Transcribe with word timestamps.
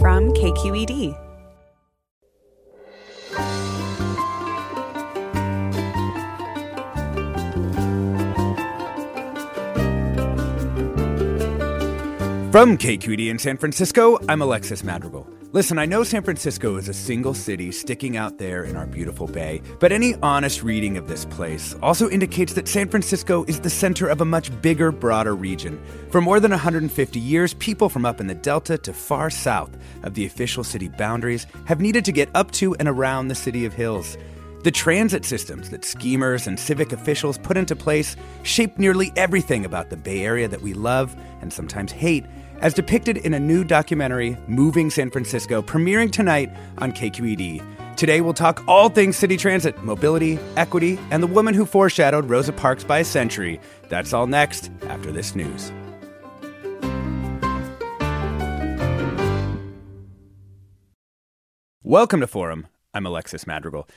From 0.00 0.32
KQED. 0.32 1.12
From 12.52 12.78
KQED 12.78 13.28
in 13.28 13.38
San 13.40 13.56
Francisco, 13.56 14.18
I'm 14.28 14.40
Alexis 14.40 14.84
Madrigal. 14.84 15.37
Listen, 15.52 15.78
I 15.78 15.86
know 15.86 16.04
San 16.04 16.22
Francisco 16.22 16.76
is 16.76 16.90
a 16.90 16.92
single 16.92 17.32
city 17.32 17.72
sticking 17.72 18.18
out 18.18 18.36
there 18.36 18.64
in 18.64 18.76
our 18.76 18.84
beautiful 18.84 19.26
bay, 19.26 19.62
but 19.80 19.92
any 19.92 20.14
honest 20.16 20.62
reading 20.62 20.98
of 20.98 21.08
this 21.08 21.24
place 21.24 21.74
also 21.82 22.10
indicates 22.10 22.52
that 22.52 22.68
San 22.68 22.86
Francisco 22.86 23.46
is 23.48 23.58
the 23.58 23.70
center 23.70 24.08
of 24.08 24.20
a 24.20 24.26
much 24.26 24.50
bigger, 24.60 24.92
broader 24.92 25.34
region. 25.34 25.82
For 26.10 26.20
more 26.20 26.38
than 26.38 26.50
150 26.50 27.18
years, 27.18 27.54
people 27.54 27.88
from 27.88 28.04
up 28.04 28.20
in 28.20 28.26
the 28.26 28.34
Delta 28.34 28.76
to 28.76 28.92
far 28.92 29.30
south 29.30 29.74
of 30.02 30.12
the 30.12 30.26
official 30.26 30.62
city 30.62 30.88
boundaries 30.88 31.46
have 31.64 31.80
needed 31.80 32.04
to 32.04 32.12
get 32.12 32.28
up 32.34 32.50
to 32.52 32.74
and 32.74 32.86
around 32.86 33.28
the 33.28 33.34
City 33.34 33.64
of 33.64 33.72
Hills. 33.72 34.18
The 34.64 34.70
transit 34.70 35.24
systems 35.24 35.70
that 35.70 35.82
schemers 35.82 36.46
and 36.46 36.60
civic 36.60 36.92
officials 36.92 37.38
put 37.38 37.56
into 37.56 37.74
place 37.74 38.16
shape 38.42 38.76
nearly 38.76 39.12
everything 39.16 39.64
about 39.64 39.88
the 39.88 39.96
Bay 39.96 40.24
Area 40.24 40.46
that 40.46 40.60
we 40.60 40.74
love 40.74 41.16
and 41.40 41.50
sometimes 41.50 41.90
hate 41.90 42.26
as 42.60 42.74
depicted 42.74 43.18
in 43.18 43.34
a 43.34 43.40
new 43.40 43.64
documentary, 43.64 44.36
Moving 44.46 44.90
San 44.90 45.10
Francisco, 45.10 45.62
premiering 45.62 46.10
tonight 46.10 46.50
on 46.78 46.92
KQED. 46.92 47.96
Today, 47.96 48.20
we'll 48.20 48.34
talk 48.34 48.62
all 48.68 48.88
things 48.88 49.16
city 49.16 49.36
transit, 49.36 49.82
mobility, 49.82 50.38
equity, 50.56 50.98
and 51.10 51.22
the 51.22 51.26
woman 51.26 51.54
who 51.54 51.66
foreshadowed 51.66 52.28
Rosa 52.28 52.52
Parks 52.52 52.84
by 52.84 52.98
a 52.98 53.04
century. 53.04 53.60
That's 53.88 54.12
all 54.12 54.26
next 54.26 54.70
after 54.88 55.10
this 55.10 55.34
news. 55.34 55.72
Welcome 61.82 62.20
to 62.20 62.26
Forum. 62.26 62.66
I'm 62.92 63.06
Alexis 63.06 63.46
Madrigal. 63.46 63.88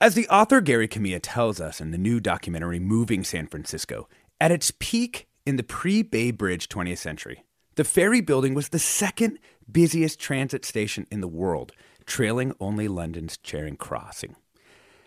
As 0.00 0.14
the 0.14 0.28
author 0.28 0.60
Gary 0.60 0.88
Kamiya 0.88 1.20
tells 1.22 1.60
us 1.60 1.80
in 1.80 1.90
the 1.90 1.98
new 1.98 2.20
documentary 2.20 2.78
Moving 2.78 3.24
San 3.24 3.46
Francisco, 3.46 4.08
at 4.40 4.50
its 4.50 4.72
peak 4.78 5.26
in 5.44 5.56
the 5.56 5.62
pre 5.62 6.02
Bay 6.02 6.30
Bridge 6.30 6.68
20th 6.68 6.98
century, 6.98 7.44
the 7.80 7.84
ferry 7.84 8.20
building 8.20 8.52
was 8.52 8.68
the 8.68 8.78
second 8.78 9.38
busiest 9.72 10.20
transit 10.20 10.66
station 10.66 11.06
in 11.10 11.22
the 11.22 11.26
world, 11.26 11.72
trailing 12.04 12.52
only 12.60 12.88
London's 12.88 13.38
Charing 13.38 13.76
Crossing. 13.76 14.36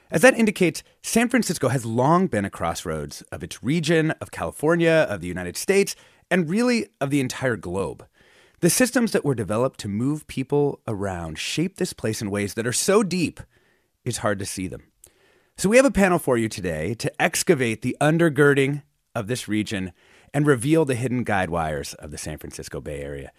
As 0.10 0.24
that 0.24 0.36
indicates, 0.36 0.82
San 1.04 1.30
Francisco 1.30 1.68
has 1.68 1.86
long 1.86 2.26
been 2.26 2.46
a 2.46 2.50
crossroads 2.50 3.22
of 3.32 3.44
its 3.44 3.62
region, 3.62 4.10
of 4.20 4.32
California, 4.32 5.06
of 5.08 5.22
the 5.22 5.28
United 5.28 5.56
States, 5.56 5.96
and 6.32 6.50
really 6.50 6.88
of 7.00 7.12
the 7.12 7.20
entire 7.20 7.58
globe. 7.58 8.08
The 8.62 8.72
systems 8.72 9.12
that 9.12 9.24
were 9.24 9.36
developed 9.36 9.80
to 9.82 9.88
move 9.88 10.26
people 10.26 10.82
around 10.88 11.38
shape 11.38 11.76
this 11.76 11.94
place 11.94 12.24
in 12.24 12.32
ways 12.32 12.56
that 12.56 12.66
are 12.66 12.74
so 12.74 13.04
deep, 13.04 13.40
it's 14.04 14.18
hard 14.18 14.40
to 14.40 14.48
see 14.48 14.68
them. 14.68 14.86
So, 15.58 15.70
we 15.70 15.78
have 15.78 15.86
a 15.86 15.92
panel 15.92 16.18
for 16.18 16.40
you 16.40 16.50
today 16.50 16.96
to 16.96 17.22
excavate 17.22 17.84
the 17.84 17.96
undergirding 18.02 18.82
of 19.14 19.28
this 19.28 19.48
region 19.48 19.94
and 20.34 20.48
reveal 20.48 20.86
the 20.86 20.96
hidden 20.96 21.24
guide 21.24 21.50
wires 21.50 21.94
of 21.96 22.12
the 22.12 22.18
San 22.18 22.38
Francisco 22.38 22.82
Bay 22.82 23.02
Area. 23.02 23.32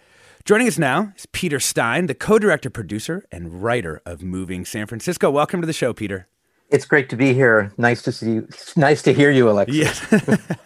Joining 0.45 0.67
us 0.67 0.77
now 0.77 1.13
is 1.17 1.25
Peter 1.27 1.59
Stein, 1.59 2.05
the 2.05 2.13
co 2.13 2.37
director, 2.37 2.69
producer, 2.69 3.25
and 3.31 3.63
writer 3.63 4.01
of 4.05 4.21
Moving 4.21 4.63
San 4.63 4.87
Francisco. 4.87 5.31
Welcome 5.31 5.61
to 5.61 5.67
the 5.67 5.73
show, 5.73 5.91
Peter. 5.91 6.27
It's 6.69 6.85
great 6.85 7.09
to 7.09 7.15
be 7.15 7.33
here. 7.33 7.71
Nice 7.77 8.01
to 8.03 8.11
see 8.11 8.33
you. 8.33 8.47
Nice 8.75 9.03
to 9.03 9.13
hear 9.13 9.29
you, 9.29 9.47
Alex. 9.49 9.71
Yes. 9.71 10.03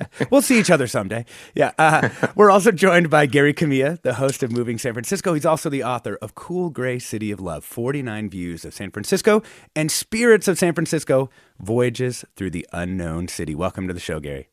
we'll 0.31 0.41
see 0.41 0.59
each 0.59 0.71
other 0.71 0.87
someday. 0.87 1.25
Yeah. 1.55 1.71
Uh, 1.77 2.09
we're 2.35 2.49
also 2.49 2.71
joined 2.71 3.09
by 3.09 3.25
Gary 3.25 3.53
Kamiya, 3.53 4.01
the 4.01 4.13
host 4.13 4.41
of 4.41 4.51
Moving 4.51 4.77
San 4.77 4.93
Francisco. 4.93 5.33
He's 5.33 5.45
also 5.45 5.69
the 5.69 5.83
author 5.83 6.17
of 6.21 6.35
Cool 6.35 6.69
Gray 6.69 6.99
City 6.99 7.31
of 7.31 7.41
Love 7.41 7.65
49 7.65 8.29
Views 8.29 8.63
of 8.63 8.73
San 8.73 8.91
Francisco 8.91 9.43
and 9.75 9.91
Spirits 9.91 10.47
of 10.47 10.57
San 10.57 10.73
Francisco 10.73 11.29
Voyages 11.59 12.23
Through 12.35 12.51
the 12.51 12.65
Unknown 12.71 13.27
City. 13.27 13.53
Welcome 13.53 13.87
to 13.87 13.93
the 13.93 13.99
show, 13.99 14.21
Gary. 14.21 14.47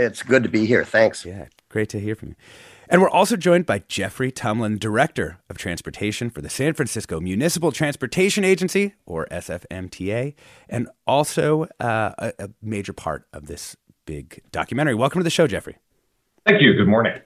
It's 0.00 0.22
good 0.22 0.42
to 0.44 0.48
be 0.48 0.64
here. 0.64 0.82
Thanks. 0.82 1.26
Yeah, 1.26 1.46
great 1.68 1.90
to 1.90 2.00
hear 2.00 2.14
from 2.14 2.30
you. 2.30 2.34
And 2.88 3.02
we're 3.02 3.10
also 3.10 3.36
joined 3.36 3.66
by 3.66 3.80
Jeffrey 3.86 4.32
Tumlin, 4.32 4.80
Director 4.80 5.38
of 5.50 5.58
Transportation 5.58 6.30
for 6.30 6.40
the 6.40 6.48
San 6.48 6.72
Francisco 6.72 7.20
Municipal 7.20 7.70
Transportation 7.70 8.42
Agency, 8.42 8.94
or 9.04 9.26
SFMTA, 9.30 10.34
and 10.70 10.88
also 11.06 11.64
uh, 11.80 12.12
a, 12.18 12.32
a, 12.38 12.50
major 12.62 12.94
part 12.94 13.28
of 13.34 13.46
this 13.46 13.76
big 14.06 14.42
documentary. 14.50 14.94
Welcome 14.94 15.20
to 15.20 15.24
the 15.24 15.30
show, 15.30 15.46
Jeffrey. 15.46 15.76
Thank 16.46 16.62
you. 16.62 16.72
Good 16.72 16.88
morning. 16.88 17.20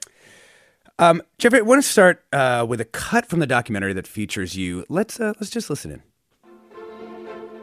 Um, 0.99 1.21
Jeffrey, 1.37 1.59
I 1.59 1.61
want 1.61 1.81
to 1.81 1.89
start 1.89 2.25
uh, 2.33 2.65
with 2.67 2.81
a 2.81 2.85
cut 2.85 3.25
from 3.25 3.39
the 3.39 3.47
documentary 3.47 3.93
that 3.93 4.05
features 4.05 4.57
you. 4.57 4.85
Let's 4.89 5.17
uh, 5.17 5.33
let's 5.39 5.49
just 5.49 5.69
listen 5.69 5.91
in. 5.91 6.03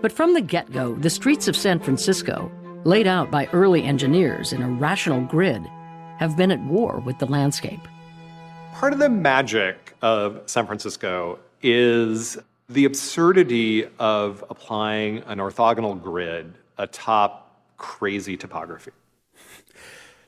But 0.00 0.10
from 0.10 0.32
the 0.32 0.40
get-go, 0.40 0.94
the 0.94 1.10
streets 1.10 1.46
of 1.46 1.56
San 1.56 1.78
Francisco 1.78 2.50
laid 2.84 3.06
out 3.06 3.30
by 3.30 3.46
early 3.52 3.84
engineers 3.84 4.52
in 4.52 4.62
a 4.62 4.68
rational 4.68 5.20
grid, 5.22 5.64
have 6.18 6.36
been 6.36 6.50
at 6.50 6.60
war 6.64 7.00
with 7.00 7.18
the 7.18 7.26
landscape. 7.26 7.80
Part 8.72 8.92
of 8.92 8.98
the 8.98 9.08
magic 9.08 9.94
of 10.02 10.40
San 10.46 10.66
Francisco 10.66 11.38
is 11.62 12.38
the 12.68 12.84
absurdity 12.84 13.86
of 13.98 14.44
applying 14.50 15.18
an 15.18 15.38
orthogonal 15.38 16.00
grid 16.00 16.54
atop 16.78 17.60
crazy 17.76 18.36
topography. 18.36 18.92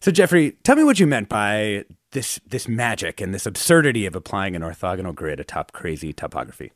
So, 0.01 0.11
Jeffrey, 0.11 0.53
tell 0.65 0.77
me 0.77 0.85
what 0.85 1.01
you 1.01 1.07
meant 1.07 1.31
by 1.31 1.87
this 2.11 2.39
this 2.47 2.69
magic 2.69 3.21
and 3.23 3.33
this 3.33 3.47
absurdity 3.47 4.05
of 4.05 4.15
applying 4.15 4.55
an 4.55 4.63
orthogonal 4.63 5.15
grid 5.15 5.41
atop 5.41 5.73
crazy 5.73 6.13
topography. 6.13 6.73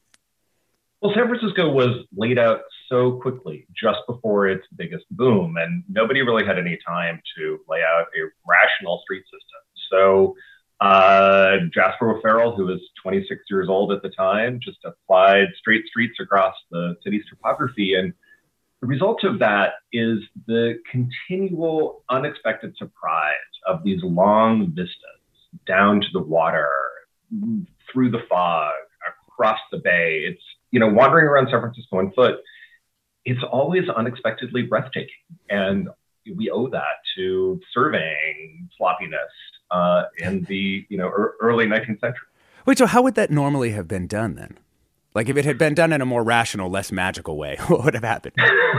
Well, 1.00 1.12
San 1.14 1.28
Francisco 1.28 1.70
was 1.70 2.04
laid 2.16 2.38
out 2.38 2.62
so 2.88 3.12
quickly 3.20 3.66
just 3.80 4.00
before 4.08 4.48
its 4.48 4.66
biggest 4.76 5.04
boom, 5.10 5.56
and 5.56 5.84
nobody 5.88 6.22
really 6.22 6.44
had 6.44 6.58
any 6.58 6.78
time 6.86 7.20
to 7.36 7.60
lay 7.68 7.80
out 7.82 8.06
a 8.16 8.30
rational 8.46 9.00
street 9.04 9.22
system. 9.24 9.60
So 9.90 10.34
uh, 10.80 11.56
Jasper 11.72 12.16
O'Farrell, 12.16 12.56
who 12.56 12.66
was 12.66 12.80
26 13.02 13.42
years 13.50 13.68
old 13.68 13.92
at 13.92 14.02
the 14.02 14.10
time, 14.10 14.60
just 14.62 14.78
applied 14.84 15.46
straight 15.58 15.84
streets 15.86 16.18
across 16.20 16.54
the 16.70 16.96
city's 17.04 17.24
topography. 17.28 17.94
And 17.94 18.12
the 18.80 18.86
result 18.86 19.24
of 19.24 19.38
that 19.40 19.74
is 19.92 20.18
the 20.46 20.80
continual 20.90 22.04
unexpected 22.10 22.76
surprise 22.76 23.34
of 23.66 23.82
these 23.82 24.02
long 24.02 24.68
vistas 24.68 24.94
down 25.66 26.00
to 26.00 26.06
the 26.12 26.22
water, 26.22 26.70
through 27.92 28.10
the 28.10 28.22
fog, 28.28 28.72
across 29.28 29.58
the 29.72 29.78
bay. 29.78 30.24
It's, 30.26 30.42
you 30.70 30.80
know, 30.80 30.88
wandering 30.88 31.26
around 31.26 31.48
San 31.50 31.60
Francisco 31.60 31.98
on 31.98 32.12
foot 32.12 32.40
it's 33.28 33.42
always 33.52 33.88
unexpectedly 33.90 34.62
breathtaking. 34.62 35.10
And 35.50 35.88
we 36.36 36.50
owe 36.50 36.68
that 36.70 36.96
to 37.16 37.60
surveying 37.72 38.68
sloppiness 38.76 39.20
uh, 39.70 40.04
in 40.18 40.44
the 40.44 40.86
you 40.88 40.96
know 40.96 41.10
early 41.40 41.66
19th 41.66 42.00
century. 42.00 42.26
Wait, 42.64 42.78
so 42.78 42.86
how 42.86 43.02
would 43.02 43.14
that 43.14 43.30
normally 43.30 43.72
have 43.72 43.86
been 43.86 44.06
done 44.06 44.34
then? 44.34 44.58
Like 45.14 45.28
if 45.28 45.36
it 45.36 45.44
had 45.44 45.58
been 45.58 45.74
done 45.74 45.92
in 45.92 46.00
a 46.00 46.06
more 46.06 46.22
rational, 46.22 46.70
less 46.70 46.90
magical 46.90 47.36
way, 47.36 47.56
what 47.66 47.84
would 47.84 47.94
have 47.94 48.04
happened? 48.04 48.36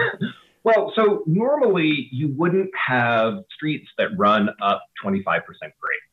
well, 0.64 0.92
so 0.96 1.24
normally 1.28 2.10
you 2.12 2.34
wouldn't 2.36 2.72
have 2.88 3.44
streets 3.54 3.88
that 4.00 4.10
run 4.18 4.50
up 4.62 4.84
25% 5.04 5.24
grades. 5.24 6.09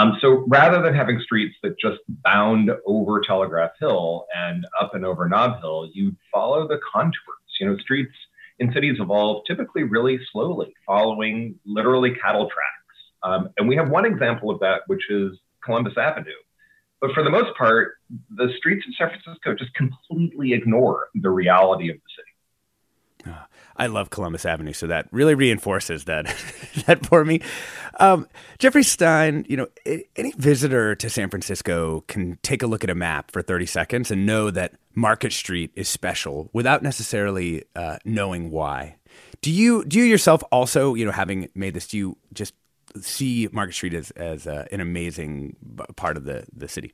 Um, 0.00 0.16
so 0.22 0.44
rather 0.48 0.80
than 0.80 0.94
having 0.94 1.20
streets 1.20 1.56
that 1.62 1.78
just 1.78 1.98
bound 2.08 2.70
over 2.86 3.20
Telegraph 3.20 3.72
Hill 3.78 4.24
and 4.34 4.66
up 4.80 4.94
and 4.94 5.04
over 5.04 5.28
Nob 5.28 5.60
Hill, 5.60 5.90
you'd 5.92 6.16
follow 6.32 6.66
the 6.66 6.80
contours 6.90 7.14
you 7.60 7.68
know, 7.68 7.76
streets 7.76 8.14
in 8.58 8.72
cities 8.72 8.96
evolve 8.98 9.44
typically 9.46 9.82
really 9.82 10.18
slowly, 10.32 10.72
following 10.86 11.54
literally 11.66 12.14
cattle 12.14 12.48
tracks. 12.48 12.96
Um, 13.22 13.50
and 13.58 13.68
we 13.68 13.76
have 13.76 13.90
one 13.90 14.06
example 14.06 14.50
of 14.50 14.58
that, 14.60 14.82
which 14.86 15.02
is 15.10 15.38
Columbus 15.62 15.98
Avenue. 15.98 16.30
But 17.02 17.12
for 17.12 17.22
the 17.22 17.30
most 17.30 17.54
part, 17.58 17.96
the 18.30 18.48
streets 18.56 18.86
of 18.88 18.94
San 18.94 19.08
Francisco 19.10 19.54
just 19.54 19.74
completely 19.74 20.54
ignore 20.54 21.08
the 21.14 21.30
reality 21.30 21.90
of 21.90 21.96
the 21.96 22.02
city. 22.16 22.29
Uh, 23.26 23.44
I 23.76 23.86
love 23.86 24.10
Columbus 24.10 24.44
Avenue, 24.44 24.72
so 24.72 24.86
that 24.88 25.08
really 25.10 25.34
reinforces 25.34 26.04
that 26.04 26.26
that 26.86 27.06
for 27.06 27.24
me. 27.24 27.40
Um, 27.98 28.28
Jeffrey 28.58 28.82
Stein, 28.82 29.46
you 29.48 29.56
know, 29.56 29.68
any 30.16 30.32
visitor 30.32 30.94
to 30.94 31.10
San 31.10 31.30
Francisco 31.30 32.04
can 32.06 32.38
take 32.42 32.62
a 32.62 32.66
look 32.66 32.84
at 32.84 32.90
a 32.90 32.94
map 32.94 33.30
for 33.30 33.42
30 33.42 33.66
seconds 33.66 34.10
and 34.10 34.26
know 34.26 34.50
that 34.50 34.74
Market 34.94 35.32
Street 35.32 35.70
is 35.74 35.88
special 35.88 36.50
without 36.52 36.82
necessarily 36.82 37.64
uh, 37.74 37.98
knowing 38.04 38.50
why. 38.50 38.96
Do 39.42 39.50
you 39.50 39.84
do 39.84 39.98
you 39.98 40.04
yourself 40.04 40.42
also, 40.52 40.94
you 40.94 41.04
know, 41.04 41.12
having 41.12 41.48
made 41.54 41.74
this, 41.74 41.88
do 41.88 41.96
you 41.96 42.16
just 42.32 42.54
see 43.00 43.48
Market 43.52 43.72
Street 43.74 43.94
as 43.94 44.10
as 44.12 44.46
uh, 44.46 44.66
an 44.70 44.80
amazing 44.80 45.56
part 45.96 46.16
of 46.16 46.24
the 46.24 46.44
the 46.54 46.68
city? 46.68 46.92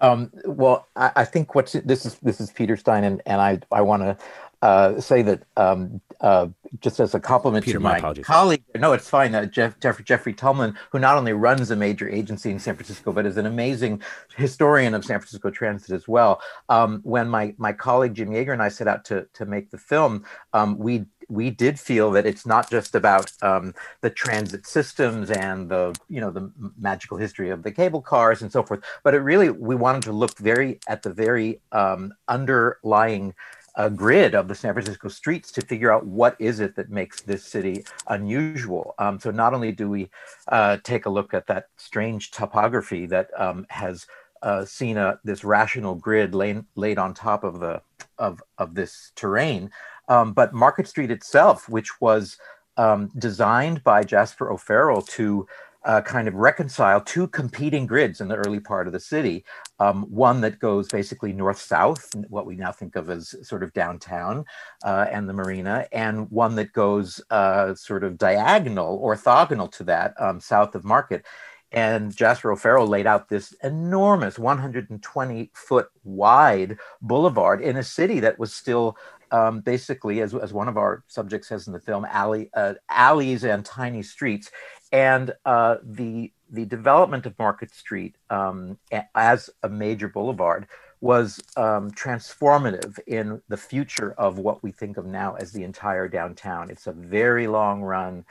Um, 0.00 0.30
well, 0.44 0.86
I, 0.94 1.10
I, 1.16 1.24
think 1.24 1.54
what's 1.54 1.72
this 1.72 2.04
is 2.04 2.18
this 2.18 2.38
is 2.38 2.50
Peter 2.50 2.76
Stein, 2.76 3.02
and, 3.02 3.22
and 3.24 3.40
I 3.40 3.60
I 3.72 3.80
want 3.80 4.02
to 4.02 4.18
uh, 4.66 5.00
say 5.00 5.22
that 5.22 5.44
um, 5.56 6.00
uh, 6.20 6.48
just 6.80 6.98
as 6.98 7.14
a 7.14 7.20
compliment 7.20 7.64
Peter, 7.64 7.78
to 7.78 7.82
my, 7.82 8.00
my, 8.00 8.14
colleague. 8.24 8.64
No, 8.74 8.94
it's 8.94 9.08
fine. 9.08 9.32
Uh, 9.32 9.46
Jeff, 9.46 9.78
Jeff, 9.78 10.02
Jeffrey 10.02 10.34
Tumlin, 10.34 10.74
who 10.90 10.98
not 10.98 11.16
only 11.16 11.32
runs 11.32 11.70
a 11.70 11.76
major 11.76 12.08
agency 12.08 12.50
in 12.50 12.58
San 12.58 12.74
Francisco, 12.74 13.12
but 13.12 13.26
is 13.26 13.36
an 13.36 13.46
amazing 13.46 14.02
historian 14.36 14.92
of 14.92 15.04
San 15.04 15.20
Francisco 15.20 15.50
transit 15.50 15.92
as 15.92 16.08
well. 16.08 16.40
Um, 16.68 17.00
when 17.04 17.28
my 17.28 17.54
my 17.58 17.72
colleague 17.72 18.14
Jim 18.14 18.30
Yeager 18.30 18.52
and 18.52 18.60
I 18.60 18.68
set 18.68 18.88
out 18.88 19.04
to 19.04 19.28
to 19.34 19.46
make 19.46 19.70
the 19.70 19.78
film, 19.78 20.24
um, 20.52 20.76
we 20.78 21.04
we 21.28 21.50
did 21.50 21.78
feel 21.78 22.10
that 22.12 22.26
it's 22.26 22.46
not 22.46 22.70
just 22.70 22.94
about 22.94 23.32
um, 23.42 23.72
the 24.00 24.10
transit 24.10 24.66
systems 24.66 25.30
and 25.30 25.68
the 25.68 25.96
you 26.08 26.20
know 26.20 26.32
the 26.32 26.50
magical 26.76 27.16
history 27.16 27.50
of 27.50 27.62
the 27.62 27.70
cable 27.70 28.02
cars 28.02 28.42
and 28.42 28.50
so 28.50 28.64
forth, 28.64 28.82
but 29.04 29.14
it 29.14 29.18
really 29.18 29.50
we 29.50 29.76
wanted 29.76 30.02
to 30.02 30.12
look 30.12 30.36
very 30.38 30.80
at 30.88 31.02
the 31.04 31.12
very 31.12 31.60
um, 31.70 32.12
underlying 32.26 33.32
a 33.76 33.90
grid 33.90 34.34
of 34.34 34.48
the 34.48 34.54
San 34.54 34.72
Francisco 34.72 35.08
streets 35.08 35.52
to 35.52 35.60
figure 35.60 35.92
out 35.92 36.06
what 36.06 36.34
is 36.38 36.60
it 36.60 36.74
that 36.76 36.90
makes 36.90 37.20
this 37.20 37.44
city 37.44 37.84
unusual. 38.08 38.94
Um, 38.98 39.20
so 39.20 39.30
not 39.30 39.52
only 39.52 39.70
do 39.70 39.88
we 39.88 40.10
uh, 40.48 40.78
take 40.82 41.06
a 41.06 41.10
look 41.10 41.34
at 41.34 41.46
that 41.46 41.68
strange 41.76 42.30
topography 42.30 43.06
that 43.06 43.28
um, 43.38 43.66
has 43.68 44.06
uh, 44.42 44.64
seen 44.64 44.96
a, 44.96 45.18
this 45.24 45.44
rational 45.44 45.94
grid 45.94 46.34
laid, 46.34 46.64
laid 46.74 46.98
on 46.98 47.14
top 47.14 47.44
of 47.44 47.60
the 47.60 47.82
of, 48.18 48.42
of 48.56 48.74
this 48.74 49.12
terrain, 49.14 49.70
um, 50.08 50.32
but 50.32 50.54
Market 50.54 50.88
Street 50.88 51.10
itself, 51.10 51.68
which 51.68 52.00
was 52.00 52.38
um, 52.78 53.10
designed 53.18 53.82
by 53.84 54.02
Jasper 54.02 54.50
O'Farrell 54.50 55.02
to 55.02 55.46
uh, 55.86 56.00
kind 56.00 56.26
of 56.26 56.34
reconcile 56.34 57.00
two 57.00 57.28
competing 57.28 57.86
grids 57.86 58.20
in 58.20 58.26
the 58.26 58.34
early 58.34 58.58
part 58.58 58.88
of 58.88 58.92
the 58.92 59.00
city. 59.00 59.44
Um, 59.78 60.02
one 60.10 60.40
that 60.40 60.58
goes 60.58 60.88
basically 60.88 61.32
north 61.32 61.58
south, 61.58 62.12
what 62.28 62.44
we 62.44 62.56
now 62.56 62.72
think 62.72 62.96
of 62.96 63.08
as 63.08 63.34
sort 63.42 63.62
of 63.62 63.72
downtown 63.72 64.44
uh, 64.84 65.06
and 65.10 65.28
the 65.28 65.32
marina, 65.32 65.86
and 65.92 66.28
one 66.30 66.56
that 66.56 66.72
goes 66.72 67.20
uh, 67.30 67.74
sort 67.74 68.02
of 68.02 68.18
diagonal, 68.18 69.00
orthogonal 69.00 69.70
to 69.72 69.84
that, 69.84 70.20
um, 70.20 70.40
south 70.40 70.74
of 70.74 70.84
Market. 70.84 71.24
And 71.72 72.14
Jasper 72.14 72.52
O'Farrell 72.52 72.86
laid 72.86 73.06
out 73.06 73.28
this 73.28 73.52
enormous 73.62 74.38
120 74.38 75.50
foot 75.54 75.88
wide 76.04 76.78
boulevard 77.02 77.60
in 77.60 77.76
a 77.76 77.82
city 77.82 78.20
that 78.20 78.38
was 78.38 78.52
still 78.52 78.96
um, 79.30 79.60
basically, 79.60 80.20
as, 80.20 80.34
as 80.34 80.52
one 80.52 80.68
of 80.68 80.76
our 80.76 81.02
subjects 81.06 81.48
says 81.48 81.66
in 81.66 81.72
the 81.72 81.80
film, 81.80 82.04
alley, 82.04 82.50
uh, 82.54 82.74
alleys 82.88 83.44
and 83.44 83.64
tiny 83.64 84.02
streets 84.02 84.50
and 84.92 85.32
uh, 85.44 85.76
the 85.82 86.32
the 86.50 86.64
development 86.64 87.26
of 87.26 87.38
Market 87.38 87.74
Street 87.74 88.14
um, 88.30 88.78
as 89.14 89.50
a 89.62 89.68
major 89.68 90.08
boulevard 90.08 90.68
was 91.00 91.42
um, 91.56 91.90
transformative 91.90 92.98
in 93.06 93.42
the 93.48 93.56
future 93.56 94.12
of 94.16 94.38
what 94.38 94.62
we 94.62 94.70
think 94.70 94.96
of 94.96 95.06
now 95.06 95.34
as 95.34 95.52
the 95.52 95.64
entire 95.64 96.08
downtown. 96.08 96.70
It's 96.70 96.86
a 96.86 96.92
very 96.92 97.46
long 97.48 97.82
run. 97.82 98.24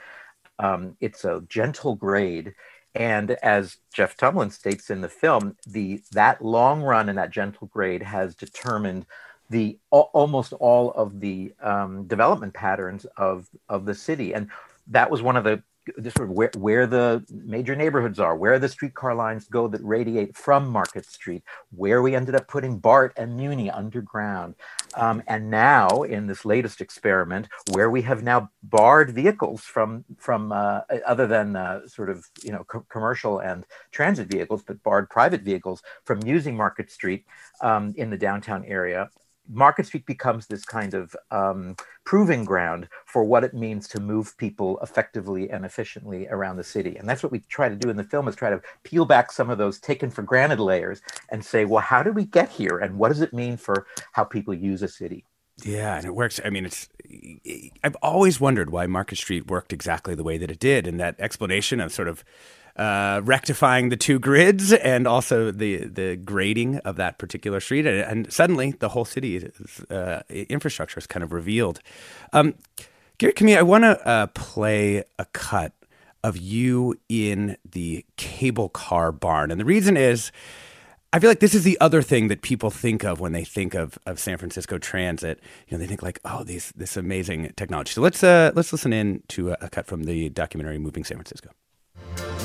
Um, 0.58 0.96
it's 1.00 1.24
a 1.24 1.44
gentle 1.48 1.94
grade. 1.94 2.54
And 2.94 3.32
as 3.42 3.76
Jeff 3.92 4.16
Tumlin 4.16 4.50
states 4.50 4.88
in 4.88 5.02
the 5.02 5.08
film, 5.08 5.56
the 5.66 6.02
that 6.12 6.42
long 6.42 6.82
run 6.82 7.10
and 7.10 7.18
that 7.18 7.30
gentle 7.30 7.66
grade 7.66 8.02
has 8.02 8.34
determined 8.34 9.04
the 9.50 9.78
almost 9.90 10.52
all 10.54 10.90
of 10.92 11.20
the 11.20 11.52
um, 11.62 12.06
development 12.06 12.54
patterns 12.54 13.04
of 13.16 13.48
of 13.68 13.84
the 13.84 13.94
city. 13.94 14.34
And 14.34 14.50
that 14.88 15.10
was 15.10 15.22
one 15.22 15.36
of 15.36 15.44
the 15.44 15.62
sort 16.16 16.28
of 16.28 16.30
where, 16.30 16.50
where 16.56 16.86
the 16.86 17.24
major 17.30 17.76
neighborhoods 17.76 18.18
are, 18.18 18.36
where 18.36 18.58
the 18.58 18.68
streetcar 18.68 19.14
lines 19.14 19.46
go 19.48 19.68
that 19.68 19.82
radiate 19.84 20.36
from 20.36 20.68
Market 20.68 21.06
Street, 21.06 21.42
where 21.70 22.02
we 22.02 22.14
ended 22.14 22.34
up 22.34 22.48
putting 22.48 22.78
BART 22.78 23.12
and 23.16 23.36
Muni 23.36 23.70
underground. 23.70 24.54
Um, 24.94 25.22
and 25.26 25.50
now, 25.50 26.02
in 26.02 26.26
this 26.26 26.44
latest 26.44 26.80
experiment, 26.80 27.48
where 27.72 27.90
we 27.90 28.02
have 28.02 28.22
now 28.22 28.50
barred 28.62 29.10
vehicles 29.10 29.62
from, 29.62 30.04
from 30.18 30.52
uh, 30.52 30.80
other 31.06 31.26
than 31.26 31.56
uh, 31.56 31.86
sort 31.86 32.10
of 32.10 32.24
you 32.42 32.52
know 32.52 32.64
co- 32.64 32.86
commercial 32.88 33.38
and 33.38 33.66
transit 33.90 34.28
vehicles, 34.28 34.62
but 34.62 34.82
barred 34.82 35.10
private 35.10 35.42
vehicles 35.42 35.82
from 36.04 36.22
using 36.22 36.56
Market 36.56 36.90
Street 36.90 37.24
um, 37.60 37.94
in 37.96 38.10
the 38.10 38.18
downtown 38.18 38.64
area. 38.64 39.10
Market 39.48 39.86
Street 39.86 40.06
becomes 40.06 40.46
this 40.46 40.64
kind 40.64 40.94
of 40.94 41.14
um, 41.30 41.76
proving 42.04 42.44
ground 42.44 42.88
for 43.04 43.24
what 43.24 43.44
it 43.44 43.54
means 43.54 43.88
to 43.88 44.00
move 44.00 44.36
people 44.38 44.78
effectively 44.82 45.50
and 45.50 45.64
efficiently 45.64 46.26
around 46.28 46.56
the 46.56 46.64
city. 46.64 46.96
And 46.96 47.08
that's 47.08 47.22
what 47.22 47.32
we 47.32 47.40
try 47.40 47.68
to 47.68 47.76
do 47.76 47.90
in 47.90 47.96
the 47.96 48.04
film 48.04 48.28
is 48.28 48.36
try 48.36 48.50
to 48.50 48.60
peel 48.82 49.04
back 49.04 49.32
some 49.32 49.50
of 49.50 49.58
those 49.58 49.78
taken 49.78 50.10
for 50.10 50.22
granted 50.22 50.60
layers 50.60 51.00
and 51.30 51.44
say, 51.44 51.64
well, 51.64 51.82
how 51.82 52.02
did 52.02 52.14
we 52.14 52.24
get 52.24 52.48
here? 52.48 52.78
And 52.78 52.98
what 52.98 53.08
does 53.08 53.20
it 53.20 53.32
mean 53.32 53.56
for 53.56 53.86
how 54.12 54.24
people 54.24 54.54
use 54.54 54.82
a 54.82 54.88
city? 54.88 55.24
Yeah, 55.64 55.96
and 55.96 56.04
it 56.04 56.14
works. 56.14 56.38
I 56.44 56.50
mean, 56.50 56.66
it's. 56.66 56.88
I've 57.82 57.96
always 58.02 58.38
wondered 58.38 58.70
why 58.70 58.86
Market 58.86 59.16
Street 59.16 59.46
worked 59.46 59.72
exactly 59.72 60.14
the 60.14 60.22
way 60.22 60.36
that 60.36 60.50
it 60.50 60.58
did, 60.58 60.86
and 60.86 61.00
that 61.00 61.16
explanation 61.18 61.80
of 61.80 61.92
sort 61.92 62.08
of 62.08 62.24
uh, 62.76 63.20
rectifying 63.24 63.88
the 63.88 63.96
two 63.96 64.18
grids 64.18 64.72
and 64.72 65.06
also 65.06 65.50
the 65.50 65.84
the 65.84 66.16
grading 66.16 66.76
of 66.78 66.96
that 66.96 67.18
particular 67.18 67.60
street, 67.60 67.86
and, 67.86 67.98
and 68.00 68.32
suddenly 68.32 68.72
the 68.72 68.90
whole 68.90 69.04
city's 69.04 69.44
uh, 69.90 70.22
infrastructure 70.28 70.98
is 70.98 71.06
kind 71.06 71.22
of 71.22 71.32
revealed. 71.32 71.80
Um, 72.32 72.54
Gary 73.18 73.32
Kamiya, 73.32 73.58
I 73.58 73.62
want 73.62 73.84
to 73.84 74.06
uh, 74.06 74.26
play 74.28 75.04
a 75.18 75.24
cut 75.32 75.72
of 76.22 76.36
you 76.36 76.98
in 77.08 77.56
the 77.70 78.04
cable 78.16 78.68
car 78.68 79.10
barn, 79.10 79.50
and 79.50 79.60
the 79.60 79.64
reason 79.64 79.96
is. 79.96 80.30
I 81.12 81.20
feel 81.20 81.30
like 81.30 81.40
this 81.40 81.54
is 81.54 81.64
the 81.64 81.80
other 81.80 82.02
thing 82.02 82.28
that 82.28 82.42
people 82.42 82.68
think 82.68 83.02
of 83.02 83.20
when 83.20 83.32
they 83.32 83.44
think 83.44 83.74
of, 83.74 83.96
of 84.04 84.18
San 84.18 84.36
Francisco 84.36 84.76
transit. 84.76 85.40
You 85.66 85.76
know, 85.76 85.78
they 85.78 85.86
think 85.86 86.02
like, 86.02 86.18
oh, 86.26 86.44
these 86.44 86.72
this 86.76 86.94
amazing 86.96 87.54
technology. 87.56 87.92
So 87.92 88.02
let's 88.02 88.22
uh, 88.22 88.50
let's 88.54 88.70
listen 88.70 88.92
in 88.92 89.22
to 89.28 89.52
a, 89.52 89.56
a 89.62 89.70
cut 89.70 89.86
from 89.86 90.02
the 90.02 90.28
documentary 90.28 90.78
"Moving 90.78 91.04
San 91.04 91.16
Francisco." 91.16 91.50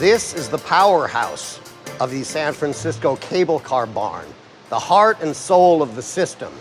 This 0.02 0.34
is 0.34 0.50
the 0.50 0.58
powerhouse 0.58 1.60
of 2.00 2.10
the 2.10 2.24
San 2.24 2.54
Francisco 2.54 3.18
cable 3.18 3.60
car 3.60 3.86
barn, 3.86 4.26
the 4.70 4.80
heart 4.80 5.22
and 5.22 5.36
soul 5.36 5.84
of 5.84 5.96
the 5.96 6.02
system. 6.02 6.52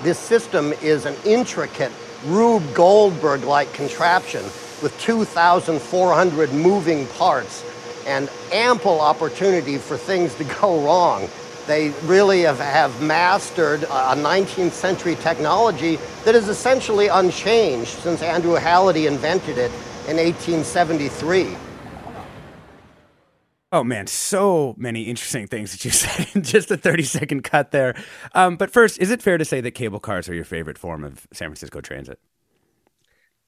This 0.00 0.18
system 0.18 0.72
is 0.80 1.04
an 1.04 1.14
intricate 1.26 1.92
Rube 2.24 2.62
Goldberg 2.72 3.44
like 3.44 3.70
contraption 3.74 4.42
with 4.82 4.98
2,400 4.98 6.50
moving 6.54 7.06
parts 7.18 7.66
and 8.06 8.30
ample 8.50 8.98
opportunity 8.98 9.76
for 9.76 9.98
things 9.98 10.34
to 10.36 10.44
go 10.44 10.82
wrong. 10.82 11.28
They 11.66 11.90
really 12.04 12.40
have, 12.40 12.60
have 12.60 13.02
mastered 13.02 13.82
a 13.82 14.16
19th 14.16 14.72
century 14.72 15.16
technology 15.16 15.96
that 16.24 16.34
is 16.34 16.48
essentially 16.48 17.08
unchanged 17.08 17.90
since 17.90 18.22
Andrew 18.22 18.56
Hallidie 18.56 19.06
invented 19.06 19.58
it 19.58 19.70
in 20.08 20.16
1873. 20.16 21.67
Oh 23.70 23.84
man, 23.84 24.06
so 24.06 24.74
many 24.78 25.02
interesting 25.02 25.46
things 25.46 25.72
that 25.72 25.84
you 25.84 25.90
said 25.92 26.28
in 26.34 26.42
just 26.42 26.70
a 26.70 26.76
30 26.76 27.02
second 27.02 27.44
cut 27.44 27.70
there. 27.70 27.94
Um, 28.34 28.56
but 28.56 28.70
first, 28.70 28.98
is 28.98 29.10
it 29.10 29.22
fair 29.22 29.38
to 29.38 29.44
say 29.44 29.60
that 29.60 29.72
cable 29.72 30.00
cars 30.00 30.28
are 30.28 30.34
your 30.34 30.44
favorite 30.44 30.78
form 30.78 31.04
of 31.04 31.26
San 31.32 31.48
Francisco 31.48 31.80
transit? 31.80 32.18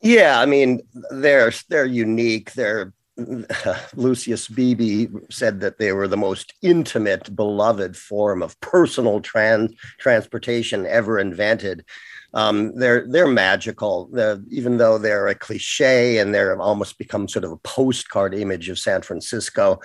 Yeah, 0.02 0.40
I 0.40 0.46
mean, 0.46 0.80
they're 1.10 1.52
they're 1.68 1.84
unique. 1.84 2.52
They're 2.52 2.92
Lucius 3.94 4.48
Beebe 4.48 5.08
said 5.30 5.60
that 5.60 5.78
they 5.78 5.92
were 5.92 6.08
the 6.08 6.16
most 6.16 6.54
intimate, 6.62 7.34
beloved 7.36 7.96
form 7.96 8.42
of 8.42 8.58
personal 8.60 9.20
trans- 9.20 9.74
transportation 9.98 10.86
ever 10.86 11.18
invented. 11.18 11.84
Um, 12.32 12.74
they're 12.76 13.06
they're 13.08 13.26
magical, 13.26 14.08
they're, 14.12 14.40
even 14.50 14.78
though 14.78 14.96
they're 14.98 15.28
a 15.28 15.34
cliche 15.34 16.18
and 16.18 16.32
they're 16.34 16.58
almost 16.60 16.96
become 16.96 17.28
sort 17.28 17.44
of 17.44 17.52
a 17.52 17.56
postcard 17.58 18.34
image 18.34 18.68
of 18.68 18.78
San 18.78 19.02
Francisco. 19.02 19.80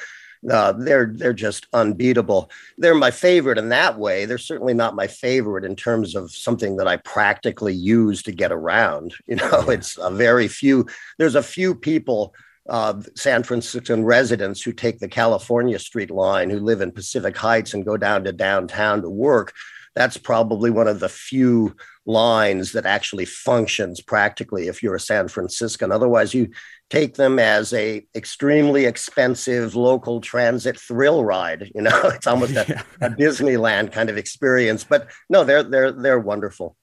Uh, 0.50 0.74
they're 0.74 1.12
they're 1.14 1.34
just 1.34 1.68
unbeatable. 1.74 2.50
They're 2.78 2.96
my 2.96 3.12
favorite 3.12 3.58
in 3.58 3.70
that 3.70 3.98
way. 3.98 4.26
They're 4.26 4.38
certainly 4.38 4.74
not 4.74 4.96
my 4.96 5.08
favorite 5.08 5.66
in 5.66 5.76
terms 5.76 6.16
of 6.16 6.32
something 6.32 6.78
that 6.78 6.88
I 6.88 6.98
practically 6.98 7.74
use 7.74 8.24
to 8.24 8.32
get 8.32 8.52
around. 8.52 9.14
You 9.28 9.38
know, 9.38 9.70
it's 9.70 9.98
a 9.98 10.12
very 10.12 10.48
few. 10.48 10.88
There's 11.18 11.36
a 11.36 11.44
few 11.44 11.76
people 11.76 12.36
uh, 12.70 13.02
San 13.16 13.44
Franciscan 13.44 14.06
residents 14.06 14.62
who 14.62 14.72
take 14.72 15.00
the 15.00 15.08
California 15.08 15.78
Street 15.78 16.10
line, 16.10 16.50
who 16.50 16.60
live 16.60 16.82
in 16.82 16.92
Pacific 16.92 17.36
Heights 17.36 17.74
and 17.74 17.86
go 17.86 17.98
down 17.98 18.24
to 18.24 18.32
downtown 18.32 19.02
to 19.02 19.10
work, 19.10 19.54
that's 19.96 20.18
probably 20.18 20.70
one 20.70 20.88
of 20.88 21.00
the 21.00 21.10
few 21.10 21.76
lines 22.06 22.74
that 22.74 22.86
actually 22.86 23.26
functions 23.26 24.02
practically 24.02 24.68
if 24.68 24.84
you're 24.84 24.96
a 24.96 25.00
San 25.00 25.30
Franciscan. 25.30 25.92
Otherwise, 25.92 26.34
you 26.34 26.50
take 26.90 27.16
them 27.16 27.40
as 27.40 27.74
a 27.74 28.06
extremely 28.16 28.86
expensive 28.86 29.76
local 29.76 30.22
transit 30.22 30.80
thrill 30.80 31.24
ride. 31.24 31.72
You 31.74 31.82
know, 31.82 32.02
it's 32.06 32.28
almost 32.28 32.56
a, 32.56 32.84
a 33.02 33.10
Disneyland 33.10 33.92
kind 33.92 34.10
of 34.10 34.18
experience. 34.18 34.84
But 34.84 35.10
no, 35.30 35.44
they're 35.44 35.64
they're 35.64 35.92
they're 35.92 36.20
wonderful. 36.20 36.76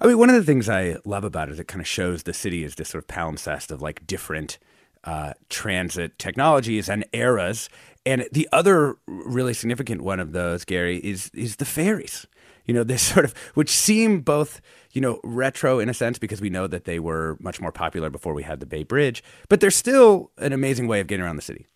I 0.00 0.06
mean, 0.06 0.18
one 0.18 0.28
of 0.28 0.36
the 0.36 0.44
things 0.44 0.68
I 0.68 0.96
love 1.04 1.24
about 1.24 1.48
it 1.48 1.52
is 1.52 1.60
it 1.60 1.68
kind 1.68 1.80
of 1.80 1.86
shows 1.86 2.24
the 2.24 2.34
city 2.34 2.64
as 2.64 2.74
this 2.74 2.90
sort 2.90 3.02
of 3.02 3.08
palimpsest 3.08 3.70
of 3.70 3.80
like 3.80 4.06
different 4.06 4.58
uh, 5.04 5.32
transit 5.48 6.18
technologies 6.18 6.88
and 6.88 7.04
eras. 7.12 7.70
And 8.04 8.28
the 8.30 8.48
other 8.52 8.96
really 9.06 9.54
significant 9.54 10.02
one 10.02 10.20
of 10.20 10.32
those, 10.32 10.64
Gary, 10.64 10.98
is 10.98 11.30
is 11.34 11.56
the 11.56 11.64
ferries. 11.64 12.26
You 12.66 12.74
know, 12.74 12.84
this 12.84 13.02
sort 13.12 13.24
of 13.24 13.36
which 13.54 13.70
seem 13.70 14.20
both 14.20 14.60
you 14.92 15.00
know 15.00 15.20
retro 15.24 15.78
in 15.78 15.88
a 15.88 15.94
sense 15.94 16.18
because 16.18 16.40
we 16.40 16.50
know 16.50 16.66
that 16.66 16.84
they 16.84 16.98
were 16.98 17.36
much 17.40 17.60
more 17.60 17.72
popular 17.72 18.10
before 18.10 18.34
we 18.34 18.42
had 18.42 18.60
the 18.60 18.66
Bay 18.66 18.82
Bridge, 18.82 19.22
but 19.48 19.60
they're 19.60 19.70
still 19.70 20.30
an 20.38 20.52
amazing 20.52 20.88
way 20.88 21.00
of 21.00 21.06
getting 21.06 21.24
around 21.24 21.36
the 21.36 21.42
city. 21.42 21.66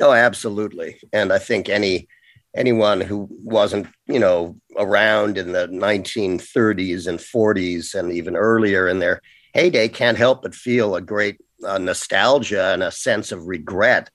Oh, 0.00 0.12
absolutely. 0.12 0.98
And 1.12 1.32
I 1.32 1.38
think 1.38 1.68
any 1.68 2.08
anyone 2.54 3.00
who 3.00 3.28
wasn't, 3.30 3.86
you 4.06 4.18
know, 4.18 4.56
around 4.76 5.38
in 5.38 5.52
the 5.52 5.68
1930s 5.68 7.06
and 7.06 7.18
40s 7.18 7.94
and 7.94 8.12
even 8.12 8.36
earlier 8.36 8.88
in 8.88 8.98
their 8.98 9.20
heyday 9.54 9.88
can't 9.88 10.18
help 10.18 10.42
but 10.42 10.54
feel 10.54 10.94
a 10.94 11.00
great 11.00 11.38
uh, 11.64 11.78
nostalgia 11.78 12.72
and 12.72 12.82
a 12.82 12.90
sense 12.90 13.32
of 13.32 13.46
regret 13.46 14.10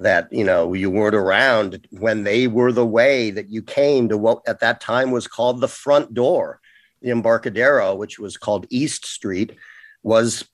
that 0.00 0.32
you 0.32 0.44
know 0.44 0.72
you 0.72 0.90
weren't 0.90 1.14
around 1.14 1.86
when 1.90 2.24
they 2.24 2.46
were 2.46 2.72
the 2.72 2.86
way 2.86 3.30
that 3.30 3.50
you 3.50 3.62
came 3.62 4.08
to 4.08 4.16
what 4.16 4.42
at 4.46 4.60
that 4.60 4.80
time 4.80 5.10
was 5.10 5.26
called 5.26 5.60
the 5.60 5.68
front 5.68 6.14
door. 6.14 6.60
The 7.02 7.10
embarcadero 7.10 7.94
which 7.94 8.18
was 8.18 8.36
called 8.36 8.66
east 8.70 9.06
street 9.06 9.56
was 10.02 10.44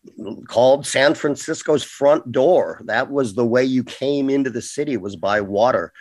called 0.49 0.87
san 0.87 1.15
francisco's 1.15 1.85
front 1.85 2.31
door. 2.33 2.81
That 2.85 3.11
was 3.11 3.35
the 3.35 3.47
way 3.47 3.65
you 3.65 3.85
came 3.85 4.29
into 4.31 4.51
the 4.51 4.63
city 4.63 4.97
was 4.97 5.17
by 5.17 5.41
water. 5.41 5.93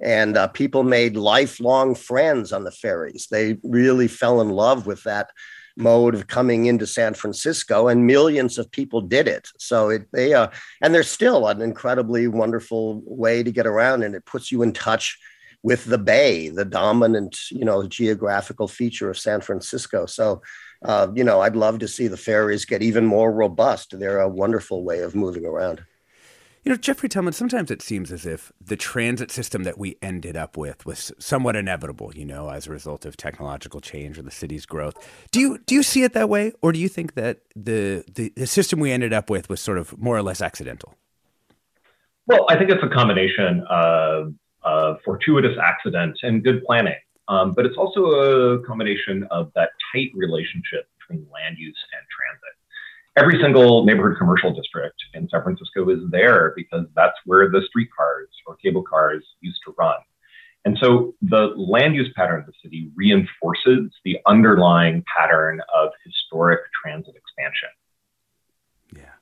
And 0.00 0.36
uh, 0.36 0.48
people 0.48 0.82
made 0.82 1.16
lifelong 1.16 1.94
friends 1.94 2.52
on 2.52 2.64
the 2.64 2.72
ferries. 2.72 3.28
They 3.30 3.58
really 3.62 4.08
fell 4.08 4.40
in 4.40 4.50
love 4.50 4.86
with 4.86 5.04
that 5.04 5.30
mode 5.76 6.14
of 6.14 6.26
coming 6.26 6.66
into 6.66 6.86
San 6.86 7.14
Francisco, 7.14 7.88
and 7.88 8.06
millions 8.06 8.58
of 8.58 8.70
people 8.70 9.00
did 9.00 9.28
it. 9.28 9.48
So 9.58 9.90
it 9.90 10.06
they 10.12 10.34
uh, 10.34 10.48
and 10.80 10.94
there's 10.94 11.10
still 11.10 11.46
an 11.48 11.60
incredibly 11.60 12.28
wonderful 12.28 13.02
way 13.04 13.42
to 13.42 13.52
get 13.52 13.66
around, 13.66 14.02
and 14.02 14.14
it 14.14 14.24
puts 14.24 14.52
you 14.52 14.62
in 14.62 14.72
touch 14.72 15.18
with 15.62 15.84
the 15.84 15.98
Bay, 15.98 16.48
the 16.48 16.64
dominant 16.64 17.38
you 17.50 17.64
know 17.64 17.86
geographical 17.86 18.68
feature 18.68 19.10
of 19.10 19.18
San 19.18 19.40
Francisco. 19.40 20.06
So. 20.06 20.42
Uh, 20.84 21.06
you 21.14 21.22
know, 21.22 21.42
I'd 21.42 21.54
love 21.54 21.78
to 21.78 21.86
see 21.86 22.08
the 22.08 22.16
ferries 22.16 22.64
get 22.64 22.82
even 22.82 23.06
more 23.06 23.30
robust. 23.30 23.96
They're 23.96 24.18
a 24.18 24.28
wonderful 24.28 24.82
way 24.82 25.02
of 25.02 25.14
moving 25.14 25.46
around. 25.46 25.84
You 26.64 26.70
know, 26.70 26.76
Jeffrey 26.76 27.08
Tumlin, 27.08 27.34
sometimes 27.34 27.72
it 27.72 27.82
seems 27.82 28.12
as 28.12 28.24
if 28.24 28.52
the 28.60 28.76
transit 28.76 29.32
system 29.32 29.64
that 29.64 29.78
we 29.78 29.96
ended 30.00 30.36
up 30.36 30.56
with 30.56 30.86
was 30.86 31.10
somewhat 31.18 31.56
inevitable, 31.56 32.12
you 32.14 32.24
know, 32.24 32.50
as 32.50 32.68
a 32.68 32.70
result 32.70 33.04
of 33.04 33.16
technological 33.16 33.80
change 33.80 34.16
or 34.16 34.22
the 34.22 34.30
city's 34.30 34.64
growth. 34.64 34.94
Do 35.32 35.40
you 35.40 35.58
do 35.66 35.74
you 35.74 35.82
see 35.82 36.04
it 36.04 36.12
that 36.12 36.28
way? 36.28 36.52
Or 36.62 36.70
do 36.70 36.78
you 36.78 36.88
think 36.88 37.14
that 37.14 37.40
the, 37.56 38.04
the, 38.14 38.32
the 38.36 38.46
system 38.46 38.78
we 38.78 38.92
ended 38.92 39.12
up 39.12 39.28
with 39.28 39.48
was 39.48 39.60
sort 39.60 39.76
of 39.76 39.98
more 39.98 40.16
or 40.16 40.22
less 40.22 40.40
accidental? 40.40 40.94
Well, 42.28 42.46
I 42.48 42.56
think 42.56 42.70
it's 42.70 42.84
a 42.84 42.94
combination 42.94 43.64
of, 43.68 44.32
of 44.62 44.98
fortuitous 45.04 45.58
accident 45.60 46.16
and 46.22 46.44
good 46.44 46.62
planning. 46.64 46.94
Um, 47.26 47.54
but 47.54 47.66
it's 47.66 47.76
also 47.76 48.04
a 48.04 48.62
combination 48.64 49.26
of 49.32 49.50
that 49.56 49.70
tight 49.92 50.10
relationship 50.14 50.86
between 51.00 51.26
land 51.32 51.56
use 51.58 51.78
and 51.92 52.06
transit 52.06 52.51
every 53.16 53.40
single 53.42 53.84
neighborhood 53.84 54.18
commercial 54.18 54.54
district 54.54 54.96
in 55.14 55.28
San 55.28 55.42
Francisco 55.42 55.88
is 55.90 56.00
there 56.10 56.52
because 56.56 56.86
that's 56.94 57.16
where 57.26 57.50
the 57.50 57.62
streetcars 57.68 58.28
or 58.46 58.56
cable 58.56 58.82
cars 58.82 59.24
used 59.40 59.60
to 59.66 59.74
run. 59.78 59.96
And 60.64 60.78
so 60.80 61.14
the 61.22 61.52
land 61.56 61.94
use 61.94 62.10
pattern 62.14 62.40
of 62.40 62.46
the 62.46 62.52
city 62.62 62.90
reinforces 62.94 63.92
the 64.04 64.18
underlying 64.26 65.04
pattern 65.16 65.60
of 65.74 65.90
historic 66.04 66.60
transit 66.82 67.14
expansion. 67.16 67.68
Yeah. 68.94 69.12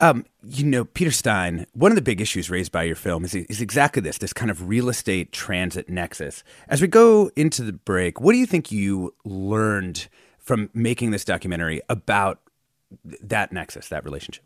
Um, 0.00 0.24
you 0.42 0.64
know, 0.64 0.84
Peter 0.84 1.10
Stein, 1.10 1.66
one 1.74 1.92
of 1.92 1.96
the 1.96 2.02
big 2.02 2.20
issues 2.20 2.50
raised 2.50 2.72
by 2.72 2.84
your 2.84 2.96
film 2.96 3.24
is, 3.24 3.34
is 3.34 3.60
exactly 3.60 4.00
this 4.00 4.18
this 4.18 4.32
kind 4.32 4.50
of 4.50 4.68
real 4.68 4.88
estate 4.88 5.32
transit 5.32 5.88
nexus. 5.88 6.42
As 6.68 6.80
we 6.80 6.88
go 6.88 7.30
into 7.36 7.62
the 7.62 7.72
break, 7.72 8.20
what 8.20 8.32
do 8.32 8.38
you 8.38 8.46
think 8.46 8.72
you 8.72 9.14
learned 9.24 10.08
from 10.38 10.68
making 10.74 11.10
this 11.10 11.24
documentary 11.24 11.80
about 11.88 12.40
that 13.04 13.52
nexus, 13.52 13.88
that 13.88 14.04
relationship? 14.04 14.44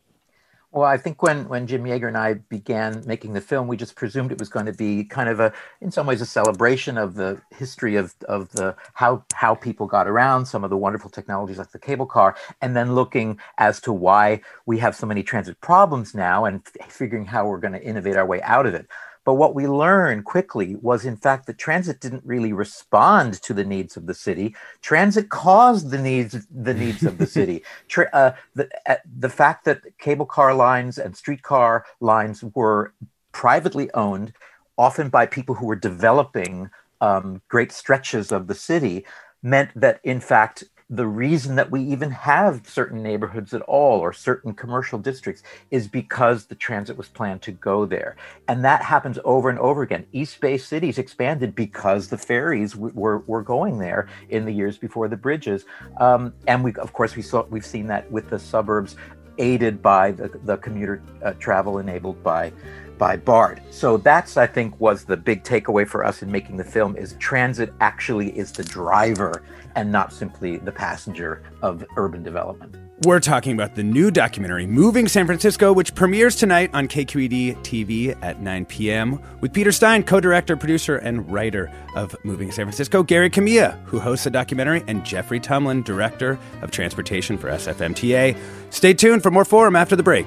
Well, 0.70 0.84
I 0.84 0.98
think 0.98 1.22
when 1.22 1.48
when 1.48 1.66
Jim 1.66 1.84
Yeager 1.84 2.08
and 2.08 2.16
I 2.16 2.34
began 2.34 3.02
making 3.06 3.32
the 3.32 3.40
film, 3.40 3.68
we 3.68 3.76
just 3.78 3.96
presumed 3.96 4.32
it 4.32 4.38
was 4.38 4.50
going 4.50 4.66
to 4.66 4.72
be 4.74 5.02
kind 5.02 5.30
of 5.30 5.40
a, 5.40 5.50
in 5.80 5.90
some 5.90 6.06
ways, 6.06 6.20
a 6.20 6.26
celebration 6.26 6.98
of 6.98 7.14
the 7.14 7.40
history 7.50 7.96
of 7.96 8.14
of 8.28 8.50
the 8.52 8.76
how 8.92 9.24
how 9.32 9.54
people 9.54 9.86
got 9.86 10.06
around, 10.06 10.44
some 10.44 10.64
of 10.64 10.70
the 10.70 10.76
wonderful 10.76 11.08
technologies 11.08 11.56
like 11.56 11.72
the 11.72 11.78
cable 11.78 12.04
car, 12.04 12.36
and 12.60 12.76
then 12.76 12.94
looking 12.94 13.40
as 13.56 13.80
to 13.80 13.94
why 13.94 14.42
we 14.66 14.78
have 14.78 14.94
so 14.94 15.06
many 15.06 15.22
transit 15.22 15.58
problems 15.62 16.14
now, 16.14 16.44
and 16.44 16.60
f- 16.78 16.92
figuring 16.92 17.24
how 17.24 17.48
we're 17.48 17.60
going 17.60 17.72
to 17.72 17.82
innovate 17.82 18.16
our 18.16 18.26
way 18.26 18.42
out 18.42 18.66
of 18.66 18.74
it. 18.74 18.86
But 19.28 19.34
what 19.34 19.54
we 19.54 19.66
learned 19.66 20.24
quickly 20.24 20.76
was, 20.76 21.04
in 21.04 21.18
fact, 21.18 21.48
that 21.48 21.58
transit 21.58 22.00
didn't 22.00 22.24
really 22.24 22.54
respond 22.54 23.34
to 23.42 23.52
the 23.52 23.62
needs 23.62 23.94
of 23.94 24.06
the 24.06 24.14
city. 24.14 24.56
Transit 24.80 25.28
caused 25.28 25.90
the 25.90 25.98
needs 25.98 26.46
the 26.50 26.72
needs 26.72 27.02
of 27.02 27.18
the 27.18 27.26
city. 27.38 27.62
Tra- 27.88 28.08
uh, 28.14 28.32
the, 28.54 28.70
uh, 28.86 28.94
the 29.18 29.28
fact 29.28 29.66
that 29.66 29.82
cable 29.98 30.24
car 30.24 30.54
lines 30.54 30.96
and 30.96 31.14
streetcar 31.14 31.84
lines 32.00 32.42
were 32.54 32.94
privately 33.32 33.90
owned, 33.92 34.32
often 34.78 35.10
by 35.10 35.26
people 35.26 35.56
who 35.56 35.66
were 35.66 35.76
developing 35.76 36.70
um, 37.02 37.42
great 37.48 37.70
stretches 37.70 38.32
of 38.32 38.46
the 38.46 38.54
city, 38.54 39.04
meant 39.42 39.68
that, 39.78 40.00
in 40.04 40.20
fact, 40.20 40.64
the 40.90 41.06
reason 41.06 41.56
that 41.56 41.70
we 41.70 41.82
even 41.82 42.10
have 42.10 42.66
certain 42.66 43.02
neighborhoods 43.02 43.52
at 43.52 43.60
all 43.62 44.00
or 44.00 44.12
certain 44.12 44.54
commercial 44.54 44.98
districts 44.98 45.42
is 45.70 45.86
because 45.86 46.46
the 46.46 46.54
transit 46.54 46.96
was 46.96 47.08
planned 47.08 47.42
to 47.42 47.52
go 47.52 47.84
there. 47.84 48.16
And 48.48 48.64
that 48.64 48.82
happens 48.82 49.18
over 49.24 49.50
and 49.50 49.58
over 49.58 49.82
again. 49.82 50.06
East 50.12 50.40
Bay 50.40 50.56
cities 50.56 50.96
expanded 50.96 51.54
because 51.54 52.08
the 52.08 52.16
ferries 52.16 52.72
w- 52.72 52.94
were, 52.94 53.18
were 53.26 53.42
going 53.42 53.78
there 53.78 54.08
in 54.30 54.46
the 54.46 54.52
years 54.52 54.78
before 54.78 55.08
the 55.08 55.16
bridges. 55.16 55.66
Um, 55.98 56.32
and 56.46 56.64
we, 56.64 56.72
of 56.76 56.94
course, 56.94 57.16
we 57.16 57.22
saw, 57.22 57.44
we've 57.50 57.66
seen 57.66 57.86
that 57.88 58.10
with 58.10 58.30
the 58.30 58.38
suburbs 58.38 58.96
aided 59.36 59.82
by 59.82 60.12
the, 60.12 60.28
the 60.44 60.56
commuter 60.56 61.02
uh, 61.22 61.32
travel 61.34 61.78
enabled 61.78 62.22
by 62.22 62.52
by 62.98 63.16
BART. 63.16 63.60
So 63.70 63.96
that's 63.96 64.36
I 64.36 64.46
think 64.46 64.78
was 64.80 65.04
the 65.04 65.16
big 65.16 65.44
takeaway 65.44 65.86
for 65.86 66.04
us 66.04 66.22
in 66.22 66.30
making 66.30 66.56
the 66.56 66.64
film 66.64 66.96
is 66.96 67.14
transit 67.20 67.72
actually 67.80 68.36
is 68.36 68.50
the 68.50 68.64
driver 68.64 69.44
and 69.78 69.92
not 69.92 70.12
simply 70.12 70.56
the 70.56 70.72
passenger 70.72 71.44
of 71.62 71.84
urban 71.96 72.24
development. 72.24 72.74
We're 73.04 73.20
talking 73.20 73.52
about 73.52 73.76
the 73.76 73.84
new 73.84 74.10
documentary, 74.10 74.66
Moving 74.66 75.06
San 75.06 75.24
Francisco, 75.24 75.72
which 75.72 75.94
premieres 75.94 76.34
tonight 76.34 76.70
on 76.74 76.88
KQED 76.88 77.58
TV 77.58 78.18
at 78.22 78.40
9 78.42 78.64
p.m. 78.64 79.20
with 79.40 79.52
Peter 79.52 79.70
Stein, 79.70 80.02
co 80.02 80.18
director, 80.18 80.56
producer, 80.56 80.96
and 80.96 81.30
writer 81.30 81.70
of 81.94 82.16
Moving 82.24 82.50
San 82.50 82.64
Francisco, 82.64 83.04
Gary 83.04 83.30
Kamiya, 83.30 83.80
who 83.84 84.00
hosts 84.00 84.24
the 84.24 84.30
documentary, 84.30 84.82
and 84.88 85.04
Jeffrey 85.04 85.38
Tumlin, 85.38 85.84
director 85.84 86.40
of 86.60 86.72
transportation 86.72 87.38
for 87.38 87.48
SFMTA. 87.50 88.36
Stay 88.70 88.94
tuned 88.94 89.22
for 89.22 89.30
more 89.30 89.44
Forum 89.44 89.76
after 89.76 89.94
the 89.94 90.02
break. 90.02 90.26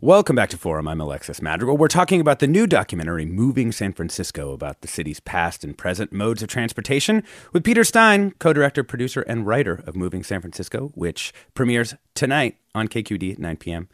Welcome 0.00 0.36
back 0.36 0.50
to 0.50 0.56
Forum. 0.56 0.86
I'm 0.86 1.00
Alexis 1.00 1.42
Madrigal. 1.42 1.76
We're 1.76 1.88
talking 1.88 2.20
about 2.20 2.38
the 2.38 2.46
new 2.46 2.68
documentary, 2.68 3.26
Moving 3.26 3.72
San 3.72 3.92
Francisco, 3.92 4.52
about 4.52 4.80
the 4.80 4.86
city's 4.86 5.18
past 5.18 5.64
and 5.64 5.76
present 5.76 6.12
modes 6.12 6.40
of 6.40 6.48
transportation, 6.48 7.24
with 7.52 7.64
Peter 7.64 7.82
Stein, 7.82 8.30
co 8.38 8.52
director, 8.52 8.84
producer, 8.84 9.22
and 9.22 9.44
writer 9.44 9.82
of 9.88 9.96
Moving 9.96 10.22
San 10.22 10.40
Francisco, 10.40 10.92
which 10.94 11.32
premieres 11.52 11.96
tonight 12.14 12.58
on 12.76 12.86
KQED 12.86 13.32
at 13.32 13.38
9 13.40 13.56
p.m. 13.56 13.88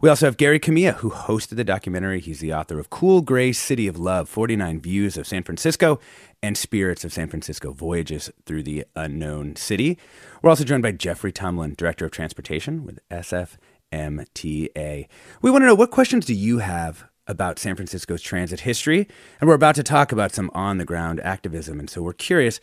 We 0.00 0.08
also 0.08 0.26
have 0.26 0.36
Gary 0.36 0.58
Kamiya, 0.58 0.96
who 0.96 1.10
hosted 1.10 1.56
the 1.56 1.62
documentary. 1.62 2.18
He's 2.18 2.40
the 2.40 2.52
author 2.52 2.80
of 2.80 2.90
Cool 2.90 3.22
Gray 3.22 3.52
City 3.52 3.86
of 3.86 3.96
Love 3.96 4.28
49 4.28 4.80
Views 4.80 5.16
of 5.16 5.24
San 5.24 5.44
Francisco 5.44 6.00
and 6.42 6.58
Spirits 6.58 7.04
of 7.04 7.12
San 7.12 7.28
Francisco 7.28 7.72
Voyages 7.72 8.28
Through 8.44 8.64
the 8.64 8.84
Unknown 8.96 9.54
City. 9.54 9.98
We're 10.42 10.50
also 10.50 10.64
joined 10.64 10.82
by 10.82 10.92
Jeffrey 10.92 11.32
Tumlin, 11.32 11.76
Director 11.76 12.04
of 12.06 12.10
Transportation 12.10 12.84
with 12.84 12.98
SF 13.08 13.56
MTA. 13.94 15.06
We 15.40 15.50
want 15.50 15.62
to 15.62 15.66
know 15.66 15.74
what 15.74 15.90
questions 15.92 16.26
do 16.26 16.34
you 16.34 16.58
have 16.58 17.04
about 17.26 17.58
San 17.58 17.76
Francisco's 17.76 18.22
transit 18.22 18.60
history? 18.60 19.06
And 19.40 19.48
we're 19.48 19.54
about 19.54 19.76
to 19.76 19.82
talk 19.82 20.10
about 20.10 20.32
some 20.32 20.50
on 20.52 20.78
the 20.78 20.84
ground 20.84 21.20
activism. 21.20 21.78
And 21.78 21.88
so 21.88 22.02
we're 22.02 22.12
curious 22.12 22.60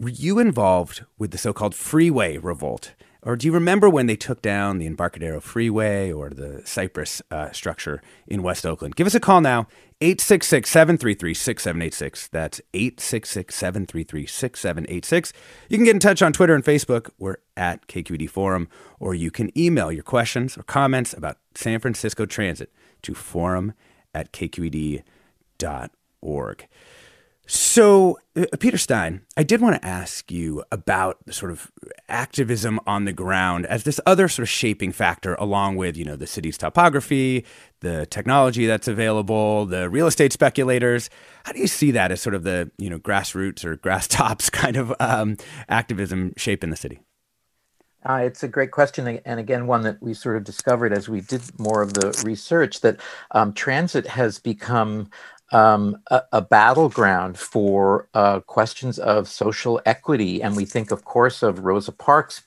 were 0.00 0.08
you 0.08 0.38
involved 0.38 1.04
with 1.18 1.30
the 1.30 1.38
so 1.38 1.52
called 1.52 1.74
freeway 1.74 2.36
revolt? 2.38 2.94
Or 3.24 3.36
do 3.36 3.46
you 3.46 3.52
remember 3.52 3.88
when 3.88 4.06
they 4.06 4.16
took 4.16 4.42
down 4.42 4.78
the 4.78 4.86
Embarcadero 4.86 5.40
Freeway 5.40 6.10
or 6.10 6.30
the 6.30 6.60
Cypress 6.64 7.22
uh, 7.30 7.52
structure 7.52 8.02
in 8.26 8.42
West 8.42 8.66
Oakland? 8.66 8.96
Give 8.96 9.06
us 9.06 9.14
a 9.14 9.20
call 9.20 9.40
now, 9.40 9.68
866 10.00 10.68
733 10.68 11.32
6786. 11.32 12.28
That's 12.28 12.60
866 12.74 13.54
733 13.54 14.26
6786. 14.26 15.32
You 15.68 15.78
can 15.78 15.84
get 15.84 15.94
in 15.94 16.00
touch 16.00 16.20
on 16.20 16.32
Twitter 16.32 16.56
and 16.56 16.64
Facebook. 16.64 17.10
We're 17.16 17.36
at 17.56 17.86
KQED 17.86 18.28
Forum. 18.28 18.68
Or 18.98 19.14
you 19.14 19.30
can 19.30 19.56
email 19.56 19.92
your 19.92 20.02
questions 20.02 20.58
or 20.58 20.64
comments 20.64 21.12
about 21.12 21.38
San 21.54 21.78
Francisco 21.78 22.26
Transit 22.26 22.72
to 23.02 23.14
forum 23.14 23.74
at 24.12 24.32
kqed.org. 24.32 25.04
So, 27.46 28.18
uh, 28.36 28.46
Peter 28.60 28.78
Stein, 28.78 29.22
I 29.36 29.42
did 29.42 29.60
want 29.60 29.80
to 29.80 29.86
ask 29.86 30.30
you 30.30 30.62
about 30.70 31.18
sort 31.30 31.50
of 31.50 31.72
activism 32.08 32.78
on 32.86 33.04
the 33.04 33.12
ground 33.12 33.66
as 33.66 33.82
this 33.82 34.00
other 34.06 34.28
sort 34.28 34.44
of 34.44 34.48
shaping 34.48 34.92
factor, 34.92 35.34
along 35.34 35.76
with 35.76 35.96
you 35.96 36.04
know 36.04 36.14
the 36.14 36.26
city's 36.26 36.56
topography, 36.56 37.44
the 37.80 38.06
technology 38.06 38.66
that's 38.66 38.86
available, 38.86 39.66
the 39.66 39.90
real 39.90 40.06
estate 40.06 40.32
speculators. 40.32 41.10
How 41.44 41.52
do 41.52 41.58
you 41.58 41.66
see 41.66 41.90
that 41.90 42.12
as 42.12 42.20
sort 42.20 42.36
of 42.36 42.44
the 42.44 42.70
you 42.78 42.88
know 42.88 42.98
grassroots 42.98 43.64
or 43.64 43.76
grass 43.82 44.06
tops 44.06 44.48
kind 44.48 44.76
of 44.76 44.94
um, 45.00 45.36
activism 45.68 46.34
shape 46.36 46.62
in 46.62 46.70
the 46.70 46.76
city? 46.76 47.00
Uh, 48.04 48.22
it's 48.24 48.42
a 48.42 48.48
great 48.48 48.72
question, 48.72 49.20
and 49.24 49.38
again, 49.38 49.68
one 49.68 49.82
that 49.82 50.02
we 50.02 50.12
sort 50.12 50.36
of 50.36 50.42
discovered 50.42 50.92
as 50.92 51.08
we 51.08 51.20
did 51.20 51.40
more 51.60 51.82
of 51.82 51.94
the 51.94 52.20
research 52.24 52.80
that 52.80 53.00
um, 53.30 53.52
transit 53.52 54.08
has 54.08 54.40
become 54.40 55.08
um, 55.52 55.98
a, 56.10 56.22
a, 56.32 56.40
battleground 56.40 57.38
for 57.38 58.08
uh, 58.14 58.40
questions 58.40 58.98
of 58.98 59.28
social 59.28 59.80
equity. 59.86 60.42
And 60.42 60.56
we 60.56 60.64
think, 60.64 60.90
of 60.90 61.04
course, 61.04 61.42
of 61.42 61.60
Rosa 61.60 61.92
Parks 61.92 62.42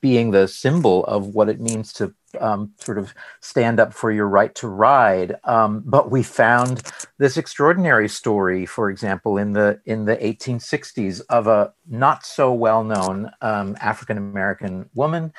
being 0.00 0.30
the 0.30 0.46
symbol 0.46 1.04
of 1.04 1.28
what 1.28 1.48
it 1.48 1.60
means 1.60 1.92
to 1.94 2.14
um, 2.40 2.72
sort 2.78 2.98
of 2.98 3.14
stand 3.40 3.80
up 3.80 3.92
for 3.92 4.10
your 4.10 4.28
right 4.28 4.54
to 4.56 4.68
ride. 4.68 5.36
Um, 5.44 5.82
but 5.84 6.10
we 6.10 6.22
found 6.22 6.82
this 7.18 7.36
extraordinary 7.36 8.08
story, 8.08 8.66
for 8.66 8.90
example, 8.90 9.38
in 9.38 9.52
the 9.52 9.80
in 9.84 10.04
the 10.04 10.16
1860s 10.16 11.22
of 11.28 11.46
a 11.46 11.72
not 11.88 12.24
so 12.24 12.52
well 12.52 12.84
known 12.84 13.30
um, 13.40 13.76
African 13.80 14.18
American 14.18 14.88
woman 14.94 15.32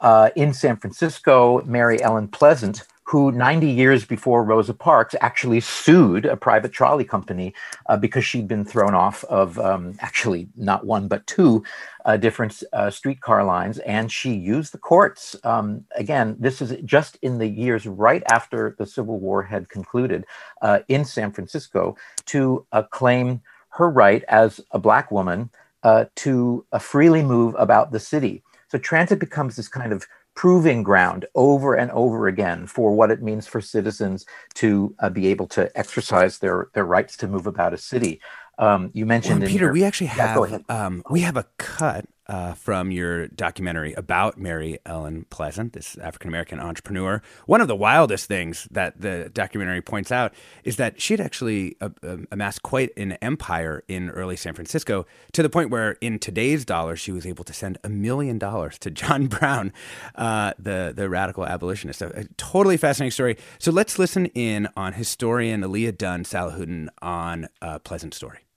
uh, 0.00 0.30
in 0.36 0.52
San 0.52 0.76
Francisco, 0.76 1.62
Mary 1.64 2.02
Ellen 2.02 2.28
Pleasant 2.28 2.84
who 3.08 3.32
90 3.32 3.70
years 3.70 4.04
before 4.04 4.44
Rosa 4.44 4.74
Parks 4.74 5.14
actually 5.22 5.60
sued 5.60 6.26
a 6.26 6.36
private 6.36 6.72
trolley 6.72 7.04
company 7.04 7.54
uh, 7.86 7.96
because 7.96 8.22
she'd 8.22 8.46
been 8.46 8.66
thrown 8.66 8.94
off 8.94 9.24
of 9.24 9.58
um, 9.58 9.94
actually 10.00 10.46
not 10.56 10.84
one 10.84 11.08
but 11.08 11.26
two 11.26 11.64
uh, 12.04 12.18
different 12.18 12.62
uh, 12.74 12.90
streetcar 12.90 13.44
lines, 13.44 13.78
and 13.78 14.12
she 14.12 14.34
used 14.34 14.74
the 14.74 14.78
courts. 14.78 15.34
Um, 15.42 15.86
again, 15.96 16.36
this 16.38 16.60
is 16.60 16.76
just 16.84 17.16
in 17.22 17.38
the 17.38 17.46
years 17.46 17.86
right 17.86 18.22
after 18.30 18.76
the 18.78 18.84
Civil 18.84 19.18
War 19.18 19.42
had 19.42 19.70
concluded 19.70 20.26
uh, 20.60 20.80
in 20.88 21.02
San 21.06 21.32
Francisco 21.32 21.96
to 22.26 22.66
uh, 22.72 22.82
claim 22.82 23.40
her 23.70 23.88
right 23.88 24.22
as 24.28 24.60
a 24.72 24.78
Black 24.78 25.10
woman 25.10 25.48
uh, 25.82 26.04
to 26.16 26.62
freely 26.78 27.22
move 27.22 27.54
about 27.58 27.90
the 27.90 28.00
city. 28.00 28.42
So 28.70 28.76
transit 28.76 29.18
becomes 29.18 29.56
this 29.56 29.68
kind 29.68 29.94
of 29.94 30.06
proving 30.38 30.84
ground 30.84 31.26
over 31.34 31.74
and 31.74 31.90
over 31.90 32.28
again 32.28 32.64
for 32.64 32.94
what 32.94 33.10
it 33.10 33.20
means 33.20 33.44
for 33.44 33.60
citizens 33.60 34.24
to 34.54 34.94
uh, 35.00 35.10
be 35.10 35.26
able 35.26 35.48
to 35.48 35.68
exercise 35.76 36.38
their 36.38 36.68
their 36.74 36.84
rights 36.84 37.16
to 37.16 37.26
move 37.26 37.48
about 37.48 37.74
a 37.74 37.76
city. 37.76 38.20
Um, 38.56 38.92
you 38.94 39.04
mentioned 39.04 39.40
well, 39.40 39.48
Peter. 39.48 39.64
Your, 39.64 39.72
we 39.72 39.82
actually 39.82 40.06
have 40.06 40.48
yeah, 40.48 40.58
um, 40.68 41.02
we 41.10 41.22
have 41.22 41.36
a 41.36 41.44
cut 41.56 42.06
uh, 42.28 42.54
from 42.54 42.90
your 42.90 43.28
documentary 43.28 43.94
about 43.94 44.38
Mary 44.38 44.78
Ellen 44.84 45.24
Pleasant, 45.30 45.72
this 45.72 45.96
African 45.98 46.28
American 46.28 46.60
entrepreneur. 46.60 47.22
One 47.46 47.60
of 47.60 47.68
the 47.68 47.76
wildest 47.76 48.26
things 48.26 48.68
that 48.70 49.00
the 49.00 49.30
documentary 49.32 49.80
points 49.80 50.12
out 50.12 50.34
is 50.64 50.76
that 50.76 51.00
she 51.00 51.14
had 51.14 51.20
actually 51.20 51.76
uh, 51.80 51.90
uh, 52.02 52.18
amassed 52.30 52.62
quite 52.62 52.90
an 52.96 53.12
empire 53.14 53.82
in 53.88 54.10
early 54.10 54.36
San 54.36 54.54
Francisco 54.54 55.06
to 55.32 55.42
the 55.42 55.48
point 55.48 55.70
where, 55.70 55.92
in 56.00 56.18
today's 56.18 56.64
dollars, 56.64 57.00
she 57.00 57.12
was 57.12 57.26
able 57.26 57.44
to 57.44 57.52
send 57.52 57.78
a 57.82 57.88
million 57.88 58.38
dollars 58.38 58.78
to 58.80 58.90
John 58.90 59.26
Brown, 59.28 59.72
uh, 60.14 60.52
the 60.58 60.92
the 60.94 61.08
radical 61.08 61.46
abolitionist. 61.46 62.02
A, 62.02 62.20
a, 62.20 62.24
totally 62.36 62.76
fascinating 62.76 63.10
story. 63.10 63.36
So 63.58 63.70
let's 63.70 63.98
listen 63.98 64.26
in 64.26 64.68
on 64.76 64.92
historian 64.92 65.62
Aaliyah 65.62 65.96
Dunn 65.96 66.24
Salahuddin 66.24 66.88
on 67.00 67.48
uh, 67.62 67.78
Pleasant 67.78 68.14
story. 68.14 68.47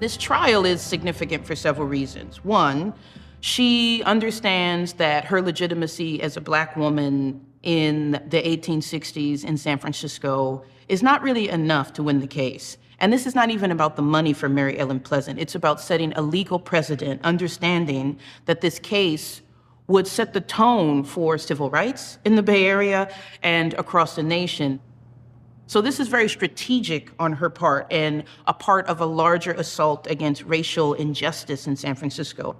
This 0.00 0.16
trial 0.16 0.64
is 0.64 0.80
significant 0.80 1.46
for 1.46 1.54
several 1.54 1.86
reasons. 1.86 2.42
One, 2.42 2.94
she 3.40 4.02
understands 4.04 4.94
that 4.94 5.26
her 5.26 5.42
legitimacy 5.42 6.22
as 6.22 6.38
a 6.38 6.40
black 6.40 6.74
woman 6.74 7.44
in 7.62 8.12
the 8.12 8.42
1860s 8.42 9.44
in 9.44 9.58
San 9.58 9.76
Francisco 9.76 10.64
is 10.88 11.02
not 11.02 11.20
really 11.20 11.50
enough 11.50 11.92
to 11.92 12.02
win 12.02 12.20
the 12.20 12.26
case. 12.26 12.78
And 12.98 13.12
this 13.12 13.26
is 13.26 13.34
not 13.34 13.50
even 13.50 13.70
about 13.70 13.96
the 13.96 14.02
money 14.02 14.32
for 14.32 14.48
Mary 14.48 14.78
Ellen 14.78 15.00
Pleasant. 15.00 15.38
It's 15.38 15.54
about 15.54 15.82
setting 15.82 16.14
a 16.14 16.22
legal 16.22 16.58
precedent, 16.58 17.20
understanding 17.22 18.18
that 18.46 18.62
this 18.62 18.78
case 18.78 19.42
would 19.86 20.06
set 20.06 20.32
the 20.32 20.40
tone 20.40 21.04
for 21.04 21.36
civil 21.36 21.68
rights 21.68 22.16
in 22.24 22.36
the 22.36 22.42
Bay 22.42 22.64
Area 22.64 23.12
and 23.42 23.74
across 23.74 24.16
the 24.16 24.22
nation. 24.22 24.80
So 25.70 25.80
this 25.80 26.00
is 26.00 26.08
very 26.08 26.28
strategic 26.28 27.12
on 27.20 27.34
her 27.34 27.48
part 27.48 27.86
and 27.92 28.24
a 28.48 28.52
part 28.52 28.88
of 28.88 29.00
a 29.00 29.06
larger 29.06 29.52
assault 29.52 30.08
against 30.08 30.42
racial 30.42 30.94
injustice 30.94 31.68
in 31.68 31.76
San 31.76 31.94
Francisco. 31.94 32.56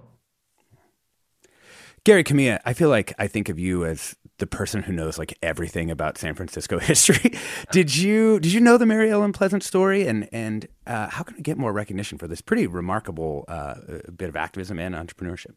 Gary 2.05 2.23
Kamiya, 2.23 2.61
I 2.65 2.73
feel 2.73 2.89
like 2.89 3.13
I 3.19 3.27
think 3.27 3.49
of 3.49 3.59
you 3.59 3.85
as 3.85 4.15
the 4.39 4.47
person 4.47 4.85
who 4.85 4.93
knows 4.93 5.19
like 5.19 5.37
everything 5.43 5.91
about 5.91 6.19
San 6.19 6.37
Francisco 6.37 6.79
history. 6.93 7.33
did 7.73 7.97
you 7.97 8.39
did 8.39 8.53
you 8.53 8.61
know 8.61 8.79
the 8.79 8.87
Mary 8.87 9.11
Ellen 9.11 9.33
Pleasant 9.33 9.65
story, 9.65 10.07
and 10.07 10.29
and 10.31 10.69
uh, 10.87 11.09
how 11.09 11.25
can 11.25 11.37
I 11.37 11.41
get 11.41 11.59
more 11.59 11.73
recognition 11.73 12.17
for 12.17 12.29
this 12.29 12.41
pretty 12.41 12.69
remarkable 12.69 13.45
uh, 13.49 13.75
bit 14.17 14.29
of 14.29 14.37
activism 14.37 14.79
and 14.79 14.95
entrepreneurship? 14.95 15.57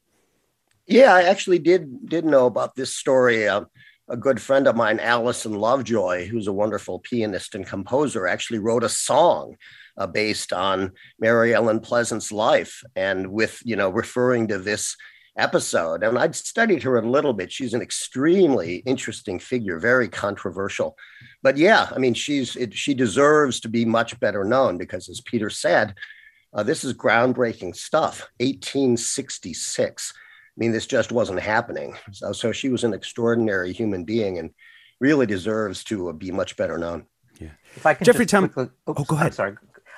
Yeah, 0.87 1.13
I 1.13 1.21
actually 1.21 1.59
did 1.59 2.09
did 2.09 2.25
know 2.25 2.47
about 2.47 2.73
this 2.73 2.95
story. 2.95 3.47
Uh, 3.47 3.65
a 4.09 4.17
good 4.17 4.41
friend 4.41 4.67
of 4.67 4.75
mine, 4.75 4.99
Allison 4.99 5.53
Lovejoy, 5.53 6.27
who's 6.27 6.47
a 6.47 6.53
wonderful 6.53 6.99
pianist 6.99 7.55
and 7.55 7.65
composer, 7.65 8.27
actually 8.27 8.59
wrote 8.59 8.83
a 8.83 8.89
song 8.89 9.55
uh, 9.97 10.07
based 10.07 10.51
on 10.51 10.91
Mary 11.19 11.53
Ellen 11.53 11.79
Pleasant's 11.79 12.31
life, 12.31 12.83
and 12.95 13.31
with 13.31 13.61
you 13.63 13.75
know 13.75 13.89
referring 13.89 14.47
to 14.49 14.57
this 14.57 14.95
episode. 15.37 16.03
And 16.03 16.17
I'd 16.17 16.35
studied 16.35 16.83
her 16.83 16.97
a 16.97 17.09
little 17.09 17.33
bit. 17.33 17.51
She's 17.51 17.73
an 17.73 17.81
extremely 17.81 18.77
interesting 18.85 19.39
figure, 19.39 19.79
very 19.79 20.07
controversial. 20.07 20.95
But 21.41 21.57
yeah, 21.57 21.89
I 21.91 21.97
mean, 21.97 22.13
she's 22.13 22.55
it, 22.55 22.73
she 22.73 22.93
deserves 22.93 23.59
to 23.61 23.69
be 23.69 23.85
much 23.85 24.19
better 24.19 24.43
known 24.43 24.77
because, 24.77 25.09
as 25.09 25.21
Peter 25.21 25.49
said, 25.49 25.95
uh, 26.53 26.63
this 26.63 26.83
is 26.83 26.93
groundbreaking 26.93 27.75
stuff. 27.75 28.29
1866. 28.39 30.13
I 30.55 30.57
mean, 30.57 30.71
this 30.71 30.85
just 30.85 31.11
wasn't 31.11 31.39
happening. 31.39 31.97
So, 32.11 32.31
so 32.31 32.51
she 32.51 32.69
was 32.69 32.83
an 32.83 32.93
extraordinary 32.93 33.73
human 33.73 34.03
being 34.03 34.37
and 34.37 34.51
really 34.99 35.25
deserves 35.25 35.83
to 35.85 36.09
uh, 36.09 36.13
be 36.13 36.31
much 36.31 36.55
better 36.55 36.77
known. 36.77 37.07
Yeah. 37.39 37.49
If 37.75 37.85
I 37.85 37.95
can 37.95 38.05
Jeffrey, 38.05 38.25
tell 38.25 38.41
quickly, 38.41 38.69
oops, 38.87 39.01
oh, 39.01 39.03
go 39.03 39.15
ahead. 39.15 39.27
I'm 39.27 39.33
sorry. 39.33 39.55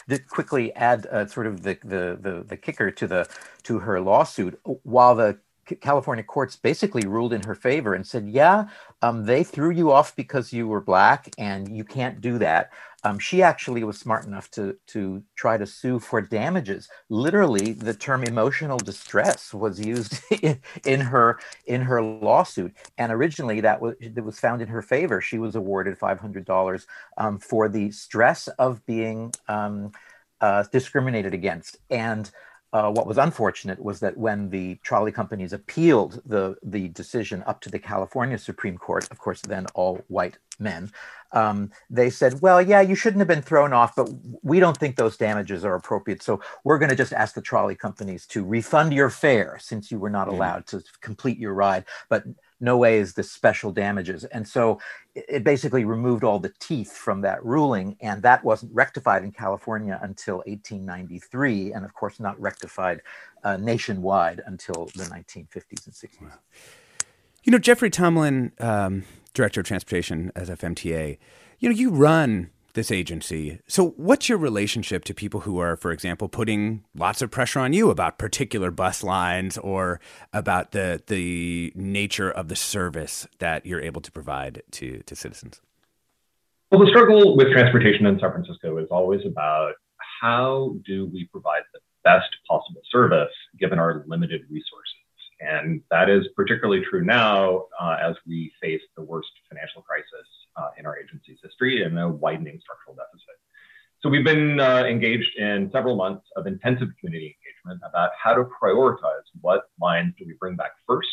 Just 0.07 0.27
quickly 0.27 0.73
add 0.73 1.07
uh, 1.07 1.25
sort 1.27 1.47
of 1.47 1.63
the, 1.63 1.77
the, 1.83 2.17
the 2.21 2.45
the 2.47 2.57
kicker 2.57 2.91
to 2.91 3.07
the 3.07 3.27
to 3.63 3.79
her 3.79 3.99
lawsuit, 3.99 4.59
while 4.83 5.15
the 5.15 5.39
California 5.81 6.23
courts 6.23 6.55
basically 6.55 7.07
ruled 7.07 7.33
in 7.33 7.41
her 7.43 7.55
favor 7.55 7.95
and 7.95 8.05
said, 8.05 8.29
yeah, 8.29 8.67
um, 9.01 9.25
they 9.25 9.43
threw 9.43 9.71
you 9.71 9.91
off 9.91 10.15
because 10.15 10.53
you 10.53 10.67
were 10.67 10.79
black 10.79 11.33
and 11.37 11.75
you 11.75 11.83
can't 11.83 12.21
do 12.21 12.37
that. 12.37 12.71
Um, 13.05 13.19
she 13.19 13.43
actually 13.43 13.83
was 13.83 13.99
smart 13.99 14.25
enough 14.25 14.49
to, 14.51 14.75
to 14.87 15.23
try 15.35 15.57
to 15.57 15.67
sue 15.67 15.99
for 15.99 16.21
damages. 16.21 16.89
Literally, 17.09 17.73
the 17.73 17.93
term 17.93 18.23
emotional 18.23 18.79
distress 18.79 19.53
was 19.53 19.79
used 19.79 20.19
in, 20.41 20.59
in 20.83 21.01
her 21.01 21.39
in 21.67 21.81
her 21.81 22.01
lawsuit, 22.01 22.73
and 22.97 23.11
originally 23.11 23.61
that 23.61 23.79
was 23.79 23.93
that 24.01 24.23
was 24.23 24.39
found 24.39 24.63
in 24.63 24.69
her 24.69 24.81
favor. 24.81 25.21
She 25.21 25.37
was 25.37 25.55
awarded 25.55 25.99
five 25.99 26.19
hundred 26.19 26.45
dollars 26.45 26.87
um, 27.17 27.37
for 27.37 27.69
the 27.69 27.91
stress 27.91 28.47
of 28.59 28.83
being 28.87 29.31
um, 29.47 29.91
uh, 30.41 30.63
discriminated 30.71 31.35
against 31.35 31.77
and 31.91 32.31
uh, 32.75 32.91
what 32.91 33.07
was 33.07 33.17
unfortunate 33.17 33.81
was 33.81 34.01
that 34.01 34.17
when 34.17 34.49
the 34.49 34.75
trolley 34.83 35.11
companies 35.11 35.53
appealed 35.53 36.21
the, 36.25 36.57
the 36.61 36.89
decision 36.89 37.41
up 37.47 37.61
to 37.61 37.69
the 37.69 37.79
California 37.79 38.37
Supreme 38.37 38.77
Court, 38.77 39.09
of 39.11 39.17
course, 39.17 39.41
then 39.43 39.65
all 39.75 40.01
white 40.09 40.37
men, 40.59 40.91
um, 41.35 41.69
they 41.89 42.09
said, 42.09 42.41
well, 42.41 42.61
yeah, 42.61 42.81
you 42.81 42.95
shouldn't 42.95 43.19
have 43.19 43.27
been 43.27 43.41
thrown 43.41 43.73
off, 43.73 43.95
but 43.95 44.09
we 44.41 44.59
don't 44.59 44.77
think 44.77 44.95
those 44.95 45.17
damages 45.17 45.65
are 45.65 45.75
appropriate. 45.75 46.23
So 46.23 46.41
we're 46.63 46.79
going 46.79 46.89
to 46.89 46.95
just 46.95 47.13
ask 47.13 47.35
the 47.35 47.41
trolley 47.41 47.75
companies 47.75 48.25
to 48.27 48.43
refund 48.43 48.93
your 48.93 49.09
fare 49.09 49.57
since 49.59 49.91
you 49.91 49.99
were 49.99 50.09
not 50.09 50.27
mm-hmm. 50.27 50.37
allowed 50.37 50.67
to 50.67 50.81
complete 51.01 51.37
your 51.37 51.53
ride. 51.53 51.83
But 52.09 52.23
no 52.61 52.77
way 52.77 52.99
is 52.99 53.13
this 53.13 53.29
special 53.29 53.71
damages. 53.71 54.23
And 54.23 54.47
so 54.47 54.79
it 55.13 55.43
basically 55.43 55.83
removed 55.83 56.23
all 56.23 56.39
the 56.39 56.53
teeth 56.59 56.93
from 56.93 57.19
that 57.21 57.43
ruling. 57.43 57.97
And 57.99 58.23
that 58.23 58.43
wasn't 58.45 58.73
rectified 58.73 59.23
in 59.23 59.33
California 59.33 59.99
until 60.01 60.37
1893. 60.45 61.73
And 61.73 61.83
of 61.83 61.93
course, 61.93 62.19
not 62.19 62.39
rectified 62.39 63.01
uh, 63.43 63.57
nationwide 63.57 64.41
until 64.45 64.85
the 64.95 65.03
1950s 65.03 65.85
and 65.85 65.93
60s. 65.93 66.21
Wow. 66.21 66.29
You 67.43 67.51
know, 67.51 67.59
Jeffrey 67.59 67.91
Tumlin 67.91 68.59
um, 68.63 69.03
Director 69.35 69.59
of 69.59 69.67
Transportation 69.67 70.31
SFMTA, 70.35 71.19
you 71.59 71.69
know, 71.69 71.75
you 71.75 71.91
run 71.91 72.49
this 72.73 72.91
agency. 72.91 73.59
So, 73.67 73.89
what's 73.91 74.29
your 74.29 74.37
relationship 74.37 75.03
to 75.05 75.13
people 75.13 75.41
who 75.41 75.59
are, 75.59 75.75
for 75.75 75.91
example, 75.91 76.27
putting 76.29 76.83
lots 76.95 77.21
of 77.21 77.31
pressure 77.31 77.59
on 77.59 77.73
you 77.73 77.89
about 77.89 78.17
particular 78.17 78.71
bus 78.71 79.03
lines 79.03 79.57
or 79.57 79.99
about 80.33 80.71
the 80.71 81.01
the 81.07 81.71
nature 81.75 82.31
of 82.31 82.47
the 82.47 82.55
service 82.55 83.27
that 83.39 83.65
you're 83.65 83.81
able 83.81 84.01
to 84.01 84.11
provide 84.11 84.63
to 84.71 85.03
to 85.03 85.15
citizens? 85.15 85.61
Well, 86.71 86.81
the 86.81 86.89
struggle 86.89 87.35
with 87.37 87.51
transportation 87.51 88.05
in 88.05 88.19
San 88.19 88.31
Francisco 88.31 88.77
is 88.77 88.87
always 88.89 89.21
about 89.25 89.73
how 90.21 90.75
do 90.85 91.05
we 91.13 91.27
provide 91.31 91.61
the 91.73 91.79
best 92.03 92.29
possible 92.47 92.81
service 92.91 93.33
given 93.59 93.79
our 93.79 94.03
limited 94.07 94.41
resources. 94.49 94.94
And 95.39 95.81
that 95.91 96.09
is 96.09 96.27
particularly 96.35 96.83
true 96.89 97.03
now 97.03 97.65
uh, 97.79 97.97
as 98.01 98.15
we 98.25 98.51
face 98.61 98.81
the 98.95 99.03
worst 99.03 99.29
financial 99.49 99.81
crisis 99.81 100.27
uh, 100.55 100.69
in 100.77 100.85
our 100.85 100.97
agency's 100.97 101.37
history 101.43 101.83
and 101.83 101.99
a 101.99 102.07
widening 102.07 102.59
structural 102.61 102.95
deficit. 102.95 103.35
So 104.01 104.09
we've 104.09 104.23
been 104.23 104.59
uh, 104.59 104.83
engaged 104.85 105.35
in 105.37 105.69
several 105.71 105.95
months 105.95 106.25
of 106.35 106.47
intensive 106.47 106.89
community 106.99 107.35
engagement 107.37 107.81
about 107.89 108.11
how 108.21 108.33
to 108.33 108.43
prioritize 108.61 109.25
what 109.41 109.69
lines 109.81 110.13
do 110.17 110.25
we 110.25 110.33
bring 110.39 110.55
back 110.55 110.71
first, 110.87 111.07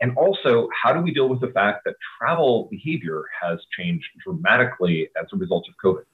and 0.00 0.16
also 0.16 0.68
how 0.82 0.92
do 0.92 1.00
we 1.00 1.12
deal 1.12 1.28
with 1.28 1.40
the 1.40 1.48
fact 1.48 1.84
that 1.84 1.94
travel 2.18 2.68
behavior 2.70 3.24
has 3.40 3.58
changed 3.76 4.06
dramatically 4.22 5.08
as 5.20 5.26
a 5.32 5.36
result 5.36 5.66
of 5.68 5.74
COVID. 5.82 6.04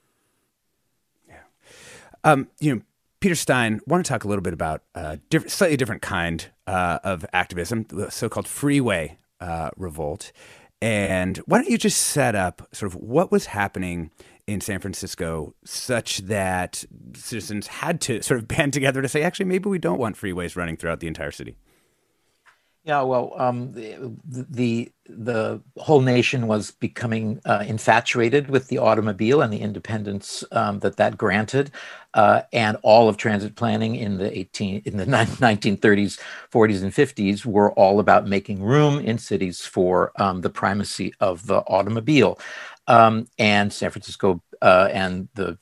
Yeah, 1.27 1.41
um, 2.23 2.47
you 2.59 2.75
know. 2.75 2.81
Peter 3.21 3.33
Stein, 3.33 3.81
want 3.87 4.05
to 4.05 4.07
talk 4.07 4.23
a 4.23 4.27
little 4.27 4.43
bit 4.43 4.53
about 4.53 4.83
a 4.93 5.17
diff- 5.31 5.49
slightly 5.49 5.75
different 5.75 6.03
kind 6.03 6.45
uh, 6.67 6.99
of 7.03 7.25
activism, 7.33 7.85
the 7.89 8.09
so-called 8.09 8.47
freeway 8.47 9.17
uh, 9.39 9.69
revolt. 9.77 10.31
And 10.81 11.37
why 11.39 11.57
don't 11.57 11.69
you 11.69 11.77
just 11.77 11.99
set 11.99 12.35
up 12.35 12.67
sort 12.71 12.91
of 12.91 13.01
what 13.01 13.31
was 13.31 13.47
happening 13.47 14.11
in 14.47 14.61
San 14.61 14.79
Francisco 14.79 15.55
such 15.63 16.19
that 16.19 16.83
citizens 17.15 17.67
had 17.67 18.01
to 18.01 18.21
sort 18.21 18.39
of 18.39 18.47
band 18.49 18.73
together 18.73 19.01
to 19.01 19.07
say, 19.07 19.23
actually, 19.23 19.45
maybe 19.45 19.69
we 19.69 19.79
don't 19.79 19.99
want 19.99 20.17
freeways 20.17 20.55
running 20.55 20.77
throughout 20.77 20.99
the 20.99 21.07
entire 21.07 21.31
city? 21.31 21.55
Yeah, 22.85 23.01
well, 23.01 23.33
um, 23.35 23.71
the, 23.71 23.97
the, 24.27 24.91
the 25.09 25.59
whole 25.79 26.01
nation 26.01 26.45
was 26.45 26.69
becoming 26.69 27.41
uh, 27.43 27.63
infatuated 27.67 28.47
with 28.47 28.67
the 28.67 28.77
automobile 28.77 29.41
and 29.41 29.51
the 29.51 29.57
independence 29.61 30.43
um, 30.51 30.77
that 30.81 30.97
that 30.97 31.17
granted, 31.17 31.71
uh, 32.13 32.43
and 32.53 32.77
all 32.83 33.09
of 33.09 33.17
transit 33.17 33.55
planning 33.55 33.95
in 33.95 34.19
the 34.19 34.37
18 34.37 34.83
in 34.85 34.97
the 34.97 35.05
1930s, 35.07 36.19
40s, 36.51 36.83
and 36.83 36.93
50s 36.93 37.43
were 37.43 37.71
all 37.73 37.99
about 37.99 38.27
making 38.27 38.61
room 38.61 38.99
in 38.99 39.17
cities 39.17 39.61
for 39.61 40.11
um, 40.21 40.41
the 40.41 40.51
primacy 40.51 41.11
of 41.19 41.47
the 41.47 41.61
automobile, 41.61 42.37
um, 42.85 43.27
and 43.39 43.73
San 43.73 43.89
Francisco 43.89 44.43
uh, 44.61 44.89
and 44.93 45.27
the 45.33 45.57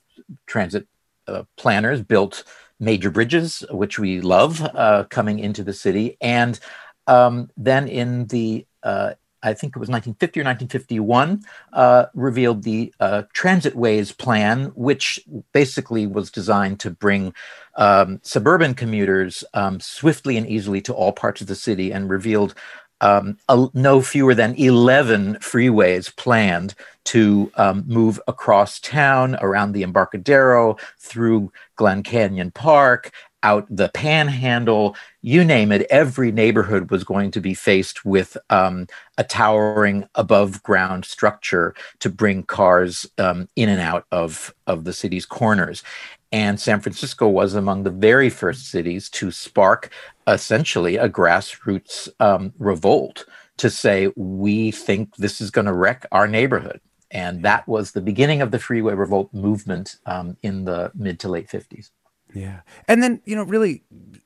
transit 0.46 0.88
uh, 1.28 1.44
planners 1.56 2.02
built 2.02 2.44
major 2.80 3.10
bridges, 3.10 3.64
which 3.72 3.98
we 3.98 4.20
love, 4.20 4.62
uh, 4.76 5.06
coming 5.10 5.40
into 5.40 5.64
the 5.64 5.74
city. 5.74 6.18
And 6.20 6.60
um, 7.08 7.50
then 7.58 7.88
in 7.88 8.28
the 8.28 8.66
uh, 8.84 9.14
I 9.44 9.54
think 9.54 9.76
it 9.76 9.80
was 9.80 9.90
1950 9.90 10.40
or 10.40 10.46
1951, 10.46 11.44
uh, 11.74 12.06
revealed 12.14 12.64
the 12.64 12.94
uh, 13.00 13.24
Trafficways 13.34 14.18
Plan, 14.18 14.72
which 14.76 15.20
basically 15.52 16.08
was 16.08 16.32
designed 16.32 16.80
to 16.80 16.90
bring 16.90 17.34
um, 17.76 18.22
suburban 18.24 18.74
commuters 18.74 19.44
um, 19.54 19.80
swiftly 19.82 20.38
and 20.38 20.48
easily 20.48 20.80
to 20.82 20.94
all 20.94 21.12
parts 21.12 21.42
of 21.42 21.48
the 21.48 21.56
city 21.56 21.92
and 21.92 22.10
revealed 22.10 22.56
um, 23.04 23.38
a, 23.50 23.68
no 23.74 24.02
fewer 24.02 24.34
than 24.34 24.56
11 24.56 25.36
freeways 25.36 26.16
planned 26.16 26.74
to 27.04 27.52
um, 27.56 27.84
move 27.86 28.20
across 28.28 28.80
town 28.80 29.36
around 29.42 29.74
the 29.74 29.84
Embarcadero 29.84 30.78
through 30.98 31.52
Glen 31.76 32.02
Canyon 32.02 32.50
Park 32.50 33.12
out 33.44 33.68
the 33.70 33.90
panhandle, 33.90 34.96
you 35.22 35.44
name 35.44 35.72
it, 35.74 35.86
every 35.90 36.32
neighborhood 36.32 36.90
was 36.90 37.04
going 37.04 37.30
to 37.32 37.42
be 37.42 37.54
faced 37.54 38.06
with 38.06 38.38
um, 38.50 38.88
a 39.18 39.24
towering 39.26 40.08
above 40.16 40.64
ground 40.64 41.04
structure 41.04 41.76
to 42.00 42.10
bring 42.10 42.44
cars 42.44 43.06
um, 43.18 43.50
in 43.58 43.68
and 43.68 43.82
out 43.82 44.06
of, 44.12 44.54
of 44.66 44.86
the 44.86 44.94
city's 44.94 45.26
corners. 45.26 45.84
And 46.32 46.60
San 46.60 46.80
Francisco 46.80 47.28
was 47.28 47.54
among 47.54 47.84
the 47.84 47.92
very 47.92 48.30
first 48.30 48.72
cities 48.72 49.08
to 49.12 49.30
spark 49.30 49.92
essentially 50.28 50.98
a 50.98 51.10
grassroots 51.10 52.10
um, 52.20 52.54
revolt 52.58 53.26
to 53.58 53.70
say, 53.70 54.12
we 54.16 54.72
think 54.72 55.16
this 55.18 55.42
is 55.42 55.52
going 55.52 55.66
to 55.66 55.74
wreck 55.74 56.06
our 56.12 56.28
neighborhood. 56.28 56.82
And 57.12 57.44
that 57.44 57.68
was 57.68 57.92
the 57.92 58.02
beginning 58.02 58.42
of 58.42 58.52
the 58.52 58.60
freeway 58.60 58.96
revolt 58.96 59.32
movement 59.34 59.98
um, 60.06 60.36
in 60.42 60.66
the 60.66 60.92
mid 60.96 61.20
to 61.20 61.30
late 61.30 61.48
50s. 61.48 61.92
Yeah. 62.34 62.62
And 62.88 63.04
then, 63.04 63.22
you 63.26 63.36
know, 63.36 63.44
really 63.44 63.84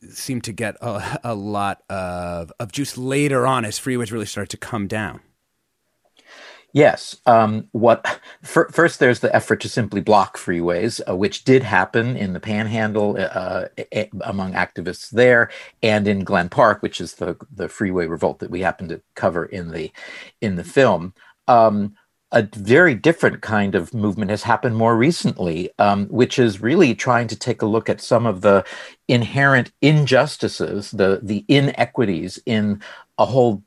seemed 0.10 0.46
to 0.46 0.54
get 0.54 0.78
a, 0.82 1.20
a 1.24 1.36
lot 1.36 1.84
of, 1.90 2.54
of 2.60 2.72
juice 2.72 2.98
later 2.98 3.46
on 3.46 3.66
as 3.66 3.78
freeways 3.80 4.12
really 4.12 4.26
started 4.26 4.50
to 4.52 4.58
come 4.58 4.88
down. 4.88 5.20
Yes. 6.74 7.16
Um, 7.26 7.68
what 7.72 8.20
for, 8.44 8.70
first? 8.70 9.00
There's 9.00 9.22
the 9.22 9.34
effort 9.36 9.62
to 9.62 9.70
simply 9.70 10.02
block 10.02 10.38
freeways, 10.38 11.02
uh, 11.10 11.16
which 11.16 11.44
did 11.44 11.64
happen 11.64 12.16
in 12.16 12.34
the 12.34 12.40
Panhandle 12.40 13.18
uh, 13.20 13.66
among 14.22 14.54
activists 14.54 15.10
there, 15.10 15.50
and 15.82 16.08
in 16.08 16.24
Glen 16.24 16.50
Park, 16.50 16.84
which 16.84 17.02
is 17.02 17.16
the 17.16 17.38
the 17.56 17.70
freeway 17.70 18.06
revolt 18.08 18.40
that 18.40 18.52
we 18.52 18.62
happen 18.62 18.88
to 18.90 19.02
cover 19.16 19.46
in 19.46 19.72
the 19.72 19.92
in 20.42 20.56
the 20.56 20.64
film. 20.64 21.14
Um, 21.48 21.96
a 22.34 22.48
very 22.56 22.94
different 22.94 23.42
kind 23.42 23.74
of 23.74 23.94
movement 23.94 24.30
has 24.30 24.44
happened 24.44 24.76
more 24.76 24.98
recently, 24.98 25.70
um, 25.80 26.08
which 26.08 26.38
is 26.38 26.62
really 26.62 26.94
trying 26.94 27.28
to 27.30 27.38
take 27.38 27.62
a 27.62 27.66
look 27.66 27.90
at 27.90 28.02
some 28.02 28.26
of 28.26 28.42
the 28.42 28.66
inherent 29.08 29.72
injustices, 29.82 30.92
the 30.92 31.22
the 31.24 31.46
inequities 31.48 32.40
in 32.46 32.82
a 33.18 33.26
whole 33.26 33.64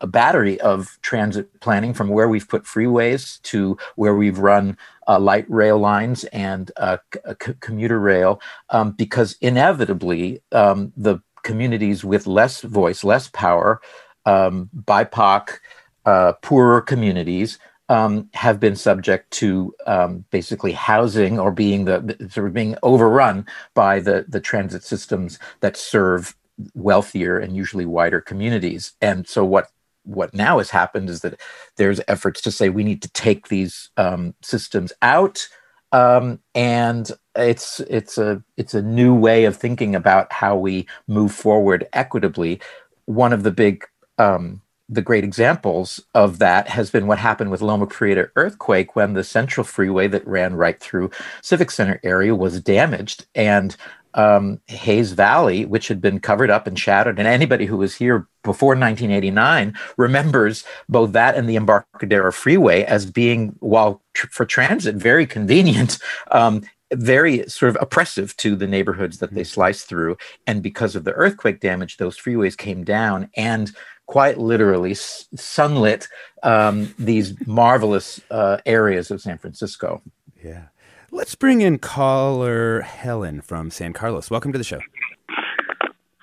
a 0.00 0.06
battery 0.06 0.60
of 0.60 0.98
transit 1.02 1.60
planning, 1.60 1.94
from 1.94 2.08
where 2.08 2.28
we've 2.28 2.48
put 2.48 2.64
freeways 2.64 3.40
to 3.42 3.78
where 3.96 4.14
we've 4.14 4.38
run 4.38 4.76
uh, 5.08 5.18
light 5.18 5.48
rail 5.48 5.78
lines 5.78 6.24
and 6.24 6.70
uh, 6.76 6.96
c- 7.42 7.54
commuter 7.60 7.98
rail, 7.98 8.40
um, 8.70 8.92
because 8.92 9.36
inevitably 9.40 10.42
um, 10.52 10.92
the 10.96 11.18
communities 11.42 12.04
with 12.04 12.26
less 12.26 12.62
voice, 12.62 13.04
less 13.04 13.28
power, 13.28 13.80
um, 14.26 14.68
BIPOC, 14.84 15.58
uh, 16.04 16.32
poorer 16.42 16.80
communities 16.80 17.58
um, 17.88 18.28
have 18.34 18.60
been 18.60 18.76
subject 18.76 19.30
to 19.32 19.74
um, 19.86 20.24
basically 20.30 20.72
housing 20.72 21.38
or 21.38 21.50
being 21.50 21.84
the 21.86 22.16
sort 22.30 22.46
of 22.46 22.54
being 22.54 22.76
overrun 22.82 23.46
by 23.74 23.98
the 23.98 24.24
the 24.28 24.40
transit 24.40 24.84
systems 24.84 25.38
that 25.60 25.76
serve 25.76 26.36
wealthier 26.74 27.38
and 27.38 27.56
usually 27.56 27.86
wider 27.86 28.20
communities. 28.20 28.92
And 29.00 29.28
so 29.28 29.44
what 29.44 29.68
what 30.04 30.34
now 30.34 30.58
has 30.58 30.70
happened 30.70 31.10
is 31.10 31.20
that 31.20 31.40
there's 31.76 32.00
efforts 32.08 32.40
to 32.42 32.50
say 32.50 32.68
we 32.70 32.84
need 32.84 33.02
to 33.02 33.10
take 33.12 33.48
these 33.48 33.90
um, 33.96 34.34
systems 34.42 34.92
out 35.02 35.48
Um, 35.92 36.38
and 36.54 37.10
it's 37.34 37.80
it's 37.80 38.18
a 38.18 38.42
it's 38.56 38.74
a 38.74 38.82
new 38.82 39.14
way 39.14 39.44
of 39.46 39.56
thinking 39.56 39.94
about 39.96 40.32
how 40.32 40.56
we 40.56 40.86
move 41.08 41.32
forward 41.32 41.88
equitably. 41.92 42.60
One 43.06 43.32
of 43.32 43.42
the 43.42 43.50
big 43.50 43.84
um, 44.18 44.62
the 44.88 45.02
great 45.02 45.24
examples 45.24 46.00
of 46.14 46.38
that 46.38 46.68
has 46.68 46.90
been 46.90 47.06
what 47.06 47.18
happened 47.18 47.50
with 47.50 47.62
Loma 47.62 47.86
Prieta 47.86 48.30
earthquake 48.36 48.96
when 48.96 49.14
the 49.14 49.24
central 49.24 49.64
freeway 49.64 50.08
that 50.08 50.26
ran 50.26 50.54
right 50.54 50.78
through 50.80 51.10
Civic 51.42 51.70
Center 51.70 52.00
area 52.02 52.34
was 52.34 52.60
damaged 52.60 53.26
and 53.34 53.76
um, 54.14 54.60
Hayes 54.66 55.12
Valley, 55.12 55.64
which 55.64 55.88
had 55.88 56.00
been 56.00 56.20
covered 56.20 56.50
up 56.50 56.66
and 56.66 56.78
shadowed, 56.78 57.18
and 57.18 57.28
anybody 57.28 57.66
who 57.66 57.76
was 57.76 57.94
here 57.94 58.26
before 58.42 58.70
1989 58.70 59.74
remembers 59.96 60.64
both 60.88 61.12
that 61.12 61.36
and 61.36 61.48
the 61.48 61.56
Embarcadero 61.56 62.32
Freeway 62.32 62.82
as 62.84 63.06
being, 63.06 63.54
while 63.60 64.02
tr- 64.14 64.28
for 64.28 64.44
transit, 64.44 64.96
very 64.96 65.26
convenient. 65.26 65.98
Um, 66.32 66.62
very 66.92 67.48
sort 67.48 67.70
of 67.70 67.78
oppressive 67.80 68.36
to 68.36 68.56
the 68.56 68.66
neighborhoods 68.66 69.18
that 69.18 69.32
they 69.32 69.44
sliced 69.44 69.88
through. 69.88 70.16
And 70.46 70.62
because 70.62 70.96
of 70.96 71.04
the 71.04 71.12
earthquake 71.12 71.60
damage, 71.60 71.96
those 71.96 72.18
freeways 72.18 72.56
came 72.56 72.84
down 72.84 73.30
and 73.36 73.72
quite 74.06 74.38
literally 74.38 74.94
sunlit 74.94 76.08
um, 76.42 76.92
these 76.98 77.34
marvelous 77.46 78.20
uh, 78.30 78.58
areas 78.66 79.10
of 79.12 79.20
San 79.20 79.38
Francisco. 79.38 80.02
Yeah. 80.42 80.64
Let's 81.12 81.34
bring 81.34 81.60
in 81.60 81.78
caller 81.78 82.82
Helen 82.82 83.40
from 83.42 83.70
San 83.70 83.92
Carlos. 83.92 84.30
Welcome 84.30 84.52
to 84.52 84.58
the 84.58 84.64
show. 84.64 84.78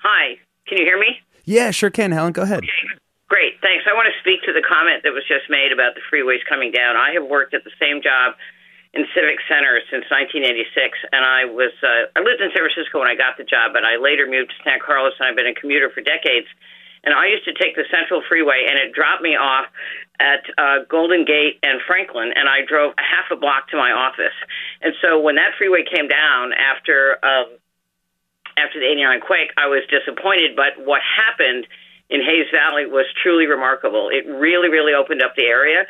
Hi. 0.00 0.40
Can 0.66 0.78
you 0.78 0.84
hear 0.84 0.98
me? 0.98 1.20
Yeah, 1.44 1.72
sure 1.72 1.90
can. 1.90 2.10
Helen, 2.10 2.32
go 2.32 2.42
ahead. 2.42 2.64
Great. 3.28 3.60
Thanks. 3.60 3.84
I 3.84 3.92
want 3.92 4.08
to 4.08 4.16
speak 4.24 4.40
to 4.48 4.52
the 4.56 4.64
comment 4.64 5.04
that 5.04 5.12
was 5.12 5.28
just 5.28 5.44
made 5.52 5.76
about 5.76 5.92
the 5.92 6.00
freeways 6.08 6.40
coming 6.48 6.72
down. 6.72 6.96
I 6.96 7.12
have 7.12 7.28
worked 7.28 7.52
at 7.52 7.64
the 7.64 7.74
same 7.76 8.00
job 8.00 8.32
in 8.96 9.04
Civic 9.12 9.36
Center 9.44 9.76
since 9.92 10.08
1986, 10.08 10.72
and 11.12 11.20
I 11.20 11.44
was 11.44 11.76
uh, 11.84 12.08
I 12.16 12.24
lived 12.24 12.40
in 12.40 12.48
San 12.56 12.64
Francisco 12.64 13.04
when 13.04 13.12
I 13.12 13.16
got 13.16 13.36
the 13.36 13.44
job, 13.44 13.76
but 13.76 13.84
I 13.84 14.00
later 14.00 14.24
moved 14.24 14.56
to 14.56 14.58
San 14.64 14.80
Carlos, 14.80 15.12
and 15.20 15.28
I've 15.28 15.36
been 15.36 15.52
a 15.52 15.52
commuter 15.52 15.92
for 15.92 16.00
decades. 16.00 16.48
And 17.04 17.12
I 17.12 17.28
used 17.28 17.44
to 17.44 17.52
take 17.52 17.76
the 17.76 17.84
Central 17.92 18.24
Freeway, 18.24 18.64
and 18.64 18.80
it 18.80 18.96
dropped 18.96 19.20
me 19.20 19.36
off 19.36 19.68
at 20.20 20.42
uh, 20.58 20.84
Golden 20.88 21.24
Gate 21.24 21.58
and 21.62 21.80
Franklin, 21.86 22.32
and 22.34 22.48
I 22.48 22.66
drove 22.66 22.92
a 22.98 23.02
half 23.02 23.30
a 23.30 23.36
block 23.36 23.70
to 23.70 23.76
my 23.76 23.92
office. 23.92 24.34
And 24.82 24.94
so 25.00 25.20
when 25.20 25.36
that 25.36 25.54
freeway 25.56 25.84
came 25.84 26.08
down 26.08 26.52
after 26.52 27.18
um, 27.22 27.54
after 28.58 28.80
the 28.80 28.86
'89 28.86 29.20
quake, 29.20 29.50
I 29.56 29.66
was 29.66 29.82
disappointed. 29.86 30.56
But 30.56 30.82
what 30.82 31.00
happened 31.02 31.66
in 32.10 32.20
Hayes 32.22 32.50
Valley 32.52 32.86
was 32.86 33.06
truly 33.22 33.46
remarkable. 33.46 34.08
It 34.10 34.26
really, 34.26 34.68
really 34.68 34.94
opened 34.94 35.22
up 35.22 35.36
the 35.36 35.46
area. 35.46 35.86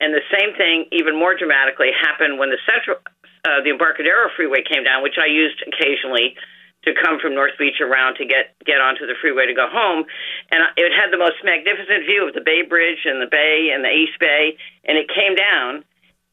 And 0.00 0.12
the 0.12 0.26
same 0.34 0.54
thing, 0.58 0.86
even 0.90 1.16
more 1.16 1.38
dramatically, 1.38 1.90
happened 1.94 2.38
when 2.38 2.50
the 2.50 2.58
central, 2.66 2.98
uh, 3.46 3.62
the 3.62 3.70
Embarcadero 3.70 4.28
Freeway 4.34 4.66
came 4.66 4.82
down, 4.82 5.02
which 5.02 5.14
I 5.16 5.26
used 5.30 5.62
occasionally 5.62 6.34
to 6.84 6.90
come 6.98 7.18
from 7.20 7.34
North 7.34 7.54
Beach 7.58 7.80
around 7.80 8.16
to 8.16 8.24
get 8.26 8.54
get 8.66 8.80
onto 8.80 9.06
the 9.06 9.14
freeway 9.20 9.46
to 9.46 9.54
go 9.54 9.68
home, 9.70 10.04
and 10.50 10.62
it 10.76 10.92
had 10.92 11.12
the 11.12 11.18
most 11.18 11.38
magnificent 11.44 12.04
view 12.06 12.26
of 12.26 12.34
the 12.34 12.40
Bay 12.40 12.62
Bridge 12.62 13.04
and 13.04 13.22
the 13.22 13.30
Bay 13.30 13.70
and 13.72 13.84
the 13.84 13.90
East 13.90 14.18
Bay, 14.18 14.56
and 14.84 14.98
it 14.98 15.06
came 15.08 15.34
down, 15.34 15.84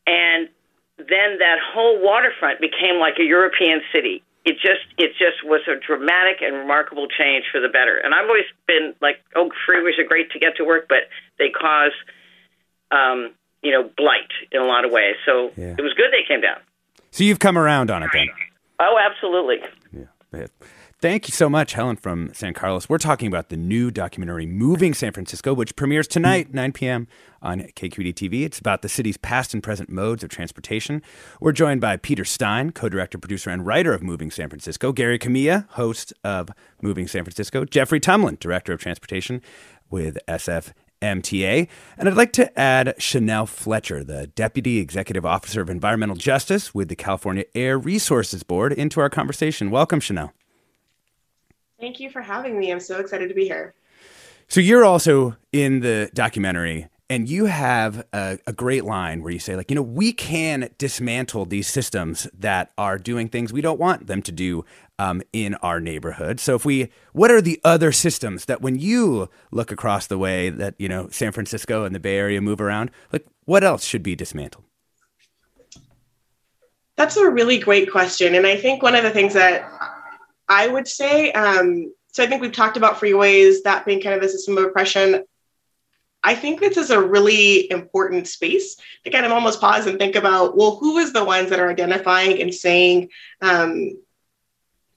and 0.07 0.49
then 0.97 1.37
that 1.39 1.59
whole 1.61 2.01
waterfront 2.01 2.59
became 2.59 2.97
like 2.99 3.15
a 3.19 3.23
European 3.23 3.81
city. 3.93 4.23
It 4.45 4.55
just 4.55 4.81
it 4.97 5.11
just 5.19 5.45
was 5.45 5.61
a 5.69 5.77
dramatic 5.79 6.41
and 6.41 6.55
remarkable 6.55 7.07
change 7.07 7.45
for 7.51 7.61
the 7.61 7.69
better. 7.69 7.97
And 7.97 8.15
I've 8.15 8.25
always 8.25 8.49
been 8.67 8.95
like, 9.01 9.21
oh, 9.35 9.51
freeways 9.69 9.99
are 9.99 10.07
great 10.07 10.31
to 10.31 10.39
get 10.39 10.55
to 10.57 10.63
work, 10.65 10.87
but 10.89 11.05
they 11.37 11.49
cause, 11.49 11.91
um, 12.89 13.31
you 13.61 13.71
know, 13.71 13.83
blight 13.97 14.31
in 14.51 14.61
a 14.61 14.65
lot 14.65 14.85
of 14.85 14.91
ways. 14.91 15.15
So 15.25 15.51
Yeah. 15.55 15.75
it 15.77 15.81
was 15.81 15.93
good 15.93 16.09
they 16.11 16.23
came 16.27 16.41
down. 16.41 16.57
So 17.11 17.23
you've 17.23 17.39
come 17.39 17.57
around 17.57 17.91
on 17.91 18.01
it 18.01 18.09
then. 18.13 18.29
Oh, 18.79 18.97
absolutely. 18.97 19.57
Thank 21.01 21.29
you 21.29 21.31
so 21.31 21.49
much, 21.49 21.73
Helen 21.73 21.95
from 21.95 22.33
San 22.33 22.53
Carlos. 22.53 22.89
We're 22.89 22.97
talking 22.97 23.27
about 23.27 23.47
the 23.47 23.55
new 23.55 23.89
documentary 23.89 24.45
Moving 24.45 24.93
San 24.93 25.13
Francisco, 25.13 25.53
which 25.53 25.75
premieres 25.77 26.07
tonight, 26.09 26.53
9 26.53 26.73
p.m. 26.73 27.07
on 27.41 27.61
KQED 27.61 28.13
TV. 28.13 28.43
It's 28.43 28.59
about 28.59 28.81
the 28.81 28.89
city's 28.89 29.15
past 29.15 29.53
and 29.53 29.63
present 29.63 29.89
modes 29.89 30.23
of 30.25 30.29
transportation. 30.29 31.01
We're 31.39 31.53
joined 31.53 31.79
by 31.79 31.95
Peter 31.95 32.25
Stein, 32.25 32.71
co 32.71 32.89
director, 32.89 33.17
producer, 33.17 33.49
and 33.49 33.65
writer 33.65 33.93
of 33.93 34.03
Moving 34.03 34.29
San 34.29 34.49
Francisco, 34.49 34.91
Gary 34.91 35.17
Kamiya, 35.17 35.69
host 35.69 36.13
of 36.23 36.49
Moving 36.81 37.07
San 37.07 37.23
Francisco, 37.23 37.63
Jeffrey 37.63 38.01
Tumlin, 38.01 38.37
director 38.37 38.73
of 38.73 38.81
transportation 38.81 39.41
with 39.89 40.17
SFMTA. 41.01 41.67
And 41.97 42.07
I'd 42.07 42.15
like 42.15 42.33
to 42.33 42.59
add 42.59 42.95
Chanel 42.97 43.45
Fletcher, 43.45 44.03
the 44.03 44.27
Deputy 44.27 44.79
Executive 44.79 45.25
Officer 45.25 45.61
of 45.61 45.69
Environmental 45.69 46.15
Justice 46.15 46.73
with 46.73 46.89
the 46.89 46.95
California 46.95 47.45
Air 47.55 47.77
Resources 47.77 48.43
Board, 48.43 48.73
into 48.73 48.99
our 48.99 49.09
conversation. 49.09 49.71
Welcome, 49.71 49.99
Chanel. 49.99 50.33
Thank 51.79 51.99
you 51.99 52.09
for 52.09 52.21
having 52.21 52.59
me. 52.59 52.71
I'm 52.71 52.79
so 52.79 52.99
excited 52.99 53.29
to 53.29 53.35
be 53.35 53.45
here. 53.45 53.73
So 54.47 54.59
you're 54.59 54.83
also 54.83 55.37
in 55.53 55.79
the 55.81 56.09
documentary, 56.13 56.87
and 57.09 57.29
you 57.29 57.45
have 57.45 58.05
a, 58.11 58.39
a, 58.47 58.53
great 58.53 58.83
line 58.83 59.21
where 59.21 59.31
you 59.31 59.39
say, 59.39 59.55
like, 59.55 59.69
you 59.69 59.75
know, 59.75 59.81
we 59.81 60.11
can 60.11 60.69
dismantle 60.77 61.45
these 61.45 61.67
systems 61.67 62.27
that 62.37 62.71
are 62.77 62.97
doing 62.97 63.29
things 63.29 63.53
we 63.53 63.61
don't 63.61 63.79
want 63.79 64.07
them 64.07 64.21
to 64.23 64.31
do 64.31 64.65
um, 64.99 65.21
in 65.31 65.55
our 65.55 65.79
neighborhood. 65.79 66.39
So 66.39 66.55
if 66.55 66.65
we, 66.65 66.91
what 67.13 67.31
are 67.31 67.41
the 67.41 67.59
other 67.63 67.91
systems 67.91 68.45
that 68.45 68.61
when 68.61 68.77
you 68.77 69.29
look 69.49 69.71
across 69.71 70.05
the 70.05 70.17
way 70.17 70.49
that 70.49 70.75
you 70.77 70.89
know 70.89 71.07
San 71.09 71.31
Francisco 71.31 71.85
and 71.85 71.95
the 71.95 71.99
Bay 71.99 72.17
Area 72.17 72.41
move 72.41 72.61
around, 72.61 72.91
like, 73.11 73.25
what 73.45 73.63
else 73.63 73.85
should 73.85 74.03
be 74.03 74.15
dismantled? 74.15 74.65
That's 76.97 77.15
a 77.15 77.29
really 77.29 77.57
great 77.57 77.89
question, 77.89 78.35
and 78.35 78.45
I 78.45 78.57
think 78.57 78.83
one 78.83 78.93
of 78.93 79.03
the 79.03 79.09
things 79.09 79.33
that 79.33 79.71
I 80.49 80.67
would 80.67 80.87
say, 80.87 81.31
um, 81.31 81.93
so 82.11 82.21
I 82.21 82.27
think 82.27 82.41
we've 82.41 82.51
talked 82.51 82.75
about 82.75 82.99
freeways, 82.99 83.63
that 83.63 83.85
being 83.85 84.01
kind 84.01 84.15
of 84.15 84.21
a 84.21 84.29
system 84.29 84.57
of 84.57 84.65
oppression. 84.65 85.23
I 86.21 86.35
think 86.35 86.59
this 86.59 86.75
is 86.75 86.89
a 86.89 87.01
really 87.01 87.71
important 87.71 88.27
space 88.27 88.75
to 89.05 89.09
kind 89.09 89.25
of 89.25 89.31
almost 89.31 89.61
pause 89.61 89.85
and 89.85 89.97
think 89.97 90.17
about, 90.17 90.57
well, 90.57 90.75
who 90.75 90.97
is 90.97 91.13
the 91.13 91.23
ones 91.23 91.49
that 91.49 91.61
are 91.61 91.69
identifying 91.69 92.41
and 92.41 92.53
saying 92.53 93.07
um, 93.41 93.93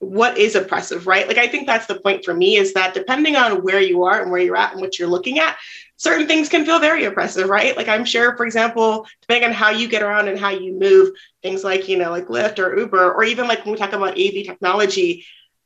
what 0.03 0.37
is 0.37 0.57
oppressive, 0.57 1.07
right? 1.07 1.29
Like, 1.29 1.39
I 1.39 1.47
think 1.47 1.67
that's 1.67 1.87
the 1.87 2.01
point 2.01 2.25
for 2.25 2.35
me 2.35 2.57
is 2.57 2.73
that 2.75 2.93
depending 2.93 3.37
on 3.37 3.63
where 3.63 3.81
you 3.81 4.03
are 4.03 4.21
and 4.21 4.33
where 4.33 4.41
you're 4.41 4.57
at 4.57 4.73
and 4.73 4.81
what 4.81 4.99
you're 4.99 5.09
looking 5.09 5.39
at, 5.39 5.57
certain 5.97 6.27
things 6.27 6.49
can 6.49 6.65
feel 6.65 6.81
very 6.81 7.05
oppressive, 7.05 7.49
right? 7.49 7.77
Like, 7.77 7.87
I'm 7.87 8.05
sure, 8.05 8.37
for 8.37 8.45
example, 8.45 9.07
depending 9.21 9.49
on 9.49 9.55
how 9.55 9.71
you 9.71 9.87
get 9.89 10.03
around 10.03 10.27
and 10.27 10.39
how 10.39 10.51
you 10.51 10.77
move, 10.77 11.11
things 11.41 11.63
like, 11.63 11.89
you 11.89 11.97
know, 11.97 12.11
like 12.11 12.27
Lyft 12.27 12.59
or 12.59 12.77
Uber, 12.77 13.13
or 13.13 13.23
even 13.23 13.47
like 13.47 13.65
when 13.65 13.73
we 13.73 13.79
talk 13.79 13.93
about 13.93 14.19
AV 14.19 14.45
technology, 14.45 15.25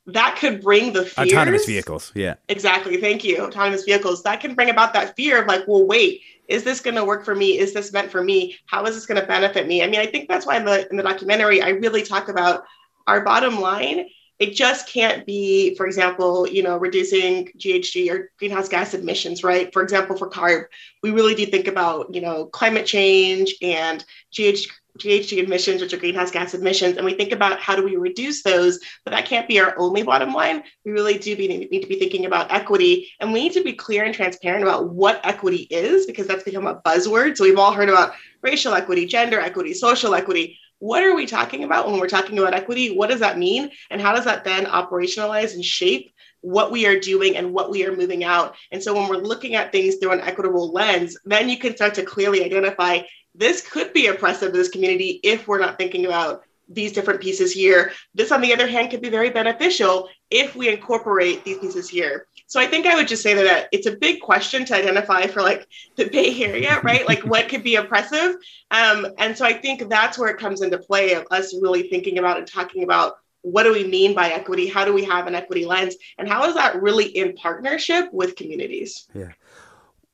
that 0.09 0.37
could 0.39 0.61
bring 0.61 0.93
the 0.93 1.07
fears. 1.07 1.33
Autonomous 1.33 1.65
vehicles, 1.65 2.13
yeah. 2.15 2.35
Exactly. 2.51 2.99
Thank 2.99 3.25
you. 3.25 3.39
Autonomous 3.43 3.85
vehicles. 3.85 4.23
That 4.23 4.41
can 4.41 4.55
bring 4.55 4.69
about 4.69 4.93
that 4.93 5.17
fear 5.17 5.41
of 5.41 5.49
like, 5.49 5.67
well, 5.67 5.87
wait, 5.87 6.21
is 6.47 6.63
this 6.63 6.81
going 6.81 6.97
to 6.97 7.05
work 7.05 7.25
for 7.25 7.35
me? 7.35 7.59
Is 7.59 7.73
this 7.73 7.91
meant 7.91 8.13
for 8.13 8.23
me? 8.23 8.57
How 8.67 8.85
is 8.85 8.95
this 8.95 9.07
going 9.07 9.21
to 9.21 9.27
benefit 9.27 9.67
me? 9.67 9.83
I 9.83 9.87
mean, 9.87 9.99
I 9.99 10.07
think 10.07 10.29
that's 10.29 10.45
why 10.45 10.59
in 10.59 10.67
the 10.67 10.89
in 10.91 10.97
the 10.97 11.03
documentary 11.03 11.63
I 11.63 11.71
really 11.71 12.03
talk 12.03 12.29
about 12.29 12.65
our 13.07 13.23
bottom 13.23 13.61
line. 13.61 14.07
It 14.39 14.55
just 14.55 14.89
can't 14.89 15.25
be, 15.25 15.75
for 15.77 15.87
example, 15.87 16.47
you 16.47 16.63
know, 16.63 16.77
reducing 16.77 17.49
GHG 17.59 18.11
or 18.11 18.31
greenhouse 18.39 18.69
gas 18.69 18.93
emissions, 18.93 19.43
right? 19.43 19.73
For 19.73 19.83
example, 19.83 20.17
for 20.17 20.29
CARB, 20.29 20.67
we 21.03 21.11
really 21.11 21.35
do 21.35 21.47
think 21.47 21.67
about, 21.69 22.15
you 22.15 22.21
know, 22.21 22.47
climate 22.47 22.87
change 22.87 23.55
and 23.63 24.05
GHG 24.33 24.69
GHG 24.99 25.45
emissions, 25.45 25.81
which 25.81 25.93
are 25.93 25.99
greenhouse 25.99 26.31
gas 26.31 26.55
emissions, 26.55 26.97
and 26.97 27.05
we 27.05 27.15
think 27.15 27.33
about 27.33 27.61
how 27.61 27.77
do 27.77 27.85
we 27.85 27.97
reduce 27.97 28.43
those, 28.43 28.81
but 29.05 29.11
that 29.11 29.27
can't 29.27 29.49
be 29.49 29.61
our 29.61 29.75
only 29.79 30.03
bottom 30.03 30.33
line. 30.33 30.63
We 30.85 30.93
really 30.93 31.19
do 31.19 31.37
be, 31.37 31.49
need 31.49 31.83
to 31.83 31.89
be 31.89 31.99
thinking 31.99 32.27
about 32.27 32.51
equity, 32.51 33.11
and 33.21 33.33
we 33.33 33.43
need 33.43 33.53
to 33.53 33.63
be 33.63 33.75
clear 33.75 34.05
and 34.05 34.15
transparent 34.15 34.63
about 34.63 34.91
what 34.91 35.21
equity 35.25 35.67
is, 35.71 36.07
because 36.07 36.27
that's 36.27 36.45
become 36.45 36.67
a 36.67 36.77
buzzword. 36.77 37.37
So 37.37 37.45
we've 37.45 37.59
all 37.59 37.73
heard 37.73 37.89
about 37.89 38.15
racial 38.43 38.75
equity, 38.75 39.07
gender 39.07 39.41
equity, 39.41 39.75
social 39.75 40.15
equity. 40.15 40.59
What 40.79 41.03
are 41.03 41.15
we 41.15 41.27
talking 41.27 41.65
about 41.65 41.87
when 41.87 41.99
we're 41.99 42.09
talking 42.09 42.39
about 42.39 42.55
equity? 42.55 42.95
What 42.95 43.11
does 43.11 43.21
that 43.21 43.39
mean? 43.39 43.71
And 43.91 44.01
how 44.01 44.15
does 44.15 44.27
that 44.27 44.45
then 44.45 44.67
operationalize 44.67 45.55
and 45.55 45.65
shape 45.65 46.13
what 46.47 46.71
we 46.71 46.87
are 46.87 47.01
doing 47.01 47.37
and 47.37 47.53
what 47.53 47.71
we 47.71 47.85
are 47.85 47.97
moving 47.97 48.23
out. 48.23 48.55
And 48.71 48.81
so 48.81 48.95
when 48.95 49.09
we're 49.09 49.17
looking 49.17 49.57
at 49.57 49.73
things 49.73 49.97
through 49.97 50.13
an 50.13 50.21
equitable 50.21 50.71
lens, 50.71 51.17
then 51.25 51.49
you 51.49 51.59
can 51.59 51.75
start 51.75 51.95
to 51.95 52.05
clearly 52.05 52.45
identify 52.45 53.01
this 53.35 53.69
could 53.69 53.93
be 53.93 54.07
oppressive 54.07 54.53
to 54.53 54.59
this 54.59 54.69
community 54.69 55.21
if 55.25 55.49
we're 55.49 55.59
not 55.59 55.77
thinking 55.77 56.07
about 56.07 56.43
these 56.69 56.93
different 56.93 57.21
pieces 57.21 57.53
here. 57.53 57.93
This, 58.15 58.33
on 58.33 58.41
the 58.41 58.53
other 58.53 58.67
hand, 58.67 58.91
could 58.91 59.03
be 59.03 59.11
very 59.11 59.31
beneficial 59.31 60.09
if 60.31 60.57
we 60.57 60.69
incorporate 60.69 61.45
these 61.45 61.59
pieces 61.59 61.89
here. 61.89 62.27
So 62.49 62.61
I 62.61 62.67
think 62.67 62.87
I 62.87 62.95
would 62.95 63.09
just 63.09 63.23
say 63.23 63.35
that 63.35 63.69
it's 63.73 63.87
a 63.87 63.97
big 63.97 64.21
question 64.21 64.65
to 64.67 64.75
identify 64.75 65.27
for 65.27 65.43
like 65.43 65.67
the 65.97 66.09
Bay 66.09 66.45
Area, 66.45 66.81
right? 66.83 67.07
like 67.07 67.25
what 67.25 67.49
could 67.49 67.63
be 67.63 67.77
oppressive. 67.77 68.37
Um, 68.71 69.07
and 69.19 69.37
so 69.37 69.45
I 69.45 69.53
think 69.53 69.89
that's 69.89 70.19
where 70.19 70.29
it 70.29 70.39
comes 70.39 70.63
into 70.63 70.79
play 70.79 71.15
of 71.15 71.27
us 71.31 71.55
really 71.61 71.89
thinking 71.89 72.19
about 72.19 72.39
and 72.39 72.47
talking 72.47 72.83
about 72.85 73.15
what 73.43 73.63
do 73.63 73.73
we 73.73 73.87
mean 73.87 74.13
by 74.15 74.31
equity? 74.31 74.67
How 74.67 74.85
do 74.85 74.93
we 74.93 75.05
have 75.05 75.29
an 75.29 75.37
equity 75.37 75.65
lens? 75.65 75.95
And 76.19 76.29
how 76.29 76.49
is 76.49 76.55
that 76.55 76.83
really 76.83 77.07
in 77.07 77.35
partnership 77.35 78.13
with 78.13 78.35
communities? 78.35 79.07
Yeah. 79.15 79.33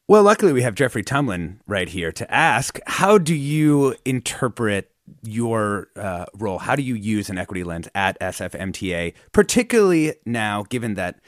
Well, 0.06 0.22
luckily 0.22 0.52
we 0.52 0.60
have 0.62 0.74
Jeffrey 0.74 1.02
Tumlin 1.02 1.60
right 1.66 1.88
here 1.88 2.12
to 2.12 2.30
ask 2.30 2.78
how 2.86 3.16
do 3.16 3.34
you 3.34 3.94
interpret 4.04 4.91
your 5.22 5.88
uh, 5.96 6.26
role? 6.34 6.58
How 6.58 6.76
do 6.76 6.82
you 6.82 6.94
use 6.94 7.30
an 7.30 7.38
equity 7.38 7.64
lens 7.64 7.88
at 7.94 8.18
SFMTA, 8.20 9.14
particularly 9.32 10.14
now, 10.24 10.64
given 10.68 10.94
that 10.94 11.20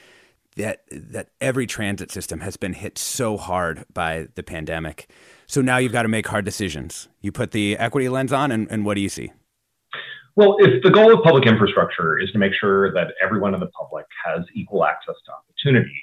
that 0.57 0.85
that 0.91 1.31
every 1.41 1.67
transit 1.67 2.11
system 2.13 2.41
has 2.41 2.57
been 2.57 2.75
hit 2.75 2.99
so 2.99 3.37
hard 3.37 3.85
by 3.93 4.29
the 4.35 4.43
pandemic? 4.43 5.09
So 5.47 5.61
now 5.61 5.77
you've 5.79 5.93
got 5.93 6.03
to 6.03 6.09
make 6.09 6.27
hard 6.27 6.45
decisions. 6.45 7.09
You 7.21 7.33
put 7.33 7.51
the 7.51 7.77
equity 7.77 8.09
lens 8.09 8.33
on, 8.33 8.51
and, 8.51 8.67
and 8.71 8.85
what 8.85 8.95
do 8.95 9.01
you 9.01 9.09
see? 9.09 9.33
Well, 10.37 10.57
if 10.59 10.83
the 10.83 10.91
goal 10.91 11.15
of 11.15 11.23
public 11.23 11.47
infrastructure 11.47 12.19
is 12.19 12.31
to 12.33 12.39
make 12.39 12.53
sure 12.59 12.93
that 12.93 13.15
everyone 13.23 13.55
in 13.55 13.61
the 13.61 13.69
public 13.69 14.07
has 14.25 14.45
equal 14.55 14.85
access 14.85 15.15
to 15.27 15.33
opportunity, 15.33 15.95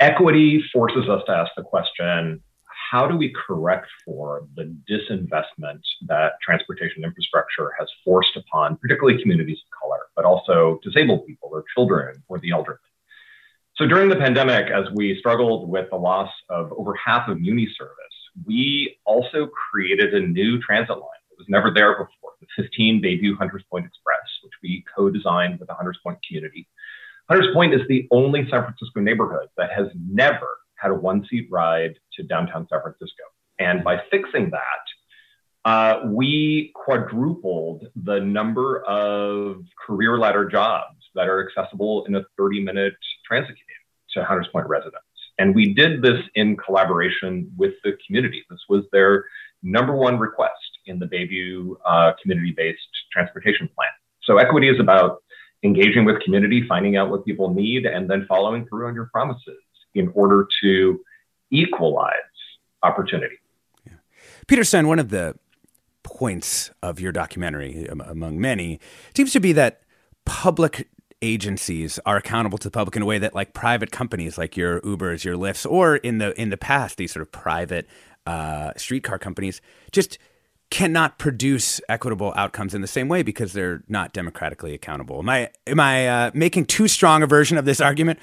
equity 0.00 0.62
forces 0.72 1.08
us 1.08 1.22
to 1.26 1.32
ask 1.32 1.50
the 1.56 1.62
question 1.62 2.42
how 2.94 3.08
do 3.08 3.16
we 3.16 3.34
correct 3.34 3.88
for 4.04 4.46
the 4.54 4.72
disinvestment 4.88 5.80
that 6.06 6.34
transportation 6.40 7.02
infrastructure 7.02 7.72
has 7.76 7.88
forced 8.04 8.36
upon, 8.36 8.76
particularly 8.76 9.20
communities 9.20 9.58
of 9.66 9.80
color, 9.82 10.02
but 10.14 10.24
also 10.24 10.78
disabled 10.80 11.26
people 11.26 11.50
or 11.52 11.64
children 11.74 12.22
or 12.28 12.38
the 12.38 12.52
elderly? 12.52 12.78
So 13.74 13.84
during 13.84 14.08
the 14.10 14.14
pandemic, 14.14 14.70
as 14.70 14.84
we 14.94 15.18
struggled 15.18 15.68
with 15.68 15.90
the 15.90 15.96
loss 15.96 16.30
of 16.48 16.72
over 16.72 16.94
half 16.94 17.28
of 17.28 17.40
Muni 17.40 17.66
service, 17.76 18.16
we 18.46 18.96
also 19.04 19.48
created 19.72 20.14
a 20.14 20.20
new 20.20 20.60
transit 20.60 20.94
line 20.94 21.22
that 21.30 21.36
was 21.36 21.48
never 21.48 21.72
there 21.74 21.94
before, 21.94 22.34
the 22.40 22.46
15 22.62 23.02
Bayview 23.02 23.36
Hunters 23.36 23.64
Point 23.68 23.86
Express, 23.86 24.28
which 24.44 24.52
we 24.62 24.84
co-designed 24.96 25.58
with 25.58 25.66
the 25.66 25.74
Hunters 25.74 25.98
Point 26.04 26.18
community. 26.24 26.68
Hunters 27.28 27.52
Point 27.52 27.74
is 27.74 27.80
the 27.88 28.06
only 28.12 28.48
San 28.48 28.62
Francisco 28.62 29.00
neighborhood 29.00 29.48
that 29.56 29.72
has 29.72 29.88
never 29.96 30.46
had 30.84 30.92
a 30.92 30.94
one 30.94 31.26
seat 31.30 31.48
ride 31.50 31.94
to 32.12 32.22
downtown 32.22 32.66
San 32.70 32.80
Francisco. 32.82 33.24
And 33.58 33.82
by 33.82 34.02
fixing 34.10 34.50
that, 34.50 34.84
uh, 35.64 36.00
we 36.06 36.72
quadrupled 36.74 37.86
the 37.96 38.20
number 38.20 38.84
of 38.84 39.62
career 39.86 40.18
ladder 40.18 40.46
jobs 40.46 40.98
that 41.14 41.26
are 41.26 41.48
accessible 41.48 42.04
in 42.06 42.14
a 42.16 42.22
30 42.36 42.62
minute 42.62 42.94
transit 43.26 43.56
commute 43.56 44.12
to 44.12 44.24
Hunters 44.24 44.48
Point 44.52 44.68
residents. 44.68 44.98
And 45.38 45.54
we 45.54 45.72
did 45.72 46.02
this 46.02 46.20
in 46.34 46.56
collaboration 46.56 47.50
with 47.56 47.72
the 47.82 47.92
community. 48.06 48.44
This 48.50 48.60
was 48.68 48.84
their 48.92 49.24
number 49.62 49.96
one 49.96 50.18
request 50.18 50.52
in 50.86 50.98
the 50.98 51.06
Bayview 51.06 51.74
uh, 51.86 52.12
community 52.20 52.52
based 52.54 52.78
transportation 53.10 53.68
plan. 53.74 53.88
So, 54.22 54.36
equity 54.38 54.68
is 54.68 54.78
about 54.78 55.22
engaging 55.64 56.04
with 56.04 56.20
community, 56.20 56.66
finding 56.68 56.96
out 56.96 57.10
what 57.10 57.24
people 57.24 57.52
need, 57.52 57.86
and 57.86 58.08
then 58.08 58.26
following 58.28 58.66
through 58.66 58.86
on 58.86 58.94
your 58.94 59.08
promises 59.12 59.58
in 59.94 60.10
order 60.14 60.46
to 60.62 61.00
equalize 61.50 62.10
opportunity. 62.82 63.36
Yeah. 63.86 63.94
Peter 64.46 64.64
Stein, 64.64 64.88
one 64.88 64.98
of 64.98 65.10
the 65.10 65.36
points 66.02 66.70
of 66.82 67.00
your 67.00 67.12
documentary, 67.12 67.86
among 67.86 68.40
many, 68.40 68.80
seems 69.14 69.32
to 69.32 69.40
be 69.40 69.52
that 69.52 69.82
public 70.24 70.88
agencies 71.22 71.98
are 72.04 72.16
accountable 72.16 72.58
to 72.58 72.68
the 72.68 72.72
public 72.72 72.94
in 72.96 73.02
a 73.02 73.06
way 73.06 73.18
that 73.18 73.34
like 73.34 73.54
private 73.54 73.90
companies 73.90 74.36
like 74.36 74.56
your 74.56 74.80
Ubers, 74.82 75.24
your 75.24 75.36
Lyfts, 75.36 75.68
or 75.68 75.96
in 75.96 76.18
the 76.18 76.38
in 76.40 76.50
the 76.50 76.56
past 76.56 76.98
these 76.98 77.12
sort 77.12 77.22
of 77.22 77.32
private 77.32 77.88
uh, 78.26 78.72
streetcar 78.76 79.18
companies 79.18 79.60
just 79.90 80.18
cannot 80.70 81.18
produce 81.18 81.80
equitable 81.88 82.32
outcomes 82.36 82.74
in 82.74 82.80
the 82.80 82.86
same 82.86 83.08
way 83.08 83.22
because 83.22 83.52
they're 83.52 83.82
not 83.88 84.12
democratically 84.12 84.74
accountable. 84.74 85.18
Am 85.18 85.28
I 85.28 85.50
am 85.66 85.80
I 85.80 86.08
uh, 86.08 86.30
making 86.34 86.66
too 86.66 86.88
strong 86.88 87.22
a 87.22 87.26
version 87.26 87.56
of 87.56 87.64
this 87.64 87.80
argument? 87.80 88.18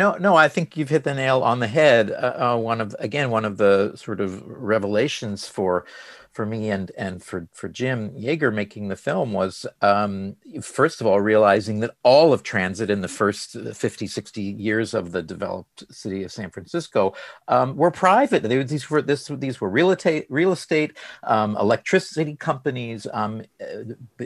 No, 0.00 0.16
no, 0.18 0.34
I 0.34 0.48
think 0.48 0.78
you've 0.78 0.88
hit 0.88 1.04
the 1.04 1.12
nail 1.12 1.42
on 1.42 1.60
the 1.60 1.66
head. 1.66 2.10
Uh, 2.10 2.54
uh, 2.54 2.56
one 2.56 2.80
of 2.80 2.96
again, 3.00 3.28
one 3.28 3.44
of 3.44 3.58
the 3.58 3.92
sort 3.96 4.18
of 4.18 4.42
revelations 4.46 5.46
for 5.46 5.84
for 6.32 6.46
me 6.46 6.70
and 6.70 6.92
and 6.96 7.22
for 7.22 7.48
for 7.52 7.68
Jim 7.68 8.10
Yeager 8.10 8.54
making 8.54 8.88
the 8.88 8.96
film 8.96 9.32
was 9.32 9.66
um, 9.82 10.36
first 10.62 11.00
of 11.00 11.06
all 11.06 11.20
realizing 11.20 11.80
that 11.80 11.94
all 12.04 12.32
of 12.32 12.42
transit 12.42 12.88
in 12.88 13.00
the 13.00 13.08
first 13.08 13.52
50 13.52 14.06
60 14.06 14.42
years 14.42 14.94
of 14.94 15.12
the 15.12 15.22
developed 15.22 15.84
city 15.92 16.22
of 16.22 16.30
San 16.30 16.50
Francisco 16.50 17.14
um, 17.48 17.76
were 17.76 17.90
private. 17.90 18.42
They, 18.42 18.62
these 18.62 18.88
were 18.88 19.02
this 19.02 19.26
these 19.26 19.60
were 19.60 19.68
real 19.68 19.90
estate 19.90 20.26
real 20.28 20.52
estate 20.52 20.96
um, 21.24 21.56
electricity 21.56 22.36
companies 22.36 23.06
um, 23.12 23.42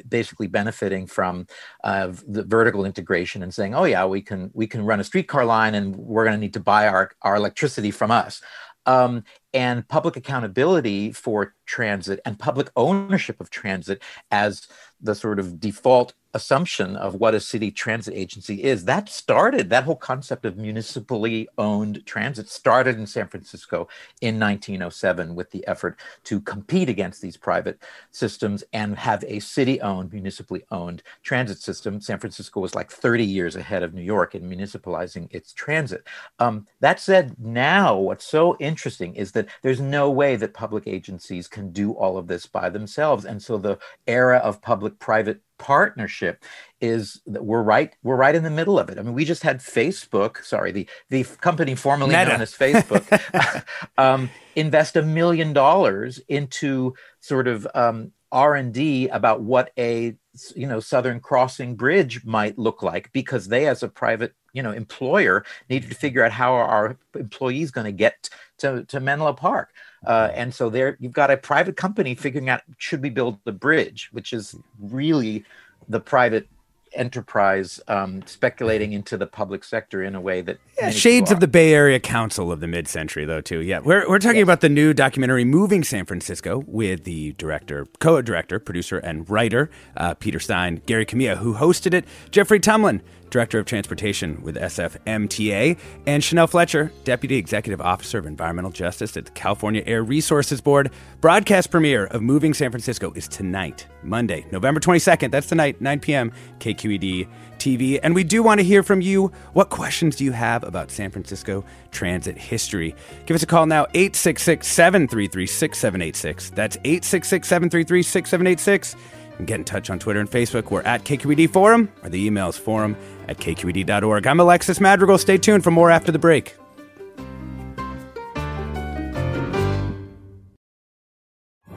basically 0.09 0.47
benefiting 0.47 1.07
from 1.07 1.47
uh, 1.85 2.13
the 2.29 2.43
vertical 2.43 2.85
integration 2.85 3.43
and 3.43 3.55
saying 3.55 3.75
oh 3.75 3.85
yeah 3.85 4.05
we 4.05 4.21
can 4.21 4.51
we 4.53 4.67
can 4.67 4.85
run 4.85 5.01
a 5.01 5.05
streetcar 5.05 5.45
line 5.45 5.75
and 5.75 5.97
we're 5.97 6.25
going 6.25 6.37
to 6.37 6.41
need 6.41 6.55
to 6.55 6.61
buy 6.61 6.87
our 6.87 7.13
our 7.23 7.37
electricity 7.37 7.91
from 7.91 8.11
us. 8.11 8.43
Um, 8.87 9.25
and 9.55 9.89
public 9.89 10.17
accountability 10.17 11.13
for 11.13 11.55
transit 11.65 12.21
and 12.27 12.39
public 12.39 12.69
ownership 12.77 13.41
of 13.41 13.49
transit 13.51 14.03
as 14.31 14.67
the 15.01 15.15
sort 15.15 15.39
of 15.39 15.61
default 15.61 16.13
assumption 16.35 16.97
of 16.97 17.15
what 17.15 17.35
a 17.35 17.41
city 17.41 17.71
transit 17.71 18.13
agency 18.15 18.63
is. 18.63 18.85
That 18.85 19.09
started, 19.09 19.71
that 19.71 19.85
whole 19.85 19.97
concept 19.97 20.45
of 20.45 20.57
municipally 20.57 21.49
owned 21.57 22.05
transit 22.05 22.49
started 22.49 22.99
in 22.99 23.07
San 23.07 23.29
Francisco 23.29 23.89
in 24.21 24.39
1907 24.39 25.35
with 25.35 25.51
the 25.53 25.67
effort 25.67 25.99
to 26.25 26.41
compete 26.41 26.89
against 26.89 27.23
these 27.23 27.37
private 27.37 27.79
systems 28.11 28.65
and 28.73 28.99
have 28.99 29.25
a 29.29 29.39
city 29.39 29.81
owned, 29.81 30.13
municipally 30.13 30.65
owned 30.73 31.03
transit 31.23 31.59
system. 31.59 32.01
San 32.01 32.19
Francisco 32.19 32.61
was 32.61 32.75
like 32.75 32.91
30 32.91 33.25
years 33.25 33.55
ahead 33.55 33.85
of 33.85 33.95
New 33.95 34.03
York 34.03 34.35
in 34.35 34.51
municipalizing 34.51 35.29
its 35.31 35.53
transit. 35.53 36.05
Um, 36.41 36.67
that 36.81 36.99
said, 36.99 37.37
now 37.39 37.97
what's 37.97 38.27
so 38.27 38.57
interesting 38.59 39.15
is 39.15 39.33
that 39.33 39.49
there's 39.63 39.81
no 39.81 40.11
way 40.11 40.35
that 40.37 40.53
public 40.53 40.89
agencies 40.89 41.47
can 41.47 41.71
do 41.71 41.93
all 41.93 42.19
of 42.19 42.27
this 42.27 42.47
by 42.47 42.69
themselves. 42.69 43.25
And 43.25 43.41
so 43.41 43.57
the 43.57 43.79
era 44.09 44.39
of 44.39 44.61
public 44.61 44.99
private 44.99 45.41
partnership 45.65 46.45
is 46.83 47.23
that 47.27 47.43
we're 47.43 47.63
right 47.63 47.97
we're 48.03 48.17
right 48.17 48.35
in 48.35 48.43
the 48.43 48.51
middle 48.51 48.79
of 48.79 48.91
it 48.91 48.99
i 48.99 49.03
mean 49.03 49.15
we 49.15 49.25
just 49.25 49.43
had 49.43 49.61
facebook 49.61 50.45
sorry 50.45 50.71
the 50.71 50.87
the 51.09 51.25
company 51.41 51.75
formerly 51.75 52.11
Meta. 52.11 52.33
known 52.33 52.43
as 52.43 52.53
facebook 52.53 53.65
um, 53.99 54.29
invest 54.55 54.95
a 54.95 55.01
million 55.01 55.55
dollars 55.55 56.21
into 56.29 56.93
sort 57.21 57.49
of 57.49 57.67
um, 57.75 58.13
r&d 58.31 59.09
about 59.09 59.41
what 59.41 59.73
a 59.79 60.15
you 60.55 60.67
know 60.67 60.81
southern 60.81 61.19
crossing 61.19 61.77
bridge 61.77 62.27
might 62.27 62.59
look 62.59 62.83
like 62.83 63.11
because 63.15 63.49
they 63.49 63.67
as 63.67 63.83
a 63.83 63.89
private 63.89 64.35
you 64.55 64.63
know 64.63 64.73
employer 64.73 65.45
needed 65.69 65.91
to 65.91 65.95
figure 65.95 66.25
out 66.25 66.33
how 66.33 66.55
our 66.55 66.97
employees 67.15 67.71
going 67.71 67.85
to 67.85 67.93
get 67.93 68.31
to, 68.57 68.85
to 68.85 69.01
menlo 69.01 69.35
park 69.35 69.71
uh, 70.07 70.31
and 70.35 70.55
so 70.55 70.71
there 70.71 70.97
you've 70.99 71.13
got 71.13 71.31
a 71.31 71.37
private 71.37 71.77
company 71.77 72.15
figuring 72.15 72.49
out 72.49 72.63
should 72.79 73.03
we 73.03 73.11
build 73.11 73.39
the 73.45 73.53
bridge 73.53 74.09
which 74.13 74.33
is 74.33 74.55
really 74.81 75.45
the 75.89 76.01
private 76.01 76.49
enterprise 76.95 77.81
um, 77.89 78.23
speculating 78.27 78.93
into 78.93 79.17
the 79.17 79.27
public 79.27 79.65
sector 79.65 80.03
in 80.03 80.15
a 80.15 80.21
way 80.21 80.41
that 80.43 80.59
yeah, 80.79 80.91
shades 80.91 81.31
of 81.31 81.41
the 81.41 81.49
Bay 81.49 81.75
Area 81.75 82.01
Council 82.01 82.51
of 82.53 82.61
the 82.61 82.67
mid-century, 82.67 83.25
though. 83.25 83.41
Too, 83.41 83.61
yeah. 83.61 83.81
We're 83.81 84.09
we're 84.09 84.19
talking 84.19 84.39
yes. 84.39 84.45
about 84.45 84.61
the 84.61 84.69
new 84.69 84.95
documentary 84.95 85.45
"Moving 85.45 85.85
San 85.85 86.05
Francisco" 86.05 86.65
with 86.67 87.05
the 87.05 87.33
director, 87.33 87.87
co-director, 87.99 88.59
producer, 88.59 88.99
and 88.99 89.29
writer 89.29 89.71
uh, 89.97 90.15
Peter 90.15 90.41
Stein, 90.41 90.83
Gary 90.87 91.07
Kamiya, 91.07 91.39
who 91.39 91.55
hosted 91.55 91.95
it, 91.95 92.05
Jeffrey 92.31 92.61
Tumlin, 92.61 93.01
Director 93.35 93.59
of 93.59 93.67
Transportation 93.67 94.41
with 94.43 94.55
SFMTA, 94.55 95.77
and 96.07 96.23
Chanel 96.23 96.47
Fletcher, 96.47 96.93
Deputy 97.03 97.35
Executive 97.35 97.81
Officer 97.81 98.17
of 98.17 98.27
Environmental 98.27 98.71
Justice 98.71 99.17
at 99.17 99.25
the 99.25 99.33
California 99.33 99.83
Air 99.87 100.05
Resources 100.05 100.61
Board. 100.61 100.93
Broadcast 101.21 101.69
premiere 101.69 102.05
of 102.05 102.23
Moving 102.23 102.55
San 102.55 102.71
Francisco 102.71 103.13
is 103.17 103.27
tonight, 103.27 103.89
Monday, 104.05 104.47
November 104.53 104.79
22nd. 104.79 105.33
That's 105.33 105.49
tonight, 105.49 105.81
9 105.81 105.99
p.m., 105.99 106.31
KQED 106.61 107.27
TV. 107.59 107.99
And 108.05 108.15
we 108.15 108.23
do 108.23 108.41
want 108.41 108.61
to 108.61 108.65
hear 108.65 108.85
from 108.85 109.01
you. 109.01 109.33
What 109.53 109.69
questions 109.69 110.15
do 110.15 110.23
you 110.23 110.31
have 110.31 110.63
about 110.63 110.93
San 110.93 111.11
Francisco 111.11 111.65
transit 111.91 112.39
history? 112.39 112.95
Give 113.27 113.35
us 113.35 113.43
a 113.43 113.47
call 113.47 113.67
now, 113.67 113.89
866 113.95 114.65
733 114.65 115.47
6786. 115.49 116.51
That's 116.51 116.77
866 116.85 117.49
733 117.49 118.03
6786 118.05 118.95
and 119.39 119.47
get 119.47 119.59
in 119.59 119.65
touch 119.65 119.91
on 119.91 119.99
Twitter 119.99 120.21
and 120.21 120.31
Facebook. 120.31 120.71
We're 120.71 120.83
at 120.83 121.05
KQED 121.05 121.51
Forum, 121.51 121.91
or 122.03 122.09
the 122.09 122.29
emails 122.29 122.59
forum 122.59 122.97
at 123.29 123.39
kqed.org. 123.39 124.27
I'm 124.27 124.41
Alexis 124.41 124.81
Madrigal. 124.81 125.19
Stay 125.19 125.39
tuned 125.39 125.65
for 125.65 125.71
more 125.71 125.91
after 125.91 126.13
the 126.13 126.19
break. 126.19 126.55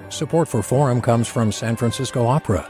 Support 0.09 0.47
for 0.47 0.63
Forum 0.63 1.01
comes 1.01 1.27
from 1.27 1.51
San 1.51 1.75
Francisco 1.75 2.25
Opera. 2.25 2.69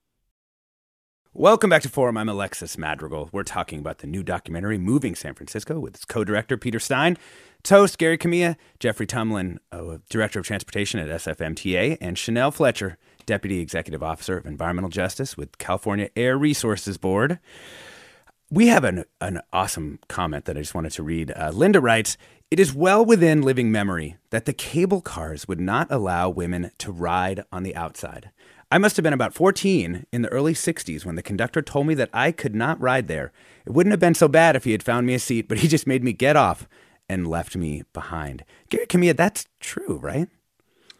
Welcome 1.33 1.69
back 1.69 1.81
to 1.83 1.89
Forum. 1.89 2.17
I'm 2.17 2.27
Alexis 2.27 2.77
Madrigal. 2.77 3.29
We're 3.31 3.43
talking 3.43 3.79
about 3.79 3.99
the 3.99 4.07
new 4.07 4.21
documentary 4.21 4.77
Moving 4.77 5.15
San 5.15 5.33
Francisco 5.33 5.79
with 5.79 5.95
its 5.95 6.03
co-director 6.03 6.57
Peter 6.57 6.77
Stein, 6.77 7.17
Toast 7.63 7.97
Gary 7.97 8.17
Kamiya, 8.17 8.57
Jeffrey 8.79 9.07
Tumlin, 9.07 9.59
uh, 9.71 9.99
Director 10.09 10.39
of 10.39 10.45
Transportation 10.45 10.99
at 10.99 11.07
SFMTA, 11.07 11.97
and 12.01 12.17
Chanel 12.17 12.51
Fletcher, 12.51 12.97
Deputy 13.25 13.61
Executive 13.61 14.03
Officer 14.03 14.35
of 14.35 14.45
Environmental 14.45 14.89
Justice 14.89 15.37
with 15.37 15.57
California 15.57 16.09
Air 16.17 16.37
Resources 16.37 16.97
Board. 16.97 17.39
We 18.49 18.67
have 18.67 18.83
an, 18.83 19.05
an 19.21 19.39
awesome 19.53 19.99
comment 20.09 20.43
that 20.45 20.57
I 20.57 20.59
just 20.59 20.75
wanted 20.75 20.91
to 20.91 21.03
read. 21.03 21.31
Uh, 21.31 21.51
Linda 21.53 21.79
writes, 21.79 22.17
it 22.51 22.59
is 22.59 22.73
well 22.73 23.05
within 23.05 23.41
living 23.41 23.71
memory 23.71 24.17
that 24.31 24.43
the 24.43 24.51
cable 24.51 24.99
cars 24.99 25.47
would 25.47 25.61
not 25.61 25.87
allow 25.89 26.29
women 26.29 26.71
to 26.79 26.91
ride 26.91 27.45
on 27.53 27.63
the 27.63 27.73
outside. 27.77 28.31
I 28.73 28.77
must 28.77 28.95
have 28.95 29.03
been 29.03 29.11
about 29.11 29.33
14 29.33 30.05
in 30.13 30.21
the 30.21 30.29
early 30.29 30.53
60s 30.53 31.03
when 31.03 31.15
the 31.15 31.21
conductor 31.21 31.61
told 31.61 31.87
me 31.87 31.93
that 31.95 32.09
I 32.13 32.31
could 32.31 32.55
not 32.55 32.79
ride 32.79 33.09
there. 33.09 33.33
It 33.65 33.73
wouldn't 33.73 33.91
have 33.91 33.99
been 33.99 34.15
so 34.15 34.29
bad 34.29 34.55
if 34.55 34.63
he 34.63 34.71
had 34.71 34.81
found 34.81 35.05
me 35.05 35.13
a 35.13 35.19
seat, 35.19 35.49
but 35.49 35.57
he 35.57 35.67
just 35.67 35.85
made 35.85 36.05
me 36.05 36.13
get 36.13 36.37
off 36.37 36.69
and 37.09 37.27
left 37.27 37.57
me 37.57 37.83
behind. 37.91 38.45
Gary 38.69 38.87
Kamiya, 38.87 39.17
that's 39.17 39.45
true, 39.59 39.97
right? 39.97 40.29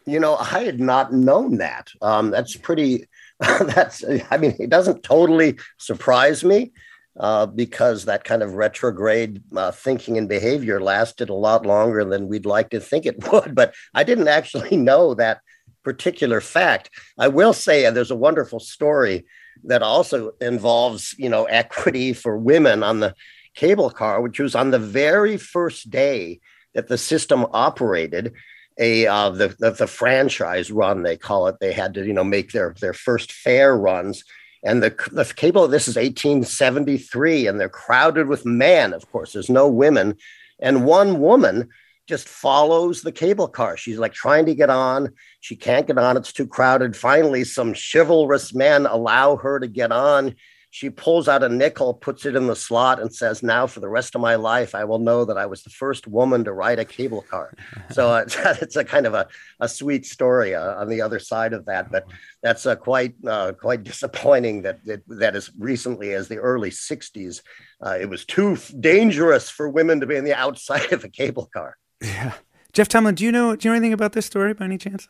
You 0.04 0.20
know, 0.20 0.36
I 0.36 0.64
had 0.64 0.80
not 0.80 1.14
known 1.14 1.56
that. 1.58 1.88
Um, 2.02 2.30
that's 2.30 2.56
pretty, 2.56 3.08
that's, 3.40 4.04
I 4.30 4.36
mean, 4.36 4.54
it 4.60 4.68
doesn't 4.68 5.02
totally 5.02 5.58
surprise 5.78 6.44
me 6.44 6.72
uh, 7.18 7.46
because 7.46 8.04
that 8.04 8.24
kind 8.24 8.42
of 8.42 8.54
retrograde 8.54 9.42
uh, 9.56 9.70
thinking 9.70 10.18
and 10.18 10.28
behavior 10.28 10.78
lasted 10.78 11.30
a 11.30 11.34
lot 11.34 11.64
longer 11.64 12.04
than 12.04 12.28
we'd 12.28 12.44
like 12.44 12.68
to 12.70 12.80
think 12.80 13.06
it 13.06 13.16
would. 13.32 13.54
But 13.54 13.74
I 13.94 14.04
didn't 14.04 14.28
actually 14.28 14.76
know 14.90 15.14
that 15.14 15.40
particular 15.82 16.40
fact. 16.40 16.90
I 17.18 17.28
will 17.28 17.52
say 17.52 17.86
uh, 17.86 17.90
there's 17.90 18.10
a 18.10 18.16
wonderful 18.16 18.60
story 18.60 19.24
that 19.64 19.82
also 19.82 20.32
involves, 20.40 21.14
you 21.18 21.28
know, 21.28 21.44
equity 21.44 22.12
for 22.12 22.36
women 22.36 22.82
on 22.82 23.00
the 23.00 23.14
cable 23.54 23.90
car, 23.90 24.20
which 24.20 24.38
was 24.38 24.54
on 24.54 24.70
the 24.70 24.78
very 24.78 25.36
first 25.36 25.90
day 25.90 26.40
that 26.74 26.88
the 26.88 26.98
system 26.98 27.46
operated. 27.52 28.32
A 28.78 29.06
uh, 29.06 29.28
the, 29.28 29.54
the 29.58 29.70
the 29.72 29.86
franchise 29.86 30.70
run 30.70 31.02
they 31.02 31.18
call 31.18 31.46
it. 31.46 31.56
They 31.60 31.74
had 31.74 31.92
to 31.94 32.06
you 32.06 32.14
know 32.14 32.24
make 32.24 32.52
their 32.52 32.74
their 32.80 32.94
first 32.94 33.30
fare 33.30 33.76
runs, 33.76 34.24
and 34.64 34.82
the 34.82 34.94
the 35.12 35.30
cable. 35.36 35.68
This 35.68 35.88
is 35.88 35.96
1873, 35.96 37.46
and 37.46 37.60
they're 37.60 37.68
crowded 37.68 38.28
with 38.28 38.46
men. 38.46 38.94
Of 38.94 39.12
course, 39.12 39.34
there's 39.34 39.50
no 39.50 39.68
women, 39.68 40.16
and 40.58 40.86
one 40.86 41.20
woman 41.20 41.68
just 42.08 42.28
follows 42.28 43.02
the 43.02 43.12
cable 43.12 43.48
car. 43.48 43.76
She's 43.76 43.98
like 43.98 44.12
trying 44.12 44.46
to 44.46 44.54
get 44.54 44.70
on. 44.70 45.10
She 45.40 45.56
can't 45.56 45.86
get 45.86 45.98
on. 45.98 46.16
It's 46.16 46.32
too 46.32 46.46
crowded. 46.46 46.96
Finally, 46.96 47.44
some 47.44 47.74
chivalrous 47.74 48.54
men 48.54 48.86
allow 48.86 49.36
her 49.36 49.60
to 49.60 49.68
get 49.68 49.92
on. 49.92 50.34
She 50.72 50.88
pulls 50.88 51.28
out 51.28 51.42
a 51.42 51.50
nickel, 51.50 51.92
puts 51.92 52.24
it 52.24 52.34
in 52.34 52.46
the 52.46 52.56
slot, 52.56 52.98
and 52.98 53.14
says, 53.14 53.42
Now, 53.42 53.66
for 53.66 53.80
the 53.80 53.90
rest 53.90 54.14
of 54.14 54.22
my 54.22 54.36
life, 54.36 54.74
I 54.74 54.84
will 54.84 54.98
know 54.98 55.26
that 55.26 55.36
I 55.36 55.44
was 55.44 55.62
the 55.62 55.70
first 55.70 56.08
woman 56.08 56.44
to 56.44 56.52
ride 56.54 56.78
a 56.78 56.84
cable 56.86 57.20
car. 57.20 57.52
so 57.90 58.08
uh, 58.08 58.24
it's 58.62 58.76
a 58.76 58.82
kind 58.82 59.06
of 59.06 59.12
a, 59.12 59.28
a 59.60 59.68
sweet 59.68 60.06
story 60.06 60.54
uh, 60.54 60.80
on 60.80 60.88
the 60.88 61.02
other 61.02 61.18
side 61.18 61.52
of 61.52 61.66
that. 61.66 61.92
But 61.92 62.06
that's 62.42 62.64
uh, 62.64 62.76
quite 62.76 63.14
uh, 63.26 63.52
quite 63.52 63.84
disappointing 63.84 64.62
that, 64.62 64.82
that, 64.86 65.02
that 65.08 65.36
as 65.36 65.50
recently 65.58 66.14
as 66.14 66.28
the 66.28 66.38
early 66.38 66.70
60s, 66.70 67.42
uh, 67.84 67.98
it 68.00 68.08
was 68.08 68.24
too 68.24 68.56
dangerous 68.80 69.50
for 69.50 69.68
women 69.68 70.00
to 70.00 70.06
be 70.06 70.16
on 70.16 70.24
the 70.24 70.34
outside 70.34 70.90
of 70.94 71.04
a 71.04 71.10
cable 71.10 71.50
car. 71.52 71.76
Yeah. 72.02 72.34
Jeff 72.72 72.88
Tumlin, 72.88 73.14
do 73.14 73.24
you 73.24 73.32
know 73.32 73.56
do 73.56 73.68
you 73.68 73.70
know 73.70 73.76
anything 73.76 73.92
about 73.92 74.12
this 74.12 74.26
story 74.26 74.54
by 74.54 74.64
any 74.64 74.78
chance? 74.78 75.08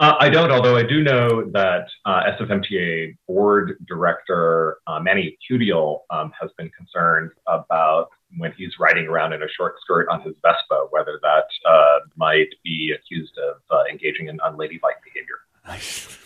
Uh, 0.00 0.14
I 0.20 0.28
don't, 0.28 0.52
although 0.52 0.76
I 0.76 0.84
do 0.84 1.02
know 1.02 1.50
that 1.52 1.88
uh, 2.04 2.22
SFMTA 2.38 3.16
board 3.26 3.84
director 3.88 4.78
uh, 4.86 5.00
Manny 5.00 5.36
Yekutiel 5.50 6.02
um, 6.10 6.32
has 6.40 6.50
been 6.56 6.70
concerned 6.70 7.32
about 7.48 8.10
when 8.36 8.52
he's 8.56 8.74
riding 8.78 9.06
around 9.06 9.32
in 9.32 9.42
a 9.42 9.48
short 9.48 9.74
skirt 9.80 10.06
on 10.08 10.20
his 10.22 10.34
Vespa, 10.40 10.86
whether 10.90 11.18
that 11.22 11.46
uh, 11.68 11.98
might 12.14 12.48
be 12.62 12.94
accused 12.94 13.36
of 13.38 13.56
uh, 13.72 13.82
engaging 13.90 14.28
in 14.28 14.38
unladylike 14.44 15.02
behavior. 15.04 16.04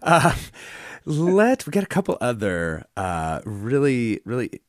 Uh, 0.00 0.32
let 1.06 1.66
we 1.66 1.72
get 1.72 1.82
a 1.82 1.88
couple 1.88 2.16
other 2.20 2.84
really, 3.44 4.20
really 4.24 4.60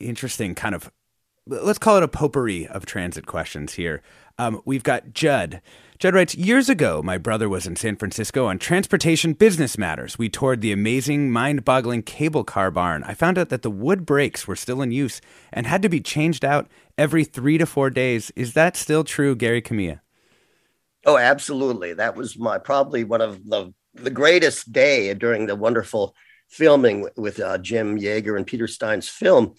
interesting 0.00 0.56
kind 0.56 0.74
of 0.74 0.90
let's 1.46 1.78
call 1.78 1.96
it 1.96 2.02
a 2.02 2.08
potpourri 2.08 2.66
of 2.66 2.86
transit 2.86 3.26
questions 3.26 3.74
here. 3.74 4.02
Um, 4.38 4.60
we've 4.64 4.82
got 4.82 5.12
Judd. 5.12 5.60
Judd 5.98 6.14
writes 6.14 6.34
Years 6.34 6.68
ago, 6.68 7.02
my 7.02 7.18
brother 7.18 7.48
was 7.48 7.66
in 7.66 7.76
San 7.76 7.96
Francisco 7.96 8.46
on 8.46 8.58
transportation 8.58 9.32
business 9.32 9.78
matters. 9.78 10.18
We 10.18 10.28
toured 10.28 10.60
the 10.60 10.72
amazing, 10.72 11.30
mind 11.30 11.64
boggling 11.64 12.02
cable 12.02 12.44
car 12.44 12.70
barn. 12.70 13.04
I 13.04 13.14
found 13.14 13.38
out 13.38 13.50
that 13.50 13.62
the 13.62 13.70
wood 13.70 14.04
brakes 14.04 14.46
were 14.46 14.56
still 14.56 14.82
in 14.82 14.90
use 14.90 15.20
and 15.52 15.66
had 15.66 15.82
to 15.82 15.88
be 15.88 16.00
changed 16.00 16.44
out 16.44 16.68
every 16.98 17.24
three 17.24 17.58
to 17.58 17.66
four 17.66 17.90
days. 17.90 18.32
Is 18.34 18.54
that 18.54 18.76
still 18.76 19.04
true, 19.04 19.36
Gary 19.36 19.62
Kamiya? 19.62 20.00
Oh, 21.06 21.18
absolutely. 21.18 21.92
That 21.92 22.16
was 22.16 22.38
my 22.38 22.58
probably 22.58 23.04
one 23.04 23.20
of 23.20 23.44
the, 23.44 23.72
the 23.92 24.10
greatest 24.10 24.72
day 24.72 25.12
during 25.14 25.46
the 25.46 25.54
wonderful 25.54 26.14
filming 26.48 27.08
with 27.16 27.38
uh, 27.40 27.58
Jim 27.58 27.98
Yeager 27.98 28.36
and 28.36 28.46
Peter 28.46 28.66
Stein's 28.66 29.08
film 29.08 29.54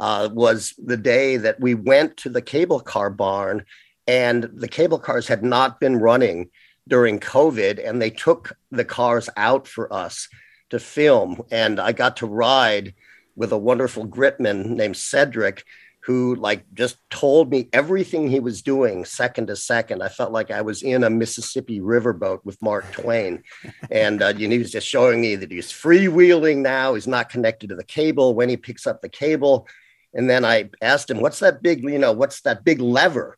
uh, 0.00 0.30
was 0.32 0.74
the 0.78 0.96
day 0.96 1.36
that 1.36 1.60
we 1.60 1.74
went 1.74 2.16
to 2.16 2.30
the 2.30 2.42
cable 2.42 2.80
car 2.80 3.10
barn 3.10 3.64
and 4.06 4.50
the 4.54 4.66
cable 4.66 4.98
cars 4.98 5.28
had 5.28 5.44
not 5.44 5.78
been 5.78 5.98
running 5.98 6.48
during 6.88 7.20
COVID 7.20 7.86
and 7.86 8.00
they 8.00 8.10
took 8.10 8.56
the 8.70 8.84
cars 8.84 9.28
out 9.36 9.68
for 9.68 9.92
us 9.92 10.28
to 10.70 10.80
film. 10.80 11.42
And 11.50 11.78
I 11.78 11.92
got 11.92 12.16
to 12.16 12.26
ride 12.26 12.94
with 13.36 13.52
a 13.52 13.58
wonderful 13.58 14.06
gripman 14.08 14.70
named 14.70 14.96
Cedric 14.96 15.64
who 16.02 16.34
like 16.36 16.64
just 16.72 16.96
told 17.10 17.50
me 17.50 17.68
everything 17.74 18.28
he 18.28 18.40
was 18.40 18.62
doing 18.62 19.04
second 19.04 19.48
to 19.48 19.54
second. 19.54 20.02
I 20.02 20.08
felt 20.08 20.32
like 20.32 20.50
I 20.50 20.62
was 20.62 20.82
in 20.82 21.04
a 21.04 21.10
Mississippi 21.10 21.80
riverboat 21.80 22.40
with 22.42 22.60
Mark 22.62 22.90
Twain. 22.92 23.42
and 23.90 24.22
uh, 24.22 24.32
you 24.34 24.48
know, 24.48 24.54
he 24.54 24.58
was 24.58 24.72
just 24.72 24.88
showing 24.88 25.20
me 25.20 25.36
that 25.36 25.52
he's 25.52 25.70
freewheeling 25.70 26.58
now. 26.58 26.94
He's 26.94 27.06
not 27.06 27.28
connected 27.28 27.68
to 27.68 27.76
the 27.76 27.84
cable. 27.84 28.34
When 28.34 28.48
he 28.48 28.56
picks 28.56 28.86
up 28.86 29.02
the 29.02 29.10
cable, 29.10 29.68
and 30.14 30.28
then 30.28 30.44
I 30.44 30.70
asked 30.80 31.10
him, 31.10 31.20
what's 31.20 31.40
that 31.40 31.62
big, 31.62 31.82
you 31.82 31.98
know, 31.98 32.12
what's 32.12 32.40
that 32.42 32.64
big 32.64 32.80
lever? 32.80 33.36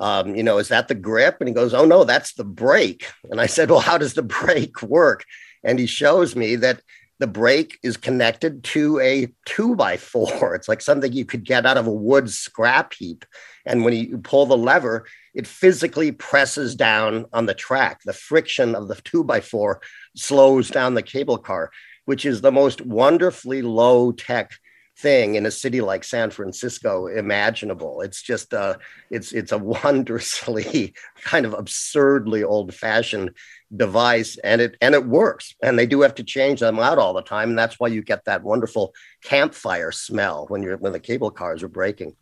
Um, 0.00 0.34
you 0.34 0.42
know, 0.42 0.58
is 0.58 0.68
that 0.68 0.88
the 0.88 0.94
grip? 0.94 1.36
And 1.40 1.48
he 1.48 1.54
goes, 1.54 1.74
oh, 1.74 1.84
no, 1.84 2.04
that's 2.04 2.34
the 2.34 2.44
brake. 2.44 3.06
And 3.30 3.40
I 3.40 3.46
said, 3.46 3.70
well, 3.70 3.80
how 3.80 3.98
does 3.98 4.14
the 4.14 4.22
brake 4.40 4.82
work? 4.82 5.24
And 5.64 5.78
he 5.78 5.86
shows 5.86 6.36
me 6.36 6.56
that 6.56 6.80
the 7.18 7.26
brake 7.26 7.78
is 7.82 7.96
connected 7.96 8.62
to 8.62 9.00
a 9.00 9.28
two 9.44 9.74
by 9.74 9.96
four. 9.96 10.54
It's 10.58 10.68
like 10.68 10.80
something 10.80 11.12
you 11.12 11.24
could 11.24 11.44
get 11.44 11.66
out 11.66 11.76
of 11.76 11.86
a 11.86 11.92
wood 11.92 12.30
scrap 12.30 12.94
heap. 12.94 13.24
And 13.66 13.84
when 13.84 13.94
you 13.94 14.18
pull 14.18 14.46
the 14.46 14.56
lever, 14.56 15.06
it 15.34 15.46
physically 15.46 16.12
presses 16.12 16.74
down 16.74 17.26
on 17.32 17.46
the 17.46 17.54
track. 17.54 18.00
The 18.04 18.12
friction 18.12 18.74
of 18.74 18.88
the 18.88 18.94
two 18.94 19.24
by 19.24 19.40
four 19.40 19.80
slows 20.16 20.70
down 20.70 20.94
the 20.94 21.02
cable 21.02 21.38
car, 21.38 21.70
which 22.04 22.24
is 22.24 22.40
the 22.40 22.52
most 22.52 22.80
wonderfully 22.80 23.62
low 23.62 24.12
tech 24.12 24.52
thing 24.98 25.36
in 25.36 25.46
a 25.46 25.50
city 25.50 25.80
like 25.80 26.04
San 26.04 26.30
Francisco 26.30 27.06
imaginable. 27.06 28.00
It's 28.00 28.22
just 28.22 28.52
a, 28.52 28.78
it's 29.10 29.32
it's 29.32 29.52
a 29.52 29.58
wondrously 29.58 30.94
kind 31.22 31.46
of 31.46 31.54
absurdly 31.54 32.42
old 32.42 32.74
fashioned 32.74 33.30
device, 33.74 34.36
and 34.42 34.60
it 34.60 34.76
and 34.80 34.94
it 34.94 35.06
works. 35.06 35.54
And 35.62 35.78
they 35.78 35.86
do 35.86 36.00
have 36.02 36.14
to 36.16 36.24
change 36.24 36.60
them 36.60 36.78
out 36.78 36.98
all 36.98 37.14
the 37.14 37.22
time, 37.22 37.50
and 37.50 37.58
that's 37.58 37.78
why 37.78 37.88
you 37.88 38.02
get 38.02 38.24
that 38.24 38.42
wonderful 38.42 38.94
campfire 39.22 39.92
smell 39.92 40.46
when 40.48 40.62
you're 40.62 40.76
when 40.76 40.92
the 40.92 41.00
cable 41.00 41.30
cars 41.30 41.62
are 41.62 41.68
braking. 41.68 42.16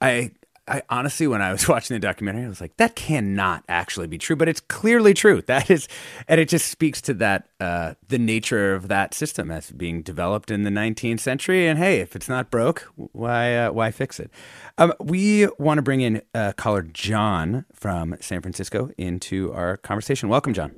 I 0.00 0.32
I 0.66 0.82
honestly, 0.88 1.26
when 1.26 1.42
I 1.42 1.52
was 1.52 1.68
watching 1.68 1.94
the 1.94 2.00
documentary, 2.00 2.44
I 2.44 2.48
was 2.48 2.60
like, 2.60 2.76
that 2.78 2.96
cannot 2.96 3.64
actually 3.68 4.06
be 4.06 4.18
true, 4.18 4.36
but 4.36 4.48
it's 4.48 4.60
clearly 4.60 5.14
true. 5.14 5.42
That 5.54 5.70
is, 5.70 5.88
and 6.26 6.40
it 6.40 6.48
just 6.48 6.68
speaks 6.68 7.00
to 7.02 7.14
that, 7.14 7.48
uh, 7.60 7.94
the 8.08 8.18
nature 8.18 8.74
of 8.74 8.88
that 8.88 9.14
system 9.14 9.50
as 9.50 9.70
being 9.70 10.02
developed 10.02 10.50
in 10.50 10.64
the 10.64 10.70
19th 10.70 11.20
century. 11.20 11.68
And 11.68 11.78
hey, 11.78 12.00
if 12.00 12.16
it's 12.16 12.28
not 12.28 12.50
broke, 12.50 12.90
why, 12.96 13.54
uh, 13.54 13.72
why 13.72 13.90
fix 13.90 14.18
it? 14.18 14.30
Um, 14.78 14.94
we 15.00 15.46
want 15.58 15.78
to 15.78 15.82
bring 15.82 16.00
in 16.00 16.22
uh, 16.34 16.54
caller 16.56 16.82
John 16.82 17.66
from 17.72 18.16
San 18.20 18.40
Francisco 18.40 18.90
into 18.96 19.52
our 19.52 19.76
conversation. 19.76 20.28
Welcome, 20.28 20.54
John. 20.54 20.74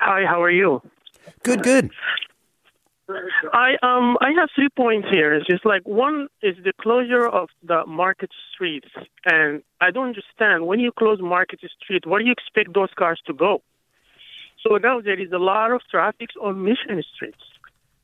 Hi, 0.00 0.24
how 0.26 0.42
are 0.42 0.50
you? 0.50 0.82
Good, 1.44 1.62
good. 1.62 1.90
I 3.52 3.76
um 3.82 4.16
I 4.20 4.30
have 4.38 4.48
three 4.54 4.68
points 4.68 5.08
here. 5.10 5.34
It's 5.34 5.46
just 5.46 5.66
like 5.66 5.82
one 5.86 6.28
is 6.42 6.56
the 6.64 6.72
closure 6.80 7.26
of 7.26 7.48
the 7.62 7.84
market 7.86 8.30
streets, 8.52 8.88
and 9.24 9.62
I 9.80 9.90
don't 9.90 10.08
understand 10.08 10.66
when 10.66 10.80
you 10.80 10.92
close 10.92 11.20
market 11.20 11.60
street, 11.82 12.06
where 12.06 12.20
do 12.20 12.26
you 12.26 12.32
expect 12.32 12.74
those 12.74 12.90
cars 12.96 13.20
to 13.26 13.32
go? 13.32 13.62
So 14.62 14.76
now 14.76 15.00
there 15.00 15.20
is 15.20 15.32
a 15.32 15.38
lot 15.38 15.72
of 15.72 15.80
traffic 15.90 16.30
on 16.40 16.62
Mission 16.62 17.02
streets, 17.14 17.42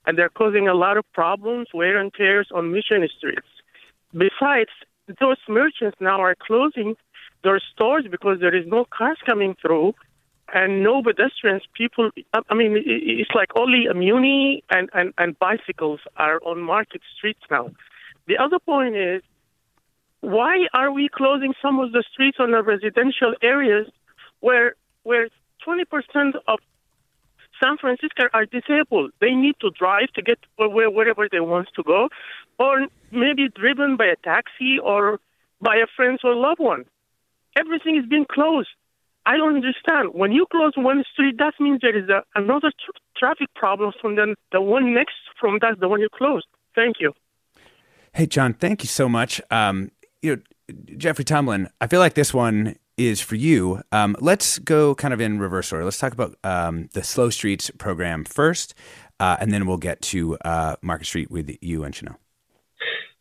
and 0.06 0.18
they're 0.18 0.28
causing 0.28 0.66
a 0.68 0.74
lot 0.74 0.96
of 0.96 1.04
problems, 1.12 1.68
wear 1.72 1.98
and 1.98 2.12
tears 2.12 2.48
on 2.52 2.72
Mission 2.72 3.08
streets. 3.16 3.46
Besides, 4.12 4.70
those 5.20 5.38
merchants 5.48 5.96
now 6.00 6.20
are 6.20 6.34
closing 6.34 6.96
their 7.44 7.60
stores 7.72 8.06
because 8.10 8.40
there 8.40 8.54
is 8.54 8.66
no 8.66 8.84
cars 8.84 9.18
coming 9.24 9.54
through 9.62 9.94
and 10.54 10.82
no 10.82 11.02
pedestrians. 11.02 11.62
People, 11.74 12.10
I 12.32 12.54
mean, 12.54 12.82
it's 12.84 13.30
like 13.34 13.50
only 13.56 13.86
a 13.86 13.94
muni 13.94 14.64
and, 14.70 14.88
and, 14.94 15.12
and 15.18 15.38
bicycles 15.38 16.00
are 16.16 16.40
on 16.44 16.60
market 16.60 17.02
streets 17.16 17.40
now. 17.50 17.70
The 18.26 18.38
other 18.38 18.58
point 18.58 18.96
is, 18.96 19.22
why 20.20 20.66
are 20.72 20.90
we 20.92 21.08
closing 21.08 21.54
some 21.62 21.78
of 21.78 21.92
the 21.92 22.02
streets 22.12 22.38
on 22.40 22.50
the 22.50 22.62
residential 22.62 23.34
areas 23.42 23.86
where 24.40 24.74
where 25.04 25.28
20% 25.66 26.34
of 26.46 26.58
San 27.62 27.76
Francisco 27.78 28.24
are 28.32 28.46
disabled. 28.46 29.12
They 29.20 29.32
need 29.32 29.56
to 29.60 29.70
drive 29.70 30.08
to 30.14 30.22
get 30.22 30.38
where, 30.56 30.90
wherever 30.90 31.28
they 31.30 31.40
want 31.40 31.68
to 31.76 31.82
go, 31.82 32.08
or 32.58 32.86
maybe 33.10 33.48
driven 33.48 33.96
by 33.96 34.06
a 34.06 34.16
taxi 34.16 34.78
or 34.82 35.18
by 35.60 35.76
a 35.76 35.86
friend 35.96 36.18
or 36.22 36.34
loved 36.34 36.60
one. 36.60 36.84
Everything 37.56 37.96
is 37.96 38.06
being 38.08 38.26
closed. 38.30 38.68
I 39.28 39.36
don't 39.36 39.56
understand. 39.56 40.14
When 40.14 40.32
you 40.32 40.46
close 40.50 40.72
one 40.74 41.04
street, 41.12 41.36
that 41.36 41.52
means 41.60 41.80
there 41.82 41.96
is 41.96 42.08
a, 42.08 42.22
another 42.34 42.70
tr- 42.70 42.98
traffic 43.14 43.48
problem 43.54 43.92
from 44.00 44.16
the, 44.16 44.34
the 44.52 44.62
one 44.62 44.94
next 44.94 45.16
from 45.38 45.58
that, 45.60 45.78
the 45.80 45.88
one 45.88 46.00
you 46.00 46.08
closed. 46.12 46.46
Thank 46.74 46.96
you. 46.98 47.12
Hey, 48.14 48.24
John, 48.24 48.54
thank 48.54 48.82
you 48.82 48.88
so 48.88 49.06
much. 49.06 49.38
Um, 49.50 49.90
you 50.22 50.36
know, 50.36 50.42
Jeffrey 50.96 51.26
Tumlin, 51.26 51.70
I 51.78 51.88
feel 51.88 52.00
like 52.00 52.14
this 52.14 52.32
one 52.32 52.76
is 52.96 53.20
for 53.20 53.36
you. 53.36 53.82
Um, 53.92 54.16
let's 54.18 54.58
go 54.58 54.94
kind 54.94 55.12
of 55.12 55.20
in 55.20 55.38
reverse 55.38 55.72
order. 55.72 55.84
Let's 55.84 55.98
talk 55.98 56.14
about 56.14 56.34
um, 56.42 56.88
the 56.94 57.04
Slow 57.04 57.28
Streets 57.28 57.70
program 57.76 58.24
first, 58.24 58.74
uh, 59.20 59.36
and 59.40 59.52
then 59.52 59.66
we'll 59.66 59.76
get 59.76 60.00
to 60.02 60.38
uh, 60.38 60.76
Market 60.80 61.04
Street 61.04 61.30
with 61.30 61.54
you 61.60 61.84
and 61.84 61.94
Chanel. 61.94 62.18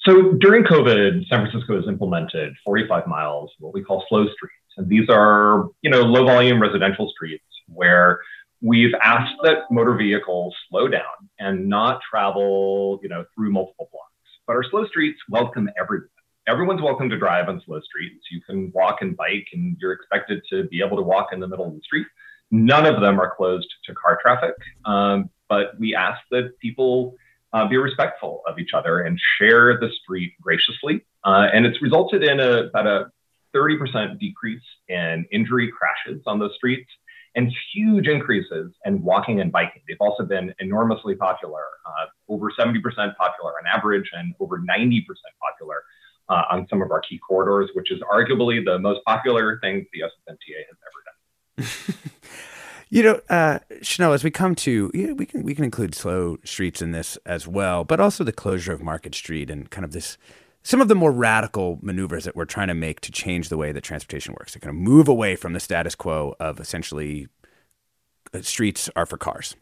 So 0.07 0.31
during 0.39 0.63
COVID, 0.63 1.27
San 1.27 1.45
Francisco 1.45 1.75
has 1.75 1.85
implemented 1.89 2.53
45 2.63 3.07
miles, 3.07 3.51
what 3.59 3.73
we 3.73 3.83
call 3.83 4.05
slow 4.07 4.23
streets. 4.23 4.56
These 4.77 5.09
are, 5.09 5.69
you 5.81 5.89
know, 5.89 6.01
low 6.01 6.25
volume 6.25 6.61
residential 6.61 7.09
streets 7.09 7.43
where 7.67 8.19
we've 8.61 8.93
asked 9.01 9.35
that 9.43 9.69
motor 9.71 9.95
vehicles 9.95 10.55
slow 10.69 10.87
down 10.87 11.03
and 11.39 11.67
not 11.67 12.01
travel, 12.09 12.99
you 13.01 13.09
know, 13.09 13.25
through 13.35 13.51
multiple 13.51 13.89
blocks. 13.91 14.11
But 14.45 14.53
our 14.53 14.63
slow 14.63 14.85
streets 14.85 15.19
welcome 15.29 15.69
everyone 15.79 16.09
everyone's 16.47 16.81
welcome 16.81 17.09
to 17.09 17.17
drive 17.17 17.49
on 17.49 17.61
slow 17.65 17.81
streets. 17.81 18.25
You 18.31 18.41
can 18.41 18.71
walk 18.73 19.01
and 19.01 19.17
bike, 19.17 19.47
and 19.51 19.75
you're 19.81 19.91
expected 19.91 20.41
to 20.49 20.63
be 20.65 20.81
able 20.81 20.95
to 20.95 21.03
walk 21.03 21.33
in 21.33 21.41
the 21.41 21.47
middle 21.47 21.67
of 21.67 21.75
the 21.75 21.81
street. 21.81 22.07
None 22.51 22.85
of 22.85 23.01
them 23.01 23.19
are 23.19 23.35
closed 23.35 23.67
to 23.85 23.93
car 23.93 24.17
traffic, 24.21 24.55
um, 24.85 25.29
but 25.49 25.77
we 25.77 25.93
ask 25.93 26.21
that 26.31 26.57
people 26.59 27.15
uh, 27.51 27.67
be 27.67 27.75
respectful 27.75 28.43
of 28.47 28.59
each 28.59 28.73
other 28.73 29.01
and 29.01 29.19
share 29.37 29.77
the 29.77 29.89
street 30.01 30.33
graciously. 30.39 31.05
Uh, 31.25 31.47
and 31.53 31.65
it's 31.65 31.81
resulted 31.81 32.23
in 32.23 32.39
a, 32.39 32.67
about 32.67 32.87
a 32.87 33.11
30% 33.55 34.19
decrease 34.19 34.61
in 34.87 35.25
injury 35.31 35.71
crashes 35.71 36.21
on 36.25 36.39
those 36.39 36.55
streets 36.55 36.89
and 37.35 37.53
huge 37.73 38.07
increases 38.07 38.73
in 38.85 39.01
walking 39.03 39.39
and 39.39 39.51
biking. 39.51 39.81
They've 39.87 39.97
also 39.99 40.23
been 40.23 40.53
enormously 40.59 41.15
popular, 41.15 41.63
uh, 41.85 42.05
over 42.33 42.51
70% 42.51 42.81
popular 43.15 43.51
on 43.51 43.67
average 43.71 44.09
and 44.13 44.33
over 44.39 44.59
90% 44.59 45.03
popular 45.41 45.83
uh, 46.29 46.43
on 46.51 46.67
some 46.69 46.81
of 46.81 46.91
our 46.91 47.01
key 47.01 47.19
corridors, 47.19 47.69
which 47.75 47.91
is 47.91 48.01
arguably 48.01 48.63
the 48.65 48.79
most 48.79 49.01
popular 49.05 49.59
thing 49.61 49.85
the 49.93 50.01
SFMTA 50.01 50.57
has 50.67 50.77
ever 50.87 51.69
done. 51.95 52.11
you 52.89 53.03
know, 53.03 53.21
uh, 53.29 53.59
Chanel, 53.81 54.13
as 54.13 54.23
we 54.23 54.31
come 54.31 54.55
to, 54.55 54.89
we 55.15 55.25
can 55.25 55.43
we 55.43 55.55
can 55.55 55.63
include 55.63 55.95
slow 55.95 56.37
streets 56.43 56.81
in 56.81 56.91
this 56.91 57.17
as 57.25 57.47
well, 57.47 57.83
but 57.83 57.99
also 57.99 58.23
the 58.23 58.31
closure 58.31 58.73
of 58.73 58.81
Market 58.81 59.15
Street 59.15 59.49
and 59.49 59.69
kind 59.69 59.85
of 59.85 59.91
this 59.91 60.17
some 60.67 60.81
of 60.81 60.89
the 60.89 60.95
more 60.95 61.13
radical 61.13 61.79
maneuvers 61.81 62.25
that 62.25 62.35
we're 62.35 62.43
trying 62.43 62.67
to 62.67 62.73
make 62.73 62.99
to 62.99 63.09
change 63.09 63.47
the 63.47 63.55
way 63.55 63.71
that 63.71 63.79
transportation 63.85 64.35
works 64.37 64.51
to 64.51 64.59
kind 64.59 64.69
of 64.69 64.75
move 64.75 65.07
away 65.07 65.33
from 65.37 65.53
the 65.53 65.61
status 65.61 65.95
quo 65.95 66.35
of 66.41 66.59
essentially 66.59 67.29
uh, 68.33 68.41
streets 68.41 68.89
are 68.93 69.05
for 69.05 69.17
cars. 69.17 69.55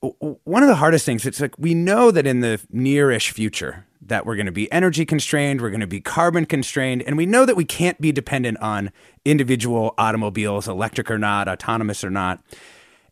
One 0.00 0.64
of 0.64 0.68
the 0.68 0.74
hardest 0.74 1.06
things, 1.06 1.24
it's 1.24 1.40
like 1.40 1.56
we 1.56 1.72
know 1.72 2.10
that 2.10 2.26
in 2.26 2.40
the 2.40 2.60
nearish 2.74 3.30
future, 3.30 3.86
that 4.02 4.26
we're 4.26 4.34
going 4.34 4.46
to 4.46 4.52
be 4.52 4.70
energy 4.72 5.06
constrained, 5.06 5.60
we're 5.60 5.70
going 5.70 5.78
to 5.78 5.86
be 5.86 6.00
carbon 6.00 6.46
constrained, 6.46 7.02
and 7.02 7.16
we 7.16 7.24
know 7.24 7.46
that 7.46 7.54
we 7.54 7.64
can't 7.64 8.00
be 8.00 8.10
dependent 8.10 8.58
on 8.58 8.90
individual 9.24 9.94
automobiles, 9.98 10.66
electric 10.66 11.12
or 11.12 11.18
not, 11.18 11.46
autonomous 11.46 12.02
or 12.02 12.10
not. 12.10 12.42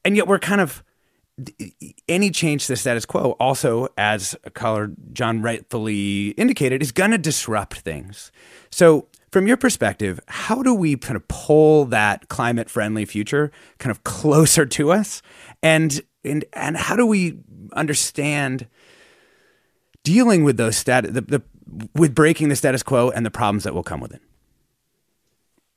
And 0.05 0.17
yet 0.17 0.27
we're 0.27 0.41
kind 0.41 0.61
of 0.61 0.83
any 2.09 2.31
change 2.31 2.67
to 2.67 2.73
the 2.73 2.77
status 2.77 3.05
quo 3.05 3.33
also 3.39 3.89
as 3.99 4.35
caller 4.55 4.93
John 5.13 5.43
rightfully 5.43 6.29
indicated 6.31 6.83
is 6.83 6.93
going 6.93 7.11
to 7.11 7.19
disrupt 7.19 7.81
things. 7.81 8.33
So 8.71 9.09
from 9.31 9.47
your 9.47 9.59
perspective, 9.59 10.19
how 10.29 10.63
do 10.63 10.73
we 10.73 10.97
kind 10.97 11.17
of 11.17 11.29
pull 11.29 11.85
that 11.87 12.29
climate 12.29 12.71
friendly 12.71 13.05
future 13.05 13.51
kind 13.79 13.91
of 13.91 14.03
closer 14.05 14.65
to 14.65 14.93
us? 14.93 15.21
And 15.63 16.01
and 16.25 16.45
and 16.55 16.77
how 16.77 16.97
do 16.97 17.05
we 17.05 17.39
understand 17.75 18.67
dealing 20.05 20.43
with 20.43 20.57
those 20.57 20.77
stat 20.77 21.13
the, 21.13 21.21
the 21.21 21.43
with 21.95 22.15
breaking 22.15 22.49
the 22.49 22.57
status 22.57 22.83
quo 22.83 23.11
and 23.11 23.27
the 23.27 23.31
problems 23.31 23.65
that 23.65 23.75
will 23.75 23.83
come 23.83 24.01
with 24.01 24.15
it? 24.15 24.23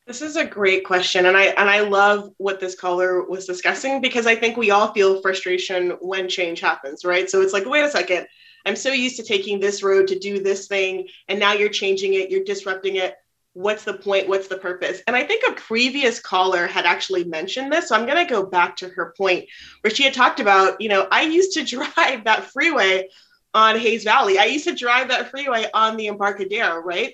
This 0.10 0.24
is 0.24 0.38
a 0.38 0.43
great 0.43 0.86
question, 0.86 1.28
and 1.28 1.38
I 1.38 1.43
and 1.49 1.70
I 1.70 1.82
love 1.82 2.32
what 2.38 2.60
this 2.60 2.74
caller 2.74 3.22
was 3.22 3.45
discussing 3.45 4.01
because 4.01 4.26
I 4.26 4.34
think 4.34 4.57
we 4.57 4.72
all 4.72 4.91
feel 4.91 5.22
frustration 5.22 5.91
when 6.01 6.28
change 6.28 6.62
happens, 6.62 7.05
right? 7.05 7.30
So 7.30 7.43
it's 7.43 7.53
like, 7.53 7.68
wait 7.68 7.86
a 7.86 7.91
second, 7.91 8.26
I'm 8.66 8.76
so 8.76 8.91
used 8.91 9.18
to 9.18 9.24
taking 9.24 9.60
this 9.60 9.84
road 9.84 10.07
to 10.07 10.18
do 10.18 10.41
this 10.41 10.66
thing, 10.66 11.10
and 11.28 11.39
now 11.39 11.53
you're 11.53 11.70
changing 11.70 12.16
it, 12.16 12.32
you're 12.32 12.43
disrupting 12.43 12.95
it. 12.95 13.18
What's 13.53 13.84
the 13.84 13.93
point? 13.93 14.28
What's 14.28 14.47
the 14.47 14.57
purpose? 14.57 14.99
And 15.05 15.16
I 15.16 15.24
think 15.26 15.43
a 15.47 15.53
previous 15.62 16.20
caller 16.20 16.66
had 16.66 16.88
actually 16.88 17.26
mentioned 17.26 17.72
this, 17.72 17.89
so 17.89 17.95
I'm 17.95 18.07
going 18.07 18.26
to 18.26 18.34
go 18.34 18.43
back 18.43 18.78
to 18.78 18.89
her 18.89 19.14
point 19.16 19.45
where 19.82 19.93
she 19.93 20.01
had 20.01 20.16
talked 20.16 20.39
about, 20.39 20.82
you 20.82 20.89
know, 20.89 21.07
I 21.12 21.22
used 21.22 21.53
to 21.53 21.64
drive 21.78 22.24
that 22.24 22.45
freeway 22.45 23.10
on 23.53 23.78
Hayes 23.78 24.05
Valley. 24.05 24.39
I 24.39 24.45
used 24.45 24.68
to 24.68 24.74
drive 24.74 25.10
that 25.10 25.30
freeway 25.30 25.68
on 25.72 25.97
the 25.97 26.07
Embarcadero, 26.07 26.80
right? 26.80 27.14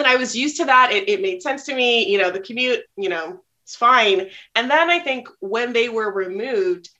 And 0.00 0.08
I 0.08 0.16
was 0.16 0.36
used 0.36 0.56
to 0.56 0.64
that. 0.64 0.92
It, 0.92 1.08
it 1.08 1.22
made 1.22 1.42
sense 1.42 1.64
to 1.66 1.74
me. 1.74 2.08
You 2.08 2.18
know, 2.18 2.30
the 2.30 2.40
commute, 2.40 2.80
you 2.96 3.08
know, 3.08 3.42
it's 3.62 3.76
fine. 3.76 4.30
And 4.56 4.68
then 4.70 4.90
I 4.90 4.98
think 4.98 5.28
when 5.38 5.72
they 5.72 5.88
were 5.88 6.12
removed, 6.12 6.90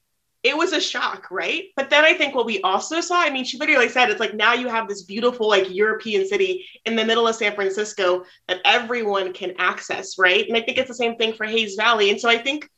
it 0.42 0.56
was 0.56 0.72
a 0.72 0.80
shock, 0.80 1.30
right? 1.30 1.64
But 1.76 1.90
then 1.90 2.04
I 2.04 2.14
think 2.14 2.34
what 2.34 2.46
we 2.46 2.62
also 2.62 3.00
saw, 3.00 3.20
I 3.20 3.30
mean, 3.30 3.44
she 3.44 3.58
literally 3.58 3.88
said 3.88 4.08
it's 4.08 4.20
like 4.20 4.34
now 4.34 4.54
you 4.54 4.68
have 4.68 4.88
this 4.88 5.02
beautiful, 5.02 5.48
like 5.48 5.68
European 5.68 6.26
city 6.26 6.66
in 6.86 6.96
the 6.96 7.04
middle 7.04 7.28
of 7.28 7.34
San 7.34 7.54
Francisco 7.54 8.24
that 8.48 8.60
everyone 8.64 9.32
can 9.34 9.54
access, 9.58 10.18
right? 10.18 10.46
And 10.46 10.56
I 10.56 10.62
think 10.62 10.78
it's 10.78 10.88
the 10.88 10.94
same 10.94 11.16
thing 11.16 11.34
for 11.34 11.44
Hayes 11.44 11.74
Valley. 11.74 12.10
And 12.10 12.20
so 12.20 12.28
I 12.28 12.38
think 12.38 12.70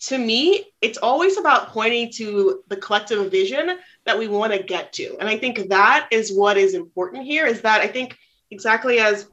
to 0.00 0.18
me, 0.18 0.64
it's 0.80 0.98
always 0.98 1.38
about 1.38 1.70
pointing 1.70 2.12
to 2.12 2.62
the 2.68 2.76
collective 2.76 3.30
vision 3.32 3.78
that 4.04 4.18
we 4.18 4.28
want 4.28 4.52
to 4.52 4.62
get 4.62 4.92
to. 4.92 5.16
And 5.18 5.28
I 5.28 5.36
think 5.36 5.70
that 5.70 6.08
is 6.12 6.32
what 6.32 6.56
is 6.56 6.74
important 6.74 7.24
here 7.24 7.46
is 7.46 7.62
that 7.62 7.80
I 7.80 7.88
think 7.88 8.16
exactly 8.50 9.00
as 9.00 9.26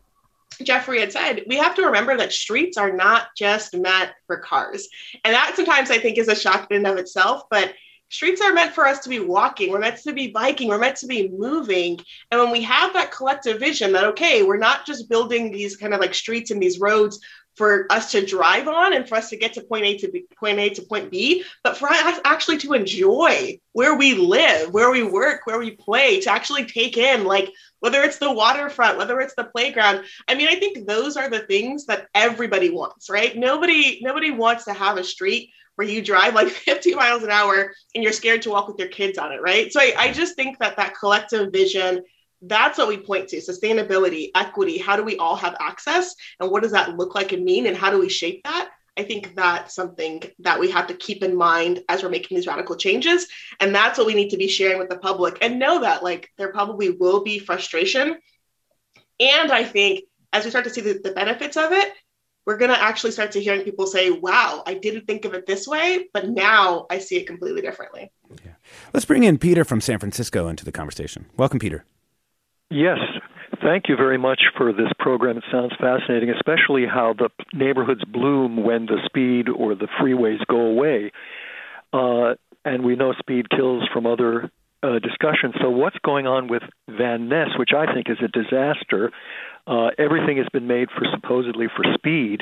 Jeffrey 0.63 0.99
had 0.99 1.11
said, 1.11 1.43
we 1.47 1.57
have 1.57 1.75
to 1.75 1.85
remember 1.85 2.15
that 2.17 2.31
streets 2.31 2.77
are 2.77 2.91
not 2.91 3.27
just 3.37 3.75
meant 3.75 4.11
for 4.27 4.37
cars. 4.37 4.87
And 5.23 5.33
that 5.33 5.53
sometimes 5.55 5.91
I 5.91 5.97
think 5.97 6.17
is 6.17 6.27
a 6.27 6.35
shock 6.35 6.67
in 6.71 6.77
and 6.77 6.87
of 6.87 6.97
itself, 6.97 7.43
but 7.49 7.73
streets 8.09 8.41
are 8.41 8.53
meant 8.53 8.73
for 8.73 8.85
us 8.85 8.99
to 8.99 9.09
be 9.09 9.19
walking, 9.19 9.71
we're 9.71 9.79
meant 9.79 9.97
to 9.97 10.13
be 10.13 10.27
biking, 10.27 10.69
we're 10.69 10.77
meant 10.77 10.97
to 10.97 11.07
be 11.07 11.27
moving. 11.29 11.99
And 12.31 12.39
when 12.39 12.51
we 12.51 12.61
have 12.61 12.93
that 12.93 13.11
collective 13.11 13.59
vision 13.59 13.91
that, 13.93 14.05
okay, 14.05 14.43
we're 14.43 14.57
not 14.57 14.85
just 14.85 15.09
building 15.09 15.51
these 15.51 15.75
kind 15.75 15.93
of 15.93 15.99
like 15.99 16.13
streets 16.13 16.51
and 16.51 16.61
these 16.61 16.79
roads 16.79 17.19
for 17.55 17.87
us 17.89 18.11
to 18.11 18.25
drive 18.25 18.67
on 18.67 18.93
and 18.93 19.07
for 19.07 19.15
us 19.15 19.29
to 19.29 19.37
get 19.37 19.53
to 19.53 19.61
point 19.61 19.85
A 19.85 19.97
to 19.97 20.11
B, 20.11 20.25
point 20.37 20.59
A 20.59 20.69
to 20.71 20.81
point 20.81 21.09
B, 21.09 21.43
but 21.63 21.77
for 21.77 21.89
us 21.89 22.19
actually 22.25 22.57
to 22.59 22.73
enjoy 22.73 23.57
where 23.71 23.95
we 23.95 24.13
live, 24.13 24.73
where 24.73 24.91
we 24.91 25.03
work, 25.03 25.41
where 25.45 25.57
we 25.57 25.71
play, 25.71 26.19
to 26.21 26.31
actually 26.31 26.65
take 26.65 26.97
in 26.97 27.23
like 27.23 27.51
whether 27.85 28.01
it's 28.01 28.17
the 28.17 28.33
waterfront, 28.33 28.97
whether 28.97 29.21
it's 29.21 29.35
the 29.35 29.43
playground. 29.43 30.03
I 30.27 30.33
mean, 30.33 30.47
I 30.47 30.55
think 30.55 30.87
those 30.87 31.17
are 31.17 31.29
the 31.29 31.41
things 31.41 31.85
that 31.85 32.07
everybody 32.15 32.71
wants, 32.71 33.11
right? 33.11 33.37
Nobody 33.37 33.99
nobody 34.01 34.31
wants 34.31 34.65
to 34.65 34.73
have 34.73 34.97
a 34.97 35.03
street 35.03 35.51
where 35.75 35.87
you 35.87 36.01
drive 36.01 36.33
like 36.33 36.47
50 36.71 36.95
miles 36.95 37.21
an 37.21 37.29
hour 37.29 37.71
and 37.93 38.03
you're 38.03 38.11
scared 38.11 38.41
to 38.41 38.49
walk 38.49 38.67
with 38.67 38.79
your 38.79 38.87
kids 38.87 39.19
on 39.19 39.31
it, 39.31 39.39
right? 39.39 39.71
So 39.71 39.79
I, 39.79 39.93
I 39.99 40.11
just 40.11 40.35
think 40.35 40.57
that 40.57 40.77
that 40.77 40.97
collective 40.97 41.53
vision 41.53 42.01
that's 42.41 42.77
what 42.79 42.87
we 42.87 42.97
point 42.97 43.29
to 43.29 43.37
sustainability 43.37 44.29
equity 44.35 44.77
how 44.77 44.97
do 44.97 45.03
we 45.03 45.15
all 45.17 45.37
have 45.37 45.55
access 45.59 46.13
and 46.39 46.51
what 46.51 46.61
does 46.61 46.73
that 46.73 46.97
look 46.97 47.15
like 47.15 47.31
and 47.31 47.45
mean 47.45 47.65
and 47.65 47.77
how 47.77 47.89
do 47.89 47.97
we 47.97 48.09
shape 48.09 48.43
that 48.43 48.69
I 48.97 49.03
think 49.03 49.35
that's 49.35 49.75
something 49.75 50.23
that 50.39 50.59
we 50.59 50.71
have 50.71 50.87
to 50.87 50.93
keep 50.93 51.21
in 51.23 51.35
mind 51.35 51.83
as 51.89 52.01
we're 52.01 52.09
making 52.09 52.35
these 52.35 52.47
radical 52.47 52.75
changes. 52.75 53.27
And 53.59 53.75
that's 53.75 53.97
what 53.97 54.07
we 54.07 54.13
need 54.13 54.29
to 54.29 54.37
be 54.37 54.47
sharing 54.47 54.79
with 54.79 54.89
the 54.89 54.97
public 54.97 55.37
and 55.41 55.59
know 55.59 55.81
that 55.81 56.03
like 56.03 56.29
there 56.37 56.51
probably 56.51 56.91
will 56.91 57.23
be 57.23 57.39
frustration. 57.39 58.17
And 59.19 59.51
I 59.51 59.63
think 59.63 60.05
as 60.31 60.45
we 60.45 60.49
start 60.49 60.65
to 60.65 60.69
see 60.69 60.81
the, 60.81 60.99
the 61.03 61.11
benefits 61.11 61.57
of 61.57 61.71
it, 61.71 61.91
we're 62.45 62.57
going 62.57 62.71
to 62.71 62.81
actually 62.81 63.11
start 63.11 63.31
to 63.31 63.41
hearing 63.41 63.61
people 63.61 63.87
say, 63.87 64.11
wow, 64.11 64.61
I 64.65 64.75
didn't 64.75 65.07
think 65.07 65.25
of 65.25 65.33
it 65.33 65.47
this 65.47 65.67
way, 65.67 66.07
but 66.13 66.29
now 66.29 66.85
I 66.89 66.99
see 66.99 67.17
it 67.17 67.25
completely 67.25 67.61
differently. 67.61 68.11
Yeah. 68.45 68.51
Let's 68.93 69.05
bring 69.05 69.23
in 69.23 69.39
Peter 69.39 69.65
from 69.65 69.81
San 69.81 69.99
Francisco 69.99 70.47
into 70.47 70.63
the 70.63 70.71
conversation. 70.71 71.25
Welcome, 71.37 71.59
Peter. 71.59 71.85
Yes. 72.69 72.99
Thank 73.65 73.89
you 73.89 73.95
very 73.95 74.19
much 74.19 74.43
for 74.55 74.71
this 74.71 74.91
program. 74.99 75.37
It 75.37 75.43
sounds 75.51 75.73
fascinating, 75.81 76.29
especially 76.29 76.85
how 76.85 77.15
the 77.17 77.29
neighborhoods 77.51 78.03
bloom 78.05 78.63
when 78.63 78.85
the 78.85 78.99
speed 79.05 79.49
or 79.49 79.73
the 79.73 79.87
freeways 79.99 80.45
go 80.47 80.61
away. 80.67 81.11
Uh, 81.91 82.35
and 82.63 82.85
we 82.85 82.95
know 82.95 83.13
speed 83.17 83.49
kills 83.49 83.81
from 83.91 84.05
other 84.05 84.51
uh. 84.83 84.99
So, 85.59 85.71
what's 85.71 85.97
going 86.05 86.27
on 86.27 86.47
with 86.47 86.61
Van 86.87 87.27
Ness, 87.27 87.57
which 87.57 87.71
I 87.75 87.91
think 87.91 88.07
is 88.07 88.17
a 88.23 88.27
disaster? 88.27 89.11
Uh, 89.65 89.87
everything 89.97 90.37
has 90.37 90.45
been 90.53 90.67
made 90.67 90.89
for 90.91 91.07
supposedly 91.11 91.65
for 91.75 91.83
speed. 91.95 92.41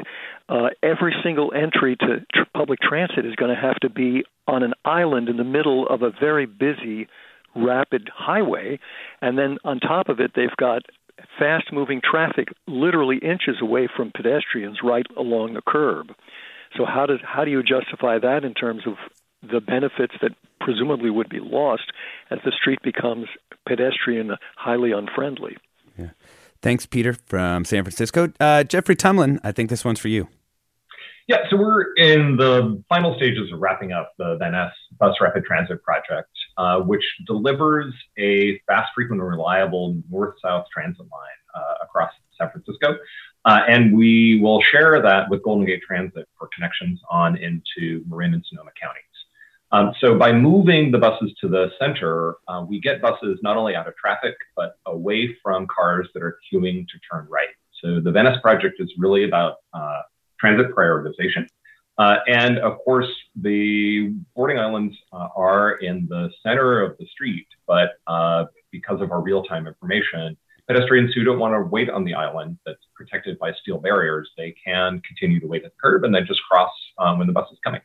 Uh, 0.50 0.72
every 0.84 1.16
single 1.24 1.54
entry 1.54 1.96
to 1.96 2.26
tr- 2.34 2.50
public 2.54 2.80
transit 2.82 3.26
is 3.26 3.36
going 3.36 3.56
to 3.56 3.62
have 3.62 3.78
to 3.78 3.90
be 3.90 4.26
on 4.46 4.62
an 4.62 4.74
island 4.84 5.30
in 5.30 5.38
the 5.38 5.46
middle 5.46 5.88
of 5.88 6.02
a 6.02 6.12
very 6.12 6.46
busy, 6.46 7.08
rapid 7.56 8.10
highway, 8.14 8.78
and 9.22 9.38
then 9.38 9.58
on 9.64 9.80
top 9.80 10.10
of 10.10 10.20
it, 10.20 10.32
they've 10.36 10.58
got 10.58 10.82
fast 11.40 11.72
moving 11.72 12.02
traffic 12.04 12.50
literally 12.68 13.18
inches 13.18 13.58
away 13.62 13.88
from 13.96 14.12
pedestrians 14.16 14.80
right 14.84 15.06
along 15.18 15.54
the 15.54 15.62
curb. 15.66 16.08
So 16.78 16.86
how 16.86 17.06
does 17.06 17.20
how 17.24 17.46
do 17.46 17.52
you 17.52 17.62
justify 17.62 18.20
that 18.20 18.44
in 18.44 18.54
terms 18.54 18.84
of 18.88 18.96
the 19.42 19.60
benefits 19.60 20.14
that 20.22 20.32
presumably 20.60 21.10
would 21.10 21.30
be 21.30 21.40
lost 21.40 21.92
as 22.32 22.40
the 22.46 22.52
street 22.52 22.80
becomes 22.82 23.28
pedestrian 23.68 24.32
highly 24.56 24.92
unfriendly. 24.92 25.58
Yeah. 25.98 26.10
Thanks, 26.62 26.86
Peter 26.86 27.14
from 27.26 27.66
San 27.66 27.84
Francisco. 27.84 28.32
Uh, 28.40 28.64
Jeffrey 28.64 28.96
Tumlin, 28.96 29.40
I 29.44 29.52
think 29.52 29.70
this 29.70 29.84
one's 29.84 30.00
for 30.00 30.08
you. 30.08 30.30
Yeah, 31.28 31.38
so 31.50 31.58
we're 31.58 31.94
in 31.96 32.36
the 32.38 32.84
final 32.90 33.16
stages 33.16 33.52
of 33.54 33.60
wrapping 33.60 33.92
up 33.92 34.14
the 34.18 34.36
Van 34.40 34.52
Ness 34.52 34.72
Bus 34.98 35.16
Rapid 35.22 35.46
Transit 35.46 35.82
Project, 35.84 36.30
uh, 36.58 36.80
which 36.80 37.04
delivers 37.26 37.94
a 38.18 38.60
fast, 38.68 38.92
frequent, 38.96 39.22
and 39.22 39.30
reliable 39.30 39.98
north 40.10 40.36
south 40.44 40.66
transit 40.72 41.02
line 41.12 41.42
uh, 41.56 41.74
across 41.84 42.12
San 42.38 42.50
Francisco. 42.52 42.98
Uh, 43.46 43.62
and 43.68 43.96
we 43.96 44.40
will 44.42 44.62
share 44.62 45.02
that 45.02 45.30
with 45.30 45.44
Golden 45.44 45.66
Gate 45.66 45.82
Transit 45.86 46.28
for 46.38 46.50
connections 46.56 47.00
on 47.10 47.38
into 47.38 48.04
Marin 48.08 48.34
and 48.34 48.46
Sonoma 48.48 48.72
counties. 48.82 49.04
Um, 49.74 49.94
so 50.00 50.18
by 50.18 50.32
moving 50.32 50.92
the 50.92 51.00
buses 51.00 51.34
to 51.42 51.48
the 51.48 51.72
center, 51.80 52.36
uh, 52.48 52.64
we 52.68 52.80
get 52.80 53.02
buses 53.02 53.40
not 53.42 53.58
only 53.58 53.76
out 53.76 53.88
of 53.88 53.96
traffic, 53.96 54.36
but 54.56 54.78
away 54.86 55.36
from 55.42 55.68
cars 55.68 56.08
that 56.14 56.22
are 56.22 56.38
queuing 56.52 56.88
to 56.88 56.94
turn 57.12 57.28
right. 57.30 57.50
So 57.82 58.00
the 58.00 58.12
Van 58.12 58.26
Ness 58.26 58.40
project 58.42 58.76
is 58.80 58.92
really 58.98 59.24
about 59.24 59.58
uh, 59.74 60.02
transit 60.40 60.74
prioritization. 60.76 61.48
Uh, 61.98 62.18
and 62.28 62.58
of 62.60 62.80
course, 62.80 63.08
the 63.36 64.16
boarding 64.36 64.58
islands 64.58 64.96
uh, 65.12 65.28
are 65.36 65.74
in 65.76 66.08
the 66.10 66.30
center 66.42 66.82
of 66.82 66.98
the 66.98 67.06
street, 67.08 67.46
but 67.68 67.92
uh, 68.08 68.46
because 68.72 69.00
of 69.02 69.12
our 69.12 69.22
real-time 69.22 69.68
information, 69.68 70.36
pedestrians 70.68 71.14
who 71.14 71.24
don't 71.24 71.40
want 71.40 71.54
to 71.54 71.62
wait 71.62 71.90
on 71.90 72.04
the 72.04 72.14
island 72.14 72.58
that's 72.66 72.82
protected 72.96 73.38
by 73.38 73.52
steel 73.62 73.78
barriers, 73.78 74.30
they 74.38 74.56
can 74.64 75.02
continue 75.02 75.40
to 75.40 75.48
wait 75.48 75.64
at 75.64 75.72
the 75.72 75.78
curb 75.82 76.04
and 76.04 76.16
then 76.16 76.26
just 76.26 76.42
cross 76.50 76.72
um, 76.98 77.20
when 77.20 77.28
the 77.28 77.34
bus 77.34 77.48
is 77.52 77.60
coming. 77.64 77.82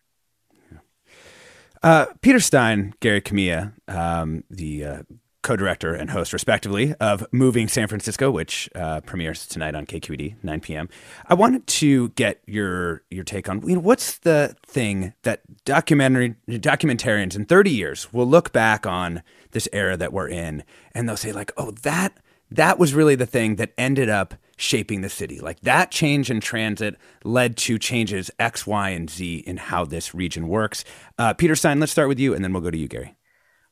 Uh, 1.82 2.06
Peter 2.22 2.40
Stein, 2.40 2.94
Gary 3.00 3.20
Kamiya, 3.20 3.72
um, 3.88 4.42
the 4.50 4.84
uh, 4.84 5.02
co-director 5.42 5.94
and 5.94 6.10
host, 6.10 6.32
respectively, 6.32 6.94
of 7.00 7.26
Moving 7.32 7.68
San 7.68 7.88
Francisco, 7.88 8.30
which 8.30 8.68
uh, 8.74 9.00
premieres 9.02 9.46
tonight 9.46 9.74
on 9.74 9.86
KQED, 9.86 10.36
9 10.42 10.60
p.m. 10.60 10.88
I 11.26 11.34
wanted 11.34 11.66
to 11.66 12.10
get 12.10 12.40
your 12.46 13.02
your 13.10 13.24
take 13.24 13.48
on 13.48 13.66
you 13.68 13.76
know, 13.76 13.80
what's 13.80 14.18
the 14.18 14.56
thing 14.66 15.14
that 15.22 15.42
documentary 15.64 16.34
documentarians 16.48 17.36
in 17.36 17.44
30 17.44 17.70
years 17.70 18.12
will 18.12 18.26
look 18.26 18.52
back 18.52 18.86
on 18.86 19.22
this 19.52 19.68
era 19.72 19.96
that 19.96 20.12
we're 20.12 20.28
in, 20.28 20.64
and 20.92 21.08
they'll 21.08 21.16
say 21.16 21.32
like, 21.32 21.52
oh, 21.56 21.70
that 21.82 22.18
that 22.50 22.78
was 22.78 22.94
really 22.94 23.14
the 23.14 23.26
thing 23.26 23.56
that 23.56 23.72
ended 23.76 24.08
up 24.08 24.34
shaping 24.56 25.02
the 25.02 25.08
city. 25.08 25.40
Like 25.40 25.60
that 25.60 25.90
change 25.90 26.30
in 26.30 26.40
transit 26.40 26.96
led 27.24 27.56
to 27.58 27.78
changes 27.78 28.30
X, 28.38 28.66
Y, 28.66 28.90
and 28.90 29.08
Z 29.08 29.38
in 29.46 29.56
how 29.56 29.84
this 29.84 30.14
region 30.14 30.48
works. 30.48 30.84
Uh, 31.18 31.34
Peter 31.34 31.54
Stein, 31.54 31.80
let's 31.80 31.92
start 31.92 32.08
with 32.08 32.18
you, 32.18 32.34
and 32.34 32.42
then 32.42 32.52
we'll 32.52 32.62
go 32.62 32.70
to 32.70 32.78
you, 32.78 32.88
Gary. 32.88 33.14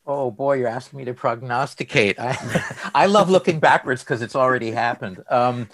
Oh 0.07 0.31
boy, 0.31 0.59
you're 0.59 0.69
asking 0.69 0.99
me 0.99 1.05
to 1.07 1.15
prognosticate. 1.15 2.19
I, 2.19 2.91
I 2.95 3.07
love 3.07 3.29
looking 3.29 3.59
backwards 3.59 4.05
because 4.05 4.23
it's 4.23 4.37
already 4.37 4.71
happened. 4.71 5.23
Um, 5.29 5.69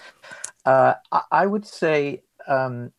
uh, 0.65 0.95
I, 1.11 1.21
I, 1.31 1.45
would 1.45 1.65
say 1.67 2.23
um, 2.47 2.91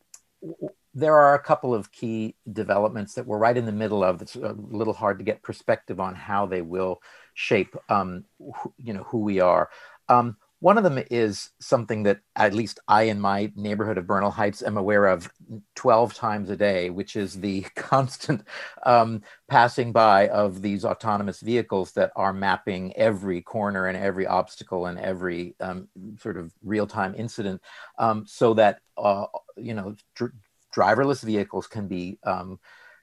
there 0.95 1.17
are 1.17 1.35
a 1.35 1.41
couple 1.41 1.75
of 1.75 1.91
key 1.91 2.37
developments 2.53 3.15
that 3.15 3.27
we're 3.27 3.39
right 3.39 3.57
in 3.57 3.67
the 3.67 3.73
middle 3.73 4.05
of. 4.05 4.23
It's 4.23 4.37
a 4.37 4.53
little 4.53 4.93
hard 4.93 5.19
to 5.19 5.25
get 5.25 5.43
perspective 5.43 5.99
on 5.99 6.15
how 6.15 6.47
they 6.47 6.63
will 6.63 7.03
shape, 7.35 7.75
um, 7.89 8.25
wh- 8.41 8.69
you 8.79 8.93
know, 8.93 9.03
who 9.03 9.19
we 9.19 9.41
are. 9.41 9.71
Um, 10.09 10.37
one 10.65 10.79
of 10.79 10.85
them 10.85 10.99
is 11.11 11.51
something 11.61 12.05
that 12.05 12.21
at 12.37 12.55
least 12.55 12.81
I, 12.89 13.03
in 13.03 13.21
my 13.21 13.53
neighborhood 13.55 13.99
of 13.99 14.07
Bernal 14.07 14.31
Heights, 14.31 14.63
am 14.63 14.79
aware 14.79 15.05
of 15.05 15.31
12 15.75 16.15
times 16.15 16.49
a 16.49 16.57
day, 16.57 16.89
which 16.89 17.17
is 17.17 17.39
the 17.39 17.61
constant 17.77 18.45
um, 18.87 19.21
passing 19.47 19.93
by 19.93 20.29
of 20.29 20.63
these 20.63 20.87
autonomous 20.87 21.41
vehicles 21.41 21.93
that 21.93 22.13
are 22.17 22.33
mapping 22.33 22.97
every 22.97 23.43
corner 23.43 23.89
and 23.89 23.99
every 23.99 24.27
obstacle 24.27 24.87
and 24.87 24.99
every 24.99 25.55
um, 25.61 25.87
sort 26.19 26.39
of 26.39 26.51
real 26.63 26.87
time 26.87 27.15
incident 27.15 27.61
um, 27.99 28.25
so 28.27 28.55
that, 28.55 28.81
uh, 28.97 29.27
you 29.59 29.75
know, 29.75 29.95
dr- 30.15 30.33
driverless 30.75 31.23
vehicles 31.23 31.67
can 31.67 31.89
be. 31.89 32.19
Um, 32.25 32.59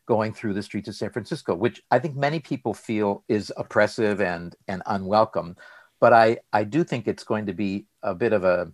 going 0.08 0.34
through 0.34 0.54
the 0.54 0.64
streets 0.64 0.90
of 0.90 0.96
San 0.96 1.12
Francisco, 1.12 1.56
which 1.56 1.82
I 1.90 2.00
think 2.00 2.18
many 2.18 2.40
people 2.42 2.74
feel 2.74 3.24
is 3.30 3.54
oppressive 3.56 4.20
and 4.20 4.54
and 4.68 4.82
unwelcome 4.88 5.56
but 6.02 6.12
I, 6.12 6.40
I 6.52 6.66
do 6.66 6.84
think 6.84 7.08
it's 7.08 7.24
going 7.24 7.46
to 7.46 7.54
be 7.54 7.86
a 8.04 8.14
bit 8.14 8.34
of 8.34 8.44
a, 8.44 8.70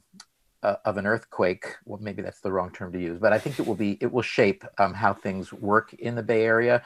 of 0.64 0.98
an 0.98 1.06
earthquake. 1.06 1.76
Well, 1.86 2.00
maybe 2.02 2.22
that's 2.24 2.40
the 2.40 2.52
wrong 2.52 2.72
term 2.72 2.92
to 2.94 3.00
use, 3.00 3.20
but 3.20 3.34
I 3.34 3.38
think 3.38 3.60
it 3.60 3.68
will 3.68 3.76
be 3.76 3.98
it 4.02 4.12
will 4.12 4.24
shape 4.24 4.64
um, 4.80 4.94
how 4.94 5.14
things 5.14 5.54
work 5.54 5.94
in 5.94 6.16
the 6.16 6.24
Bay 6.24 6.44
Area, 6.44 6.82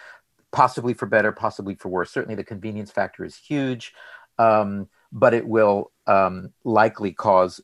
possibly 0.51 0.93
for 0.93 1.05
better, 1.05 1.31
possibly 1.31 1.75
for 1.75 1.87
worse. 1.87 2.11
Certainly, 2.11 2.35
the 2.35 2.43
convenience 2.43 2.91
factor 2.91 3.23
is 3.23 3.37
huge, 3.37 3.93
um, 4.39 4.89
but 5.11 5.33
it 5.33 5.47
will 5.47 5.91
um, 6.07 6.51
likely 6.63 7.11
cause 7.11 7.61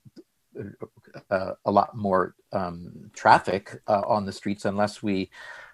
uh, 1.29 1.53
a 1.65 1.71
lot 1.71 1.95
more 1.95 2.35
um, 2.53 3.11
traffic 3.13 3.81
uh, 3.87 4.01
on 4.07 4.25
the 4.25 4.31
streets 4.31 4.65
unless 4.65 5.03
we 5.03 5.29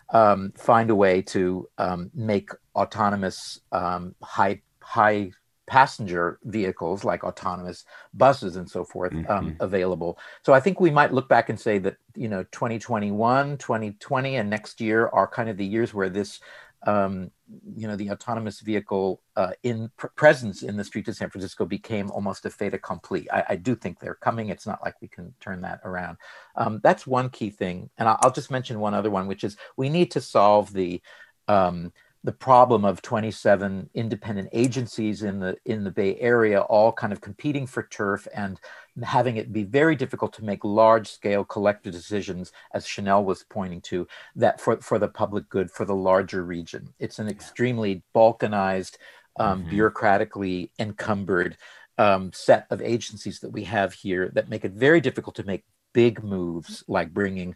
um, 0.09 0.53
find 0.57 0.89
a 0.89 0.95
way 0.95 1.21
to 1.21 1.67
um, 1.77 2.11
make 2.13 2.49
autonomous 2.75 3.59
high 3.71 4.61
high 4.81 5.31
passenger 5.65 6.39
vehicles 6.43 7.03
like 7.03 7.23
autonomous 7.23 7.85
buses 8.13 8.55
and 8.55 8.69
so 8.69 8.83
forth 8.83 9.13
um, 9.13 9.23
mm-hmm. 9.23 9.63
available. 9.63 10.17
So 10.43 10.53
i 10.53 10.59
think 10.59 10.79
we 10.79 10.91
might 10.91 11.13
look 11.13 11.29
back 11.29 11.49
and 11.49 11.59
say 11.59 11.77
that 11.79 11.97
you 12.15 12.27
know 12.27 12.43
2021 12.43 13.57
2020 13.57 14.35
and 14.35 14.49
next 14.49 14.81
year 14.81 15.07
are 15.07 15.27
kind 15.27 15.49
of 15.49 15.57
the 15.57 15.65
years 15.65 15.93
where 15.93 16.09
this 16.09 16.39
um, 16.85 17.31
you 17.75 17.87
know 17.87 17.95
the 17.95 18.11
autonomous 18.11 18.59
vehicle 18.59 19.21
uh, 19.35 19.51
in 19.63 19.89
pr- 19.97 20.07
presence 20.15 20.63
in 20.63 20.75
the 20.75 20.83
streets 20.83 21.07
of 21.07 21.15
san 21.15 21.29
francisco 21.29 21.65
became 21.65 22.11
almost 22.11 22.45
a 22.45 22.49
fait 22.49 22.73
accompli. 22.73 23.29
I, 23.31 23.43
I 23.49 23.55
do 23.55 23.75
think 23.75 23.99
they're 23.99 24.15
coming. 24.15 24.49
It's 24.49 24.67
not 24.67 24.81
like 24.83 24.95
we 25.01 25.07
can 25.07 25.33
turn 25.39 25.61
that 25.61 25.79
around. 25.85 26.17
Um, 26.55 26.79
that's 26.83 27.07
one 27.07 27.29
key 27.29 27.49
thing. 27.49 27.89
And 27.97 28.09
I'll, 28.09 28.19
I'll, 28.21 28.31
just 28.31 28.51
mention 28.51 28.79
one 28.79 28.93
other 28.93 29.11
one 29.11 29.27
which 29.27 29.43
is 29.43 29.55
we 29.77 29.89
need 29.89 30.11
to 30.11 30.21
solve 30.21 30.73
the 30.73 31.01
um, 31.47 31.93
the 32.23 32.31
problem 32.31 32.85
of 32.85 33.01
27 33.01 33.89
independent 33.93 34.49
agencies 34.53 35.23
in 35.23 35.39
the 35.39 35.57
in 35.65 35.83
the 35.83 35.91
Bay 35.91 36.17
Area 36.19 36.61
all 36.61 36.91
kind 36.91 37.11
of 37.11 37.19
competing 37.19 37.67
for 37.67 37.83
turf 37.83 38.27
and 38.33 38.59
having 39.03 39.37
it 39.37 39.51
be 39.51 39.63
very 39.63 39.95
difficult 39.95 40.31
to 40.33 40.43
make 40.43 40.63
large 40.63 41.09
scale 41.09 41.43
collective 41.43 41.91
decisions 41.91 42.51
as 42.73 42.87
Chanel 42.87 43.25
was 43.25 43.43
pointing 43.49 43.81
to 43.81 44.07
that 44.35 44.61
for 44.61 44.79
for 44.81 44.99
the 44.99 45.07
public 45.07 45.49
good 45.49 45.69
for 45.69 45.85
the 45.85 45.95
larger 45.95 46.43
region 46.43 46.93
it's 46.99 47.19
an 47.19 47.27
extremely 47.27 48.03
balkanized 48.15 48.97
um, 49.37 49.63
mm-hmm. 49.63 49.75
bureaucratically 49.75 50.69
encumbered 50.79 51.57
um, 51.97 52.31
set 52.33 52.65
of 52.69 52.81
agencies 52.81 53.39
that 53.39 53.51
we 53.51 53.63
have 53.65 53.93
here 53.93 54.31
that 54.33 54.49
make 54.49 54.63
it 54.63 54.71
very 54.71 55.01
difficult 55.01 55.35
to 55.35 55.43
make 55.43 55.63
big 55.93 56.23
moves 56.23 56.83
like 56.87 57.13
bringing 57.13 57.55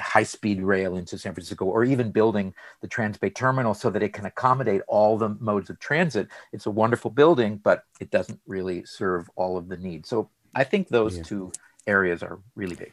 high 0.00 0.22
speed 0.22 0.62
rail 0.62 0.96
into 0.96 1.18
San 1.18 1.34
Francisco 1.34 1.64
or 1.64 1.84
even 1.84 2.10
building 2.10 2.54
the 2.80 2.88
Transbay 2.88 3.34
terminal 3.34 3.74
so 3.74 3.90
that 3.90 4.02
it 4.02 4.12
can 4.12 4.26
accommodate 4.26 4.82
all 4.88 5.18
the 5.18 5.30
modes 5.40 5.70
of 5.70 5.78
transit. 5.78 6.28
It's 6.52 6.66
a 6.66 6.70
wonderful 6.70 7.10
building, 7.10 7.60
but 7.62 7.84
it 8.00 8.10
doesn't 8.10 8.40
really 8.46 8.84
serve 8.84 9.28
all 9.36 9.56
of 9.56 9.68
the 9.68 9.76
needs. 9.76 10.08
So 10.08 10.30
I 10.54 10.64
think 10.64 10.88
those 10.88 11.16
yeah. 11.16 11.22
two 11.24 11.52
areas 11.86 12.22
are 12.22 12.38
really 12.54 12.76
big. 12.76 12.92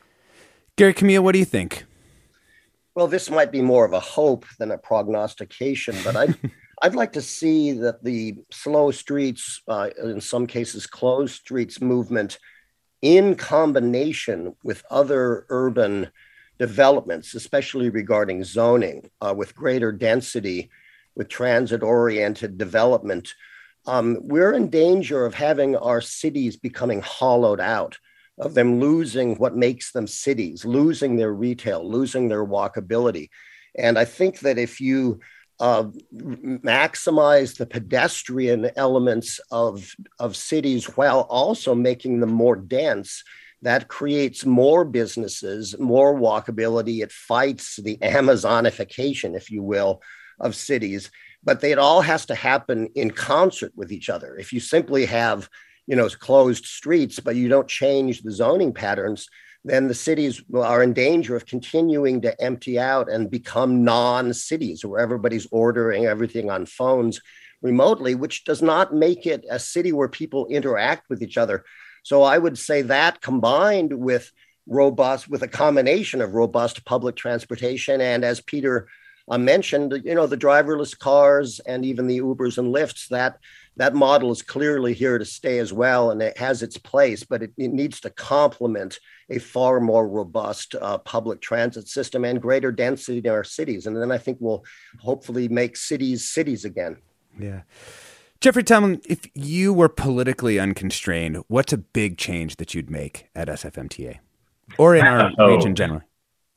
Gary 0.75 0.93
Kamiya, 0.93 1.19
what 1.19 1.33
do 1.33 1.39
you 1.39 1.45
think? 1.45 1.85
well, 2.99 3.07
this 3.07 3.29
might 3.29 3.49
be 3.49 3.61
more 3.61 3.85
of 3.85 3.93
a 3.93 3.99
hope 4.01 4.45
than 4.57 4.71
a 4.71 4.77
prognostication, 4.77 5.95
but 6.03 6.17
I'd, 6.17 6.35
I'd 6.81 6.95
like 6.95 7.13
to 7.13 7.21
see 7.21 7.71
that 7.71 8.03
the 8.03 8.35
slow 8.51 8.91
streets, 8.91 9.61
uh, 9.69 9.89
in 10.03 10.19
some 10.19 10.45
cases, 10.45 10.85
closed 10.85 11.35
streets 11.35 11.79
movement, 11.79 12.39
in 13.01 13.35
combination 13.35 14.53
with 14.65 14.83
other 14.91 15.45
urban 15.47 16.11
developments, 16.59 17.33
especially 17.33 17.89
regarding 17.89 18.43
zoning, 18.43 19.09
uh, 19.21 19.33
with 19.35 19.55
greater 19.55 19.91
density, 19.91 20.69
with 21.15 21.29
transit 21.29 21.81
oriented 21.81 22.57
development, 22.57 23.33
um, 23.87 24.17
we're 24.21 24.53
in 24.53 24.69
danger 24.69 25.25
of 25.25 25.33
having 25.33 25.75
our 25.75 26.01
cities 26.01 26.57
becoming 26.57 27.01
hollowed 27.01 27.61
out, 27.61 27.97
of 28.37 28.53
them 28.53 28.79
losing 28.79 29.35
what 29.35 29.55
makes 29.55 29.91
them 29.91 30.05
cities, 30.05 30.65
losing 30.65 31.15
their 31.15 31.33
retail, 31.33 31.89
losing 31.89 32.27
their 32.27 32.45
walkability. 32.45 33.29
And 33.77 33.97
I 33.97 34.05
think 34.05 34.39
that 34.41 34.57
if 34.57 34.79
you 34.81 35.19
uh, 35.59 35.85
maximize 36.13 37.57
the 37.57 37.65
pedestrian 37.65 38.69
elements 38.75 39.39
of, 39.51 39.93
of 40.19 40.35
cities 40.35 40.85
while 40.85 41.21
also 41.21 41.75
making 41.75 42.19
them 42.19 42.31
more 42.31 42.55
dense, 42.55 43.23
that 43.61 43.87
creates 43.87 44.45
more 44.45 44.85
businesses, 44.85 45.77
more 45.79 46.15
walkability. 46.15 47.01
It 47.01 47.11
fights 47.11 47.77
the 47.77 47.97
Amazonification, 47.97 49.35
if 49.35 49.51
you 49.51 49.61
will, 49.61 50.01
of 50.39 50.55
cities. 50.55 51.11
But 51.43 51.63
it 51.63 51.77
all 51.77 52.01
has 52.01 52.25
to 52.27 52.35
happen 52.35 52.89
in 52.95 53.11
concert 53.11 53.71
with 53.75 53.91
each 53.91 54.09
other. 54.09 54.37
If 54.37 54.53
you 54.53 54.59
simply 54.59 55.05
have, 55.05 55.49
you 55.87 55.95
know, 55.95 56.09
closed 56.09 56.65
streets, 56.65 57.19
but 57.19 57.35
you 57.35 57.47
don't 57.49 57.67
change 57.67 58.21
the 58.21 58.31
zoning 58.31 58.73
patterns, 58.73 59.27
then 59.65 59.87
the 59.87 59.93
cities 59.93 60.41
are 60.53 60.81
in 60.81 60.93
danger 60.93 61.35
of 61.35 61.45
continuing 61.45 62.21
to 62.21 62.41
empty 62.41 62.79
out 62.79 63.11
and 63.11 63.29
become 63.29 63.83
non 63.83 64.33
cities 64.33 64.85
where 64.85 65.01
everybody's 65.01 65.47
ordering 65.51 66.05
everything 66.05 66.49
on 66.49 66.65
phones 66.65 67.19
remotely, 67.61 68.15
which 68.15 68.45
does 68.45 68.61
not 68.61 68.93
make 68.93 69.25
it 69.25 69.45
a 69.49 69.59
city 69.59 69.91
where 69.91 70.07
people 70.07 70.47
interact 70.47 71.09
with 71.09 71.21
each 71.21 71.37
other. 71.37 71.65
So 72.03 72.23
I 72.23 72.37
would 72.37 72.57
say 72.57 72.81
that 72.83 73.21
combined 73.21 73.93
with 73.93 74.31
robust, 74.67 75.29
with 75.29 75.41
a 75.41 75.47
combination 75.47 76.21
of 76.21 76.33
robust 76.33 76.85
public 76.85 77.15
transportation 77.15 78.01
and 78.01 78.23
as 78.23 78.41
Peter 78.41 78.87
uh, 79.29 79.37
mentioned, 79.37 80.01
you 80.03 80.15
know, 80.15 80.25
the 80.25 80.37
driverless 80.37 80.97
cars 80.97 81.59
and 81.59 81.85
even 81.85 82.07
the 82.07 82.19
Ubers 82.19 82.57
and 82.57 82.73
Lyfts, 82.73 83.07
that 83.09 83.37
that 83.77 83.93
model 83.93 84.31
is 84.31 84.41
clearly 84.41 84.93
here 84.93 85.17
to 85.17 85.25
stay 85.25 85.59
as 85.59 85.71
well, 85.71 86.11
and 86.11 86.21
it 86.21 86.37
has 86.37 86.63
its 86.63 86.77
place, 86.77 87.23
but 87.23 87.43
it, 87.43 87.51
it 87.55 87.71
needs 87.71 88.01
to 88.01 88.09
complement 88.09 88.99
a 89.29 89.39
far 89.39 89.79
more 89.79 90.07
robust 90.07 90.75
uh, 90.75 90.97
public 90.97 91.41
transit 91.41 91.87
system 91.87 92.25
and 92.25 92.41
greater 92.41 92.71
density 92.71 93.19
in 93.19 93.27
our 93.27 93.43
cities. 93.43 93.85
And 93.85 93.95
then 93.95 94.11
I 94.11 94.17
think 94.17 94.37
we'll 94.41 94.65
hopefully 94.99 95.47
make 95.47 95.77
cities 95.77 96.29
cities 96.29 96.65
again. 96.65 96.97
Yeah. 97.39 97.61
Jeffrey 98.41 98.63
Tumlin, 98.63 99.01
if 99.05 99.27
you 99.35 99.73
were 99.73 99.89
politically 99.89 100.59
unconstrained, 100.59 101.43
what's 101.49 101.73
a 101.73 101.77
big 101.77 102.17
change 102.17 102.55
that 102.55 102.73
you'd 102.73 102.89
make 102.89 103.27
at 103.35 103.49
SFMTA 103.49 104.19
or 104.77 104.95
in 104.95 105.05
our 105.05 105.31
oh. 105.39 105.53
region 105.53 105.75
generally? 105.75 106.03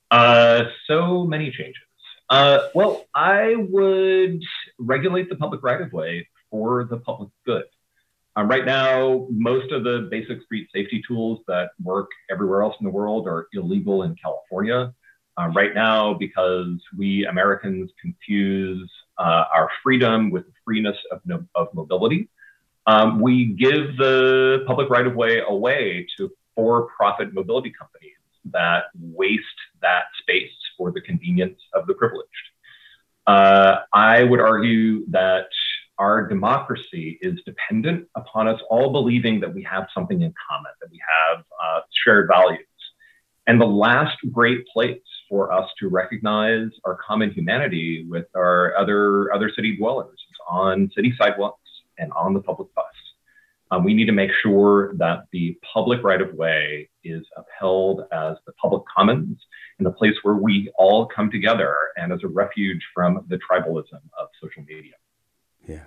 Uh, 0.09 0.65
so 0.87 1.25
many 1.25 1.51
changes. 1.51 1.83
Uh, 2.31 2.69
well, 2.73 3.07
I 3.17 3.57
would 3.57 4.41
regulate 4.79 5.29
the 5.29 5.35
public 5.35 5.65
right 5.65 5.81
of 5.81 5.93
way 5.93 6.29
for 6.53 6.85
the 6.85 6.99
public 6.99 7.31
good. 7.45 7.65
Um, 8.37 8.47
right 8.47 8.65
now, 8.65 9.27
most 9.31 9.73
of 9.73 9.83
the 9.83 10.07
basic 10.09 10.41
street 10.43 10.69
safety 10.73 11.03
tools 11.07 11.41
that 11.49 11.71
work 11.83 12.11
everywhere 12.31 12.63
else 12.63 12.77
in 12.79 12.85
the 12.85 12.93
world 12.93 13.27
are 13.27 13.49
illegal 13.53 14.05
in 14.05 14.15
California. 14.15 14.95
Uh, 15.37 15.49
right 15.49 15.75
now, 15.75 16.15
because 16.15 16.81
we 16.97 17.27
Americans 17.27 17.91
confuse 18.01 18.89
uh, 19.19 19.45
our 19.53 19.71
freedom 19.83 20.31
with 20.31 20.47
the 20.47 20.53
freeness 20.65 20.97
of, 21.11 21.21
of 21.55 21.69
mobility, 21.75 22.29
um, 22.87 23.21
we 23.21 23.47
give 23.47 23.97
the 23.97 24.65
public 24.67 24.91
right 24.91 25.07
of 25.07 25.15
way 25.15 25.41
away 25.47 26.07
to 26.17 26.31
for 26.55 26.89
profit 26.97 27.33
mobility 27.33 27.73
companies 27.79 28.17
that 28.47 28.85
waste 29.01 29.45
that 29.81 30.05
space 30.21 30.51
for 30.77 30.91
the 30.91 31.01
convenience 31.01 31.61
of 31.75 31.87
the 31.87 31.95
privileged. 31.95 32.29
Uh, 33.27 33.77
I 33.93 34.25
would 34.25 34.41
argue 34.41 35.07
that 35.11 35.47
our 35.99 36.27
democracy 36.27 37.19
is 37.23 37.41
dependent 37.47 38.09
upon 38.17 38.49
us 38.49 38.61
all 38.69 38.91
believing 38.91 39.41
that 39.41 39.55
we 39.55 39.63
have 39.63 39.87
something 39.95 40.21
in 40.23 40.35
common, 40.51 40.73
that 40.81 40.91
we 40.91 41.01
have 41.21 41.45
uh, 41.63 41.81
shared 42.05 42.29
values. 42.29 42.67
And 43.47 43.61
the 43.61 43.67
last 43.67 44.17
great 44.33 44.67
place 44.67 45.01
for 45.33 45.51
us 45.51 45.67
to 45.79 45.89
recognize 45.89 46.69
our 46.85 46.95
common 46.95 47.31
humanity 47.31 48.05
with 48.07 48.27
our 48.37 48.77
other, 48.77 49.33
other 49.33 49.51
city 49.57 49.75
dwellers 49.79 50.21
on 50.47 50.91
city 50.95 51.11
sidewalks 51.19 51.71
and 51.97 52.13
on 52.13 52.35
the 52.35 52.41
public 52.43 52.69
bus. 52.75 52.85
Um, 53.71 53.83
we 53.83 53.95
need 53.95 54.05
to 54.05 54.13
make 54.13 54.31
sure 54.43 54.95
that 54.99 55.25
the 55.33 55.59
public 55.73 56.03
right 56.03 56.21
of 56.21 56.35
way 56.35 56.91
is 57.03 57.23
upheld 57.35 58.03
as 58.13 58.37
the 58.45 58.53
public 58.61 58.83
commons 58.95 59.39
and 59.79 59.87
the 59.87 59.91
place 59.91 60.13
where 60.23 60.35
we 60.35 60.71
all 60.77 61.07
come 61.07 61.31
together 61.31 61.75
and 61.97 62.13
as 62.13 62.21
a 62.23 62.29
refuge 62.29 62.83
from 62.93 63.25
the 63.29 63.39
tribalism 63.51 64.03
of 64.21 64.29
social 64.39 64.65
media. 64.65 64.93
Yeah. 65.67 65.87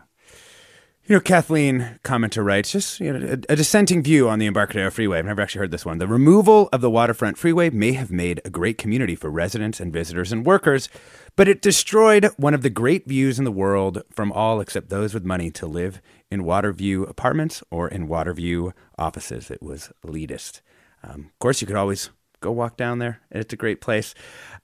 You 1.08 1.16
know, 1.16 1.20
Kathleen 1.20 2.00
commenter 2.04 2.44
writes 2.44 2.72
just 2.72 3.00
you 3.00 3.14
know, 3.14 3.28
a, 3.28 3.54
a, 3.54 3.56
dissenting 3.56 4.02
view 4.02 4.28
on 4.28 4.40
the 4.40 4.48
Embarcadero 4.48 4.90
Freeway. 4.90 5.20
I've 5.20 5.26
never 5.26 5.42
actually 5.44 5.60
heard 5.60 5.70
this 5.70 5.86
one. 5.86 6.00
The 6.00 6.08
removal 6.08 6.68
of 6.74 6.82
the 6.82 6.90
waterfront 6.90 7.38
freeway 7.38 7.70
may 7.70 7.92
have 7.92 8.10
made 8.10 8.42
a 8.44 8.50
great 8.50 8.80
community 8.80 9.14
for 9.14 9.30
residents 9.30 9.80
and 9.80 9.94
visitors 9.94 10.32
and 10.32 10.44
workers, 10.44 10.90
but 11.36 11.48
it 11.48 11.62
destroyed 11.62 12.32
one 12.38 12.56
of 12.56 12.64
the 12.64 12.72
great 12.72 13.08
views 13.08 13.38
in 13.38 13.46
the 13.46 13.52
world 13.52 14.02
from 14.10 14.32
all 14.32 14.60
except 14.60 14.90
those 14.90 15.14
with 15.14 15.24
money 15.24 15.52
to 15.52 15.68
live 15.68 16.02
in 16.32 16.44
Waterview 16.44 17.08
apartments 17.08 17.62
or 17.70 17.88
in 17.88 18.08
Waterview 18.08 18.74
offices. 18.98 19.52
It 19.52 19.62
was 19.62 19.92
elitist. 20.04 20.62
Um, 21.04 21.30
of 21.32 21.38
course, 21.38 21.62
you 21.62 21.68
could 21.68 21.76
always 21.76 22.10
go 22.46 22.52
walk 22.52 22.78
down 22.78 23.00
there. 23.00 23.22
It's 23.32 23.54
a 23.54 23.58
great 23.58 23.82
place. 23.82 24.14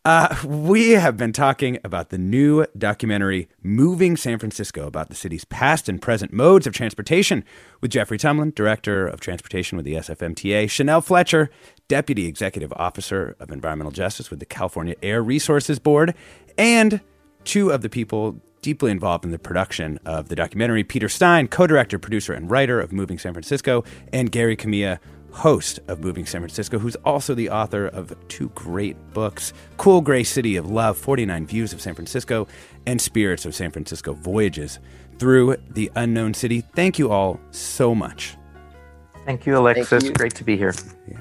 Uh, 0.06 0.36
we 0.46 0.92
have 0.92 1.18
been 1.18 1.34
talking 1.34 1.80
about 1.84 2.10
the 2.10 2.18
new 2.18 2.66
documentary 2.78 3.50
Moving 3.64 4.16
San 4.16 4.38
Francisco 4.38 4.86
about 4.86 5.10
the 5.10 5.16
city's 5.16 5.46
past 5.46 5.90
and 5.90 6.00
present 6.00 6.32
modes 6.32 6.68
of 6.68 6.74
transportation 6.74 7.44
with 7.82 7.92
Jeffrey 7.92 8.20
Tumlin, 8.20 8.54
Director 8.54 9.08
of 9.08 9.20
Transportation 9.20 9.78
with 9.78 9.86
the 9.86 9.96
SFMTA, 9.96 10.70
Chanel 10.70 11.02
Fletcher, 11.02 11.50
Deputy 11.88 12.28
Executive 12.28 12.72
Officer 12.74 13.36
of 13.40 13.52
Environmental 13.52 13.92
Justice 13.92 14.30
with 14.30 14.40
the 14.40 14.46
California 14.46 14.96
Air 15.02 15.24
Resources 15.24 15.80
Board, 15.80 16.14
and 16.58 17.02
two 17.44 17.72
of 17.72 17.82
the 17.82 17.90
people 17.90 18.40
deeply 18.62 18.92
involved 18.92 19.26
in 19.26 19.32
the 19.32 19.40
production 19.40 20.00
of 20.06 20.30
the 20.30 20.36
documentary 20.36 20.84
Peter 20.84 21.10
Stein, 21.10 21.48
co 21.48 21.66
director, 21.66 21.98
producer, 21.98 22.34
and 22.34 22.52
writer 22.52 22.80
of 22.80 22.92
Moving 22.92 23.18
San 23.18 23.34
Francisco, 23.34 23.84
and 24.14 24.32
Gary 24.32 24.56
Kamiya, 24.56 25.00
host 25.32 25.80
of 25.88 26.02
Moving 26.02 26.26
San 26.26 26.42
Francisco, 26.42 26.80
who's 26.80 26.96
also 26.98 27.34
the 27.34 27.50
author 27.50 27.88
of 27.88 28.16
two 28.28 28.50
great 28.50 28.96
books 29.14 29.54
Cool 29.78 30.02
Gray 30.02 30.24
City 30.24 30.56
of 30.56 30.70
Love 30.70 30.98
49 30.98 31.46
Views 31.48 31.74
of 31.74 31.82
San 31.82 31.96
Francisco, 31.96 32.48
and 32.86 33.02
Spirits 33.02 33.46
of 33.46 33.56
San 33.56 33.72
Francisco 33.72 34.14
Voyages 34.14 34.80
Through 35.18 35.58
the 35.70 35.92
Unknown 35.96 36.34
City. 36.34 36.62
Thank 36.62 37.00
you 37.00 37.12
all 37.12 37.40
so 37.52 37.96
much. 37.96 38.36
Thank 39.26 39.46
you, 39.46 39.58
Alexis. 39.58 39.90
Thank 39.90 40.04
you. 40.04 40.14
Great 40.14 40.36
to 40.36 40.44
be 40.44 40.58
here. 40.58 40.74
Yeah. 41.08 41.18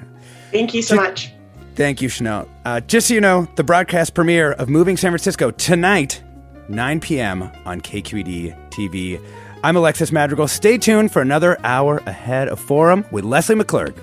Thank 0.51 0.73
you 0.73 0.81
so 0.81 0.95
much. 0.95 1.31
Thank 1.75 2.01
you, 2.01 2.09
Chanel. 2.09 2.49
Uh, 2.65 2.81
just 2.81 3.07
so 3.07 3.13
you 3.13 3.21
know, 3.21 3.47
the 3.55 3.63
broadcast 3.63 4.13
premiere 4.13 4.53
of 4.53 4.69
Moving 4.69 4.97
San 4.97 5.11
Francisco 5.11 5.51
tonight, 5.51 6.21
9 6.67 6.99
p.m. 6.99 7.43
on 7.65 7.79
KQED 7.79 8.69
TV. 8.71 9.21
I'm 9.63 9.75
Alexis 9.75 10.11
Madrigal. 10.11 10.47
Stay 10.47 10.79
tuned 10.79 11.11
for 11.11 11.21
another 11.21 11.55
hour 11.63 11.97
ahead 12.07 12.47
of 12.47 12.59
Forum 12.59 13.05
with 13.11 13.23
Leslie 13.23 13.55
McClurg. 13.55 13.95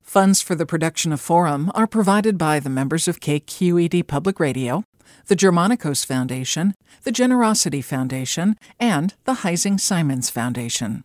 Funds 0.00 0.40
for 0.40 0.54
the 0.54 0.66
production 0.66 1.12
of 1.12 1.20
Forum 1.20 1.70
are 1.74 1.86
provided 1.86 2.38
by 2.38 2.58
the 2.58 2.70
members 2.70 3.06
of 3.06 3.20
KQED 3.20 4.06
Public 4.08 4.40
Radio, 4.40 4.82
the 5.26 5.36
Germanacos 5.36 6.04
Foundation, 6.06 6.74
the 7.04 7.12
Generosity 7.12 7.82
Foundation, 7.82 8.56
and 8.80 9.14
the 9.24 9.34
Heising 9.34 9.78
Simons 9.78 10.30
Foundation. 10.30 11.04